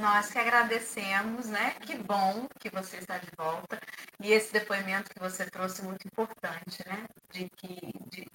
Nós 0.00 0.30
que 0.30 0.38
agradecemos, 0.38 1.46
né? 1.46 1.74
Que 1.80 1.96
bom 1.96 2.48
que 2.58 2.68
você 2.68 2.96
está 2.98 3.18
de 3.18 3.28
volta. 3.36 3.80
E 4.20 4.32
esse 4.32 4.52
depoimento 4.52 5.10
que 5.10 5.20
você 5.20 5.46
trouxe 5.46 5.82
muito 5.82 6.06
importante, 6.06 6.82
né? 6.86 7.04
De 7.30 7.48
que 7.50 7.92
de, 8.10 8.26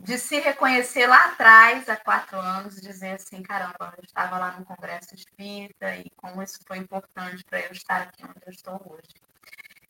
de 0.00 0.18
se 0.18 0.40
reconhecer 0.40 1.06
lá 1.06 1.26
atrás, 1.26 1.88
há 1.88 1.96
quatro 1.96 2.38
anos, 2.38 2.80
dizer 2.80 3.12
assim, 3.12 3.42
caramba, 3.42 3.92
eu 3.98 4.04
estava 4.04 4.38
lá 4.38 4.52
no 4.52 4.64
Congresso 4.64 5.14
Espírita 5.14 5.94
e 5.96 6.08
como 6.16 6.42
isso 6.42 6.58
foi 6.66 6.78
importante 6.78 7.44
para 7.44 7.60
eu 7.60 7.72
estar 7.72 8.02
aqui 8.02 8.24
onde 8.24 8.40
eu 8.46 8.50
estou 8.50 8.80
hoje. 8.86 9.14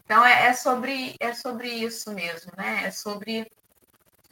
Então 0.05 0.25
é, 0.25 0.49
é, 0.49 0.53
sobre 0.53 1.15
é 1.21 1.33
sobre 1.33 1.69
isso 1.69 2.13
mesmo, 2.13 2.51
né? 2.57 2.87
É 2.87 2.91
sobre 2.91 3.51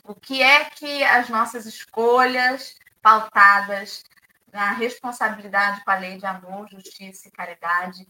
o 0.02 0.14
que 0.14 0.42
é 0.42 0.64
que 0.64 1.04
as 1.04 1.28
nossas 1.28 1.64
escolhas 1.64 2.74
pautadas 3.00 4.02
na 4.52 4.72
responsabilidade 4.72 5.84
com 5.84 5.90
a 5.92 5.96
lei 5.96 6.18
de 6.18 6.26
amor, 6.26 6.68
justiça 6.68 7.28
e 7.28 7.30
caridade 7.30 8.04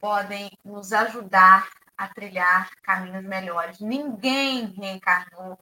podem 0.00 0.50
nos 0.64 0.92
ajudar 0.92 1.70
a 1.96 2.08
trilhar 2.08 2.68
caminhos 2.82 3.24
melhores. 3.24 3.78
Ninguém 3.78 4.74
reencarnou 4.76 5.56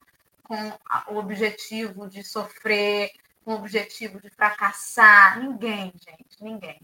com 0.50 1.14
o 1.14 1.18
objetivo 1.18 2.08
de 2.08 2.24
sofrer, 2.24 3.12
com 3.44 3.52
o 3.52 3.54
objetivo 3.54 4.20
de 4.20 4.28
fracassar. 4.30 5.38
Ninguém, 5.38 5.92
gente, 5.94 6.42
ninguém. 6.42 6.80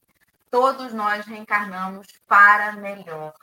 Todos 0.49 0.95
nós 0.95 1.27
reencarnamos 1.27 2.07
para 2.29 2.71
melhor, 2.75 3.35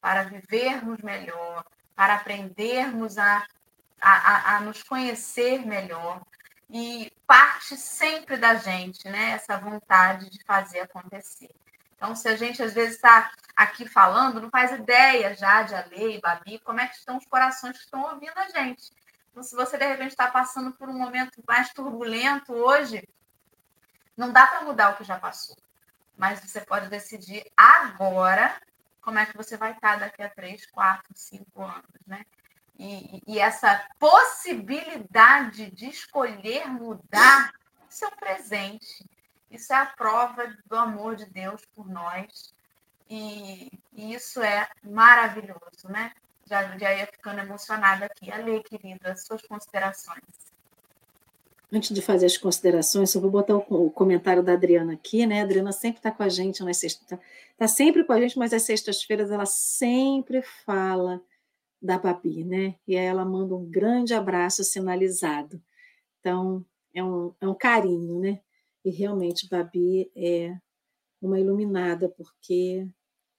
para 0.00 0.22
vivermos 0.22 1.02
melhor, 1.02 1.64
para 1.96 2.14
aprendermos 2.14 3.18
a, 3.18 3.44
a, 4.00 4.12
a, 4.12 4.56
a 4.56 4.60
nos 4.60 4.84
conhecer 4.84 5.66
melhor, 5.66 6.22
e 6.70 7.12
parte 7.26 7.76
sempre 7.76 8.36
da 8.36 8.54
gente, 8.54 9.08
né? 9.08 9.32
Essa 9.32 9.58
vontade 9.58 10.30
de 10.30 10.44
fazer 10.44 10.78
acontecer. 10.78 11.50
Então, 11.96 12.14
se 12.14 12.28
a 12.28 12.36
gente 12.36 12.62
às 12.62 12.72
vezes 12.72 12.94
está 12.94 13.32
aqui 13.56 13.86
falando, 13.86 14.40
não 14.40 14.48
faz 14.48 14.70
ideia 14.70 15.34
já 15.34 15.62
de 15.62 15.74
Ale 15.74 16.16
e 16.16 16.20
Babi, 16.20 16.60
como 16.60 16.80
é 16.80 16.86
que 16.86 16.96
estão 16.96 17.18
os 17.18 17.26
corações 17.26 17.76
que 17.76 17.84
estão 17.84 18.02
ouvindo 18.02 18.36
a 18.36 18.48
gente. 18.48 18.92
Então, 19.32 19.42
se 19.42 19.56
você 19.56 19.76
de 19.76 19.86
repente 19.86 20.10
está 20.10 20.30
passando 20.30 20.72
por 20.72 20.88
um 20.88 20.96
momento 20.96 21.42
mais 21.48 21.72
turbulento 21.72 22.52
hoje, 22.52 23.08
não 24.16 24.30
dá 24.30 24.46
para 24.46 24.62
mudar 24.62 24.92
o 24.92 24.96
que 24.96 25.04
já 25.04 25.18
passou. 25.18 25.56
Mas 26.16 26.38
você 26.40 26.60
pode 26.60 26.88
decidir 26.88 27.44
agora 27.56 28.60
como 29.00 29.18
é 29.18 29.26
que 29.26 29.36
você 29.36 29.56
vai 29.56 29.72
estar 29.72 29.94
tá 29.94 29.96
daqui 30.04 30.22
a 30.22 30.28
três, 30.28 30.64
quatro, 30.66 31.12
cinco 31.16 31.62
anos, 31.62 32.06
né? 32.06 32.24
e, 32.82 33.22
e 33.26 33.38
essa 33.38 33.86
possibilidade 33.98 35.70
de 35.70 35.88
escolher 35.88 36.66
mudar, 36.66 37.52
um 38.02 38.16
presente. 38.16 39.08
Isso 39.50 39.72
é 39.72 39.76
a 39.76 39.86
prova 39.86 40.56
do 40.66 40.76
amor 40.76 41.14
de 41.14 41.26
Deus 41.26 41.62
por 41.74 41.88
nós. 41.88 42.54
E, 43.08 43.70
e 43.92 44.14
isso 44.14 44.42
é 44.42 44.68
maravilhoso, 44.82 45.88
né? 45.88 46.12
Já, 46.52 46.76
já 46.76 46.94
ia 46.94 47.06
ficando 47.06 47.40
emocionada 47.40 48.04
aqui. 48.04 48.30
Ale, 48.30 48.62
querida, 48.62 49.16
suas 49.16 49.40
considerações. 49.40 50.22
Antes 51.72 51.94
de 51.94 52.02
fazer 52.02 52.26
as 52.26 52.36
considerações, 52.36 53.08
só 53.08 53.18
vou 53.18 53.30
botar 53.30 53.56
o, 53.56 53.86
o 53.86 53.90
comentário 53.90 54.42
da 54.42 54.52
Adriana 54.52 54.92
aqui, 54.92 55.24
né? 55.24 55.40
A 55.40 55.44
Adriana 55.44 55.72
sempre 55.72 56.00
está 56.00 56.10
com 56.10 56.22
a 56.22 56.28
gente 56.28 56.62
nas 56.62 56.76
sextas, 56.76 57.04
está 57.04 57.18
tá 57.56 57.66
sempre 57.66 58.04
com 58.04 58.12
a 58.12 58.20
gente, 58.20 58.38
mas 58.38 58.52
às 58.52 58.64
sextas-feiras 58.64 59.30
ela 59.30 59.46
sempre 59.46 60.42
fala 60.42 61.22
da 61.80 61.98
Babi, 61.98 62.44
né? 62.44 62.74
E 62.86 62.98
aí 62.98 63.06
ela 63.06 63.24
manda 63.24 63.54
um 63.54 63.64
grande 63.64 64.12
abraço 64.12 64.62
sinalizado. 64.62 65.58
Então, 66.20 66.62
é 66.92 67.02
um, 67.02 67.34
é 67.40 67.48
um 67.48 67.54
carinho, 67.54 68.20
né? 68.20 68.42
E 68.84 68.90
realmente, 68.90 69.48
Babi 69.48 70.12
é 70.14 70.54
uma 71.18 71.40
iluminada, 71.40 72.10
porque 72.10 72.86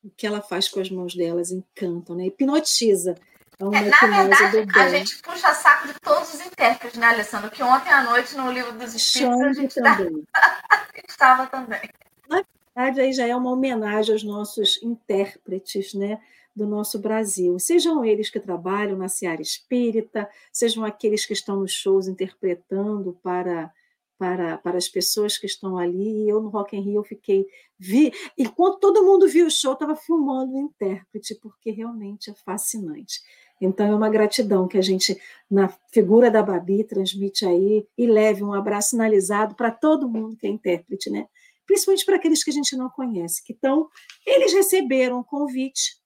o 0.04 0.10
que 0.10 0.28
ela 0.28 0.42
faz 0.42 0.68
com 0.68 0.80
as 0.80 0.90
mãos 0.90 1.16
delas 1.16 1.52
encantam, 1.52 2.16
né? 2.16 2.26
Hipnotiza. 2.26 3.16
É, 3.60 3.64
uma 3.64 3.78
é, 3.78 3.90
na 4.28 4.50
verdade, 4.50 4.80
a 4.80 4.90
gente 4.90 5.22
puxa 5.22 5.54
saco 5.54 5.88
de 5.88 5.94
todos 6.02 6.34
os 6.34 6.42
intérpretes, 6.42 7.00
né, 7.00 7.08
Alessandro? 7.08 7.52
Que 7.52 7.64
ontem 7.64 7.90
à 7.90 8.04
noite, 8.04 8.36
no 8.36 8.52
livro 8.52 8.74
dos 8.74 8.94
Espíritos, 8.94 9.42
a 9.42 9.54
gente 9.54 9.76
também. 9.76 10.24
estava 11.08 11.48
também. 11.48 11.82
Na 12.30 12.44
verdade, 12.76 13.02
aí 13.02 13.14
já 13.14 13.28
é 13.28 13.36
uma 13.36 13.52
homenagem 13.52 14.14
aos 14.14 14.24
nossos 14.24 14.82
intérpretes, 14.82 15.94
né? 15.94 16.20
do 16.56 16.68
nosso 16.68 17.00
Brasil. 17.00 17.58
Sejam 17.58 18.06
eles 18.06 18.30
que 18.30 18.40
trabalham 18.40 18.98
na 18.98 19.10
seara 19.10 19.42
espírita, 19.42 20.30
sejam 20.52 20.86
aqueles 20.86 21.26
que 21.26 21.34
estão 21.34 21.58
nos 21.58 21.72
shows 21.72 22.08
interpretando 22.08 23.18
para 23.24 23.74
para, 24.18 24.58
para 24.58 24.78
as 24.78 24.88
pessoas 24.88 25.38
que 25.38 25.46
estão 25.46 25.78
ali. 25.78 26.24
E 26.24 26.30
eu 26.30 26.42
no 26.42 26.50
Rock 26.50 26.76
in 26.76 26.82
Rio 26.82 27.00
eu 27.00 27.04
fiquei 27.04 27.46
vi, 27.78 28.14
enquanto 28.38 28.80
todo 28.80 29.04
mundo 29.04 29.28
viu 29.28 29.48
o 29.48 29.52
show, 29.52 29.74
estava 29.74 29.96
filmando 29.96 30.54
o 30.54 30.60
intérprete, 30.60 31.36
porque 31.36 31.72
realmente 31.72 32.30
é 32.30 32.34
fascinante. 32.34 33.22
Então 33.60 33.86
é 33.86 33.96
uma 33.96 34.10
gratidão 34.10 34.68
que 34.68 34.78
a 34.78 34.82
gente 34.82 35.20
na 35.50 35.70
figura 35.92 36.30
da 36.30 36.44
Babi 36.44 36.84
transmite 36.84 37.46
aí 37.46 37.88
e 37.98 38.06
leve 38.06 38.44
um 38.44 38.54
abraço 38.54 38.92
sinalizado 38.92 39.56
para 39.56 39.72
todo 39.72 40.10
mundo 40.10 40.36
que 40.36 40.48
é 40.48 40.50
intérprete, 40.50 41.10
né? 41.10 41.28
Principalmente 41.66 42.06
para 42.06 42.18
aqueles 42.18 42.44
que 42.44 42.50
a 42.50 42.54
gente 42.54 42.76
não 42.76 42.90
conhece, 42.90 43.44
que 43.44 43.54
estão, 43.54 43.90
eles 44.26 44.54
receberam 44.54 45.20
um 45.20 45.24
convite 45.24 45.98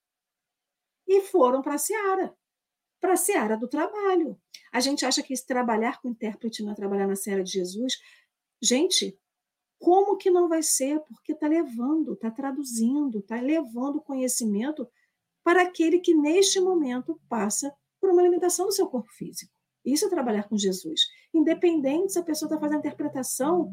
e 1.08 1.22
foram 1.22 1.62
para 1.62 1.76
a 1.76 1.80
seara, 1.80 2.34
para 3.00 3.14
a 3.14 3.18
seara 3.18 3.58
do 3.58 3.68
trabalho. 3.68 4.39
A 4.72 4.80
gente 4.80 5.06
acha 5.06 5.22
que 5.24 5.34
trabalhar 5.45 6.02
com 6.02 6.10
intérprete 6.10 6.64
não 6.64 6.72
é 6.72 6.76
trabalhar 6.76 7.08
na 7.08 7.16
seara 7.16 7.43
de 7.43 7.52
Jesus. 7.52 7.93
Gente, 8.62 9.18
como 9.80 10.18
que 10.18 10.30
não 10.30 10.50
vai 10.50 10.64
ser? 10.64 11.00
Porque 11.02 11.34
está 11.34 11.48
levando, 11.48 12.14
está 12.14 12.32
traduzindo, 12.32 13.20
está 13.20 13.39
levando 13.39 14.02
conhecimento 14.02 14.88
para 15.43 15.62
aquele 15.62 16.00
que 16.00 16.14
neste 16.14 16.60
momento 16.60 17.20
passa 17.30 17.74
por 18.00 18.10
uma 18.10 18.22
limitação 18.22 18.66
do 18.66 18.72
seu 18.72 18.88
corpo 18.88 19.10
físico. 19.12 19.52
Isso 19.86 20.06
é 20.06 20.10
trabalhar 20.10 20.43
com 20.43 20.58
Jesus. 20.58 21.02
Independente 21.34 22.14
se 22.14 22.20
a 22.20 22.24
pessoa 22.24 22.48
está 22.48 22.60
fazendo 22.60 22.80
interpretação 22.80 23.72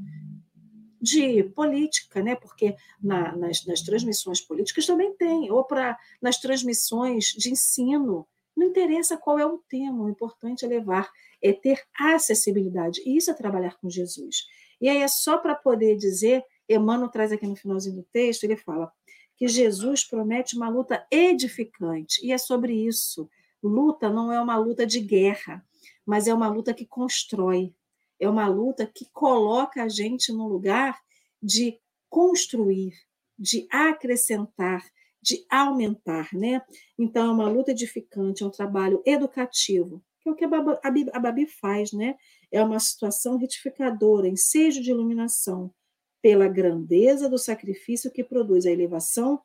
de 1.01 1.43
política, 1.51 2.23
né? 2.23 2.35
porque 2.37 2.77
na, 3.03 3.37
nas, 3.37 3.67
nas, 3.67 3.83
transmissões 3.83 4.41
políticas 4.41 4.87
também 4.87 5.15
tem, 5.17 5.51
ou 5.51 5.65
para 5.65 5.99
nas 6.23 6.39
transmissões 6.39 7.27
de 7.27 7.51
ensino. 7.51 8.27
Não 8.65 8.71
interessa 8.71 9.19
qual 9.19 9.39
é 9.39 9.45
o 9.45 9.59
tema, 9.69 10.05
o 10.05 10.09
importante 10.09 10.65
é 10.65 10.69
levar, 10.69 11.11
é 11.43 11.53
ter 11.53 11.83
acessibilidade. 11.95 13.03
E 13.05 13.15
isso 13.15 13.31
é 13.31 13.35
trabalhar 13.35 13.77
com 13.77 13.91
Jesus. 13.91 14.47
E 14.81 14.89
aí 14.89 15.03
é 15.03 15.09
só 15.09 15.37
para 15.37 15.55
poder 15.55 15.97
dizer, 15.97 16.43
Emmanuel 16.67 17.11
traz 17.11 17.31
aqui 17.31 17.47
no 17.47 17.55
finalzinho 17.55 17.97
do 17.97 18.03
texto, 18.05 18.45
ele 18.45 18.57
fala 18.57 18.91
que 19.37 19.47
Jesus 19.49 20.03
promete 20.03 20.57
uma 20.57 20.71
luta 20.71 21.07
edificante, 21.11 22.25
e 22.25 22.33
é 22.33 22.39
sobre 22.39 22.73
isso. 22.73 23.29
Luta 23.63 24.09
não 24.09 24.33
é 24.33 24.41
uma 24.41 24.57
luta 24.57 24.87
de 24.87 25.01
guerra, 25.01 25.63
mas 26.07 26.27
é 26.27 26.33
uma 26.33 26.49
luta 26.49 26.73
que 26.73 26.87
constrói, 26.87 27.75
é 28.19 28.27
uma 28.27 28.47
luta 28.49 28.87
que 28.87 29.05
coloca 29.13 29.83
a 29.83 29.89
gente 29.89 30.33
no 30.33 30.49
lugar 30.49 30.99
de 31.43 31.79
construir, 32.09 32.95
de 33.39 33.67
acrescentar, 33.71 34.83
de 35.25 35.43
aumentar, 35.51 36.29
né? 36.35 36.61
Então, 36.99 37.31
é 37.31 37.33
uma 37.33 37.49
luta 37.49 37.71
edificante, 37.71 38.43
é 38.43 38.47
um 38.47 38.51
trabalho 38.51 39.03
educativo, 39.07 40.05
que 40.21 40.29
é 40.29 40.33
o 40.33 40.35
que 40.35 40.45
a 40.45 41.19
Babi 41.19 41.47
faz, 41.47 41.93
né? 41.93 42.15
É 42.53 42.63
uma 42.63 42.79
situação 42.79 43.39
retificadora, 43.39 44.29
ensejo 44.29 44.83
de 44.83 44.91
iluminação, 44.91 45.73
pela 46.21 46.47
grandeza 46.47 47.29
do 47.29 47.39
sacrifício 47.39 48.11
que 48.11 48.23
produz 48.23 48.67
a 48.67 48.71
elevação 48.71 49.41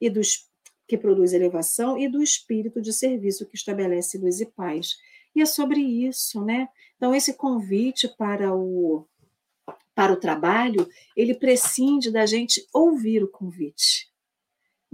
e 0.00 0.10
dos 0.10 0.50
que 0.86 0.98
produz 0.98 1.32
elevação 1.32 1.96
e 1.96 2.06
do 2.06 2.22
espírito 2.22 2.82
de 2.82 2.92
serviço 2.92 3.46
que 3.46 3.56
estabelece 3.56 4.18
luz 4.18 4.38
e 4.38 4.46
paz. 4.46 4.96
E 5.34 5.40
é 5.40 5.46
sobre 5.46 5.80
isso, 5.80 6.44
né? 6.44 6.68
Então, 6.96 7.14
esse 7.14 7.32
convite 7.32 8.06
para 8.18 8.54
o, 8.54 9.06
para 9.94 10.12
o 10.12 10.20
trabalho, 10.20 10.86
ele 11.16 11.34
prescinde 11.34 12.10
da 12.10 12.26
gente 12.26 12.66
ouvir 12.74 13.24
o 13.24 13.28
convite. 13.30 14.13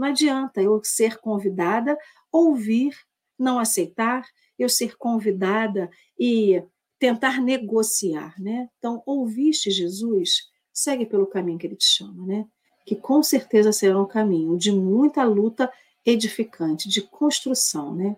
Não 0.01 0.09
adianta 0.09 0.63
eu 0.63 0.81
ser 0.83 1.19
convidada, 1.19 1.99
ouvir, 2.33 2.97
não 3.39 3.59
aceitar, 3.59 4.27
eu 4.59 4.67
ser 4.67 4.97
convidada 4.97 5.91
e 6.19 6.63
tentar 6.99 7.39
negociar, 7.39 8.35
né? 8.41 8.71
Então, 8.79 9.03
ouviste 9.05 9.71
Jesus, 9.71 10.45
segue 10.73 11.05
pelo 11.05 11.27
caminho 11.27 11.59
que 11.59 11.67
ele 11.67 11.77
te 11.77 11.85
chama, 11.85 12.25
né? 12.25 12.47
Que 12.87 12.97
com 12.97 13.23
certeza 13.23 13.73
será 13.73 14.01
um 14.01 14.07
caminho 14.07 14.57
de 14.57 14.73
muita 14.73 15.23
luta 15.23 15.71
edificante, 16.03 16.89
de 16.89 17.03
construção, 17.03 17.95
né? 17.95 18.17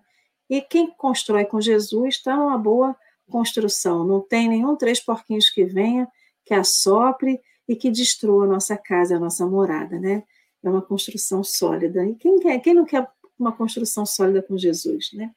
E 0.49 0.61
quem 0.61 0.89
constrói 0.89 1.47
com 1.47 1.61
Jesus 1.61 2.15
está 2.15 2.37
numa 2.37 2.57
boa 2.57 2.97
construção. 3.29 4.07
Não 4.07 4.21
tem 4.21 4.49
nenhum 4.49 4.77
três 4.77 5.01
porquinhos 5.01 5.51
que 5.51 5.65
venha, 5.65 6.07
que 6.45 6.55
assopre 6.55 7.41
e 7.67 7.75
que 7.75 7.91
destrua 7.91 8.45
a 8.45 8.49
nossa 8.49 8.77
casa, 8.77 9.17
a 9.17 9.21
nossa 9.21 9.45
morada, 9.45 9.99
né? 9.99 10.23
É 10.63 10.71
uma 10.71 10.83
construção 10.83 11.43
sólida. 11.43 12.05
E 12.07 12.15
quem, 12.15 12.39
quer, 12.39 12.59
quem 12.61 12.75
não 12.75 12.85
quer 12.85 13.09
uma 13.39 13.53
construção 13.53 14.07
sólida 14.07 14.43
com 14.43 14.57
Jesus, 14.57 15.11
né? 15.13 15.33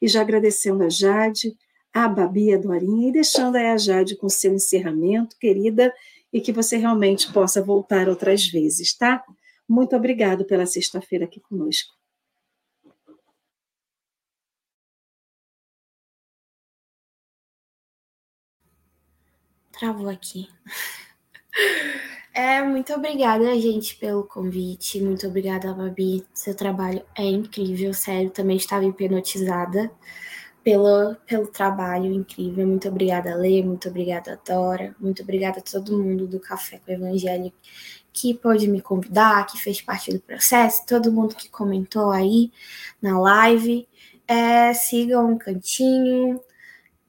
E 0.00 0.08
já 0.08 0.20
agradecendo 0.20 0.82
a 0.84 0.88
Jade, 0.88 1.56
a 1.92 2.08
Babi 2.08 2.52
a 2.52 2.58
Dorinha, 2.58 3.08
e 3.08 3.12
deixando 3.12 3.56
aí 3.56 3.66
a 3.66 3.76
Jade 3.76 4.16
com 4.16 4.28
seu 4.28 4.54
encerramento, 4.54 5.36
querida, 5.38 5.94
e 6.32 6.40
que 6.40 6.52
você 6.52 6.76
realmente 6.76 7.32
possa 7.32 7.62
voltar 7.62 8.08
outras 8.08 8.46
vezes, 8.46 8.92
tá? 8.96 9.24
Muito 9.68 9.94
obrigado 9.94 10.44
pela 10.44 10.66
sexta-feira 10.66 11.24
aqui 11.24 11.40
conosco. 11.40 11.94
Travou 19.72 20.08
aqui. 20.08 20.48
É, 22.36 22.60
muito 22.64 22.92
obrigada, 22.92 23.44
gente, 23.60 23.96
pelo 23.96 24.24
convite. 24.24 25.00
Muito 25.00 25.26
obrigada, 25.28 25.72
Babi. 25.72 26.26
Seu 26.34 26.54
trabalho 26.54 27.04
é 27.16 27.22
incrível, 27.24 27.94
sério. 27.94 28.28
Também 28.28 28.56
estava 28.56 28.84
hipnotizada 28.84 29.88
pelo, 30.64 31.14
pelo 31.26 31.46
trabalho 31.46 32.12
incrível. 32.12 32.66
Muito 32.66 32.88
obrigada, 32.88 33.36
Lê. 33.36 33.62
Muito 33.62 33.88
obrigada, 33.88 34.40
Dora. 34.44 34.96
Muito 34.98 35.22
obrigada 35.22 35.60
a 35.60 35.62
todo 35.62 35.96
mundo 35.96 36.26
do 36.26 36.40
Café 36.40 36.80
com 36.84 36.90
o 36.90 36.94
Evangelho 36.94 37.52
que 38.12 38.34
pôde 38.34 38.68
me 38.68 38.80
convidar, 38.80 39.46
que 39.46 39.58
fez 39.58 39.80
parte 39.80 40.12
do 40.12 40.20
processo, 40.20 40.86
todo 40.86 41.12
mundo 41.12 41.34
que 41.34 41.48
comentou 41.48 42.10
aí 42.10 42.52
na 43.02 43.18
live. 43.18 43.88
É, 44.26 44.74
sigam 44.74 45.32
um 45.32 45.38
cantinho. 45.38 46.40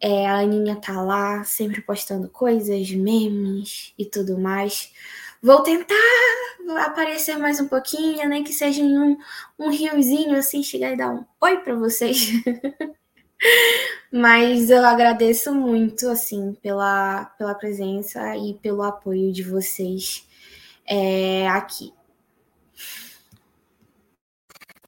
É, 0.02 0.28
a 0.28 0.40
Aninha 0.40 0.76
tá 0.76 1.02
lá, 1.02 1.44
sempre 1.44 1.82
postando 1.82 2.30
coisas, 2.30 2.92
memes 2.92 3.94
e 3.98 4.06
tudo 4.06 4.38
mais. 4.38 4.92
Vou 5.42 5.62
tentar 5.62 5.96
aparecer 6.86 7.38
mais 7.38 7.60
um 7.60 7.68
pouquinho, 7.68 8.28
nem 8.28 8.44
que 8.44 8.54
seja 8.54 8.82
em 8.82 8.98
um, 8.98 9.18
um 9.60 9.70
riozinho, 9.70 10.38
assim, 10.38 10.64
chegar 10.64 10.92
e 10.92 10.98
dar 10.98 11.12
um 11.12 11.26
oi 11.42 11.58
para 11.60 11.76
vocês. 11.76 12.32
Mas 14.12 14.70
eu 14.70 14.84
agradeço 14.86 15.54
muito, 15.54 16.10
assim, 16.10 16.54
pela, 16.62 17.26
pela 17.38 17.54
presença 17.54 18.36
e 18.36 18.54
pelo 18.56 18.82
apoio 18.82 19.32
de 19.32 19.44
vocês 19.44 20.28
é, 20.86 21.48
aqui. 21.50 21.94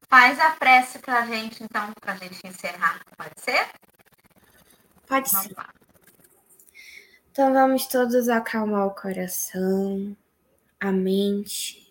Faz 0.10 0.40
a 0.40 0.52
prece 0.52 1.00
para 1.00 1.20
a 1.20 1.26
gente, 1.26 1.62
então, 1.64 1.92
para 2.00 2.14
a 2.14 2.16
gente 2.16 2.40
encerrar, 2.48 3.00
pode 3.18 3.34
ser? 3.42 3.68
Pode 5.08 5.30
ser. 5.30 5.56
Então 7.32 7.54
vamos 7.54 7.88
todos 7.88 8.28
acalmar 8.30 8.88
o 8.88 8.96
coração, 8.96 10.18
a 10.80 10.92
mente, 10.92 11.88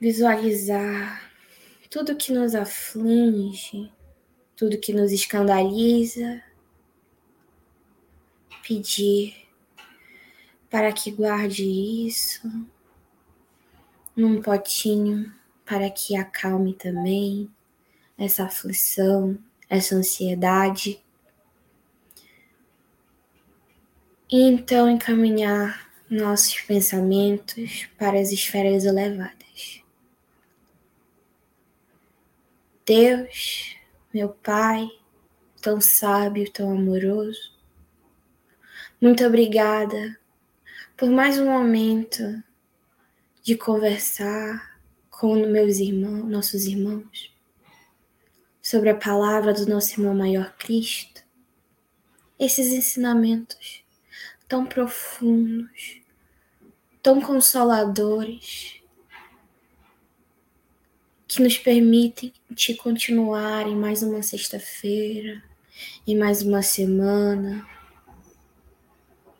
visualizar 0.00 1.30
tudo 1.90 2.16
que 2.16 2.32
nos 2.32 2.54
aflige, 2.54 3.92
tudo 4.56 4.80
que 4.80 4.92
nos 4.92 5.12
escandaliza, 5.12 6.42
pedir 8.66 9.46
para 10.70 10.92
que 10.92 11.10
guarde 11.10 11.64
isso 11.64 12.48
num 14.16 14.40
potinho 14.40 15.32
para 15.64 15.90
que 15.90 16.16
acalme 16.16 16.74
também 16.74 17.50
essa 18.16 18.44
aflição, 18.44 19.38
essa 19.70 19.94
ansiedade. 19.94 21.00
E 24.28 24.42
então 24.42 24.90
encaminhar 24.90 25.88
nossos 26.10 26.60
pensamentos 26.62 27.88
para 27.96 28.18
as 28.18 28.32
esferas 28.32 28.84
elevadas. 28.84 29.82
Deus, 32.84 33.76
meu 34.12 34.30
Pai, 34.30 34.88
tão 35.62 35.80
sábio, 35.80 36.50
tão 36.50 36.72
amoroso, 36.72 37.56
muito 39.00 39.24
obrigada 39.24 40.18
por 40.96 41.08
mais 41.08 41.38
um 41.38 41.46
momento 41.46 42.42
de 43.42 43.56
conversar 43.56 44.78
com 45.08 45.34
meus 45.46 45.78
irmãos, 45.78 46.28
nossos 46.28 46.64
irmãos, 46.64 47.32
sobre 48.70 48.90
a 48.90 48.94
palavra 48.94 49.52
do 49.52 49.66
nosso 49.66 49.94
irmão 49.94 50.14
maior 50.14 50.54
Cristo, 50.56 51.24
esses 52.38 52.68
ensinamentos 52.68 53.82
tão 54.46 54.64
profundos, 54.64 56.00
tão 57.02 57.20
consoladores, 57.20 58.80
que 61.26 61.42
nos 61.42 61.58
permitem 61.58 62.32
te 62.54 62.72
continuar 62.76 63.66
em 63.66 63.74
mais 63.74 64.04
uma 64.04 64.22
sexta-feira, 64.22 65.42
em 66.06 66.16
mais 66.16 66.42
uma 66.42 66.62
semana, 66.62 67.66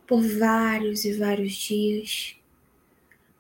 por 0.08 0.20
vários 0.22 1.04
e 1.04 1.12
vários 1.12 1.52
dias, 1.52 2.34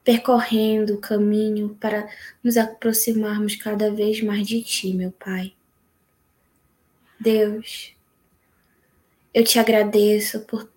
percorrendo 0.04 0.94
o 0.94 1.00
caminho 1.00 1.76
para 1.80 2.08
nos 2.44 2.56
aproximarmos 2.56 3.56
cada 3.56 3.92
vez 3.92 4.22
mais 4.22 4.46
de 4.46 4.62
Ti, 4.62 4.94
meu 4.94 5.10
Pai. 5.10 5.52
Deus, 7.20 7.94
eu 9.34 9.44
te 9.44 9.58
agradeço 9.58 10.40
por 10.40 10.72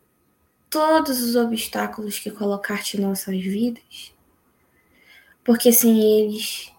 todos 0.69 1.21
os 1.21 1.37
obstáculos 1.37 2.19
que 2.19 2.29
colocaste 2.29 2.97
em 2.97 2.99
nossas 2.99 3.39
vidas, 3.41 4.13
porque 5.41 5.71
sem 5.71 6.01
eles 6.01 6.69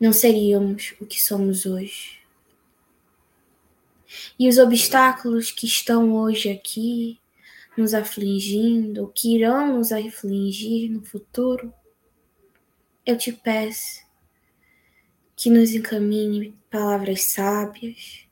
não 0.00 0.10
seríamos 0.10 0.94
o 0.98 1.04
que 1.04 1.22
somos 1.22 1.66
hoje. 1.66 2.20
E 4.38 4.48
os 4.48 4.56
obstáculos 4.56 5.50
que 5.50 5.66
estão 5.66 6.14
hoje 6.14 6.50
aqui, 6.50 7.20
nos 7.76 7.92
afligindo, 7.92 9.12
que 9.14 9.36
irão 9.36 9.76
nos 9.76 9.92
afligir 9.92 10.90
no 10.90 11.04
futuro, 11.04 11.74
eu 13.04 13.18
te 13.18 13.32
peço 13.32 14.02
que 15.36 15.50
nos 15.50 15.72
encaminhe 15.72 16.54
palavras 16.70 17.22
sábias, 17.24 18.26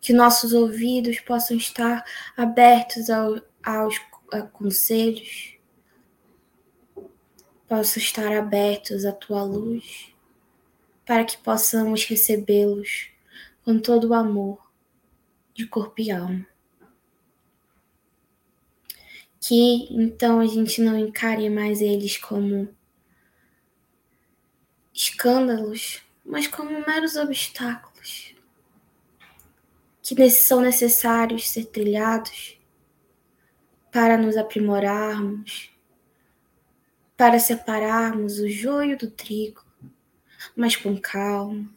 que 0.00 0.12
nossos 0.12 0.52
ouvidos 0.52 1.20
possam 1.20 1.56
estar 1.56 2.04
abertos 2.36 3.10
ao, 3.10 3.40
aos 3.62 4.00
a 4.32 4.42
conselhos, 4.42 5.56
possam 7.68 8.02
estar 8.02 8.32
abertos 8.36 9.04
à 9.04 9.12
tua 9.12 9.42
luz, 9.42 10.14
para 11.04 11.24
que 11.24 11.38
possamos 11.38 12.04
recebê-los 12.04 13.10
com 13.64 13.78
todo 13.78 14.08
o 14.08 14.14
amor 14.14 14.70
de 15.54 15.66
corpo 15.66 16.00
e 16.00 16.10
alma. 16.10 16.46
Que 19.40 19.86
então 19.90 20.40
a 20.40 20.46
gente 20.46 20.80
não 20.80 20.98
encare 20.98 21.48
mais 21.48 21.80
eles 21.80 22.16
como 22.16 22.68
escândalos, 24.92 26.02
mas 26.26 26.46
como 26.46 26.84
meros 26.84 27.16
obstáculos 27.16 28.36
que 30.14 30.30
são 30.30 30.60
necessários 30.60 31.48
ser 31.48 31.66
trilhados 31.66 32.56
para 33.90 34.16
nos 34.16 34.36
aprimorarmos, 34.36 35.70
para 37.16 37.40
separarmos 37.40 38.38
o 38.38 38.48
joio 38.48 38.96
do 38.96 39.10
trigo, 39.10 39.64
mas 40.54 40.76
com 40.76 40.96
calma, 41.00 41.68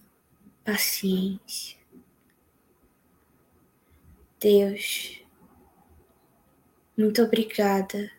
paciência. 0.64 1.78
Deus, 4.40 5.24
muito 6.96 7.24
obrigada 7.24 8.12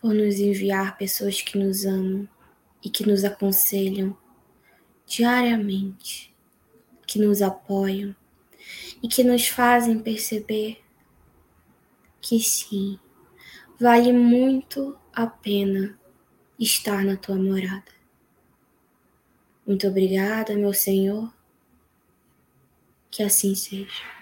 por 0.00 0.14
nos 0.14 0.36
enviar 0.36 0.96
pessoas 0.96 1.42
que 1.42 1.58
nos 1.58 1.84
amam 1.84 2.28
e 2.84 2.88
que 2.88 3.06
nos 3.06 3.24
aconselham 3.24 4.16
diariamente, 5.10 6.32
que 7.04 7.18
nos 7.18 7.42
apoiam 7.42 8.14
e 9.02 9.08
que 9.08 9.24
nos 9.24 9.48
fazem 9.48 9.98
perceber 9.98 10.80
que 12.20 12.38
sim, 12.38 12.96
vale 13.78 14.12
muito 14.12 14.96
a 15.12 15.26
pena 15.26 15.98
estar 16.58 17.04
na 17.04 17.16
tua 17.16 17.34
morada. 17.34 17.90
Muito 19.66 19.88
obrigada, 19.88 20.54
meu 20.54 20.72
Senhor, 20.72 21.32
que 23.10 23.24
assim 23.24 23.56
seja. 23.56 24.19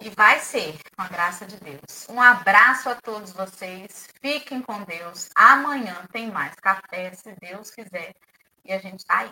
E 0.00 0.10
vai 0.10 0.38
ser, 0.38 0.78
com 0.96 1.02
a 1.02 1.08
graça 1.08 1.44
de 1.44 1.56
Deus. 1.56 2.06
Um 2.08 2.20
abraço 2.20 2.88
a 2.88 2.94
todos 2.94 3.32
vocês. 3.32 4.06
Fiquem 4.20 4.62
com 4.62 4.84
Deus. 4.84 5.28
Amanhã 5.34 6.06
tem 6.12 6.30
mais 6.30 6.54
café, 6.54 7.12
se 7.14 7.34
Deus 7.40 7.70
quiser. 7.70 8.14
E 8.64 8.72
a 8.72 8.78
gente 8.78 9.04
tá 9.04 9.18
aí. 9.18 9.30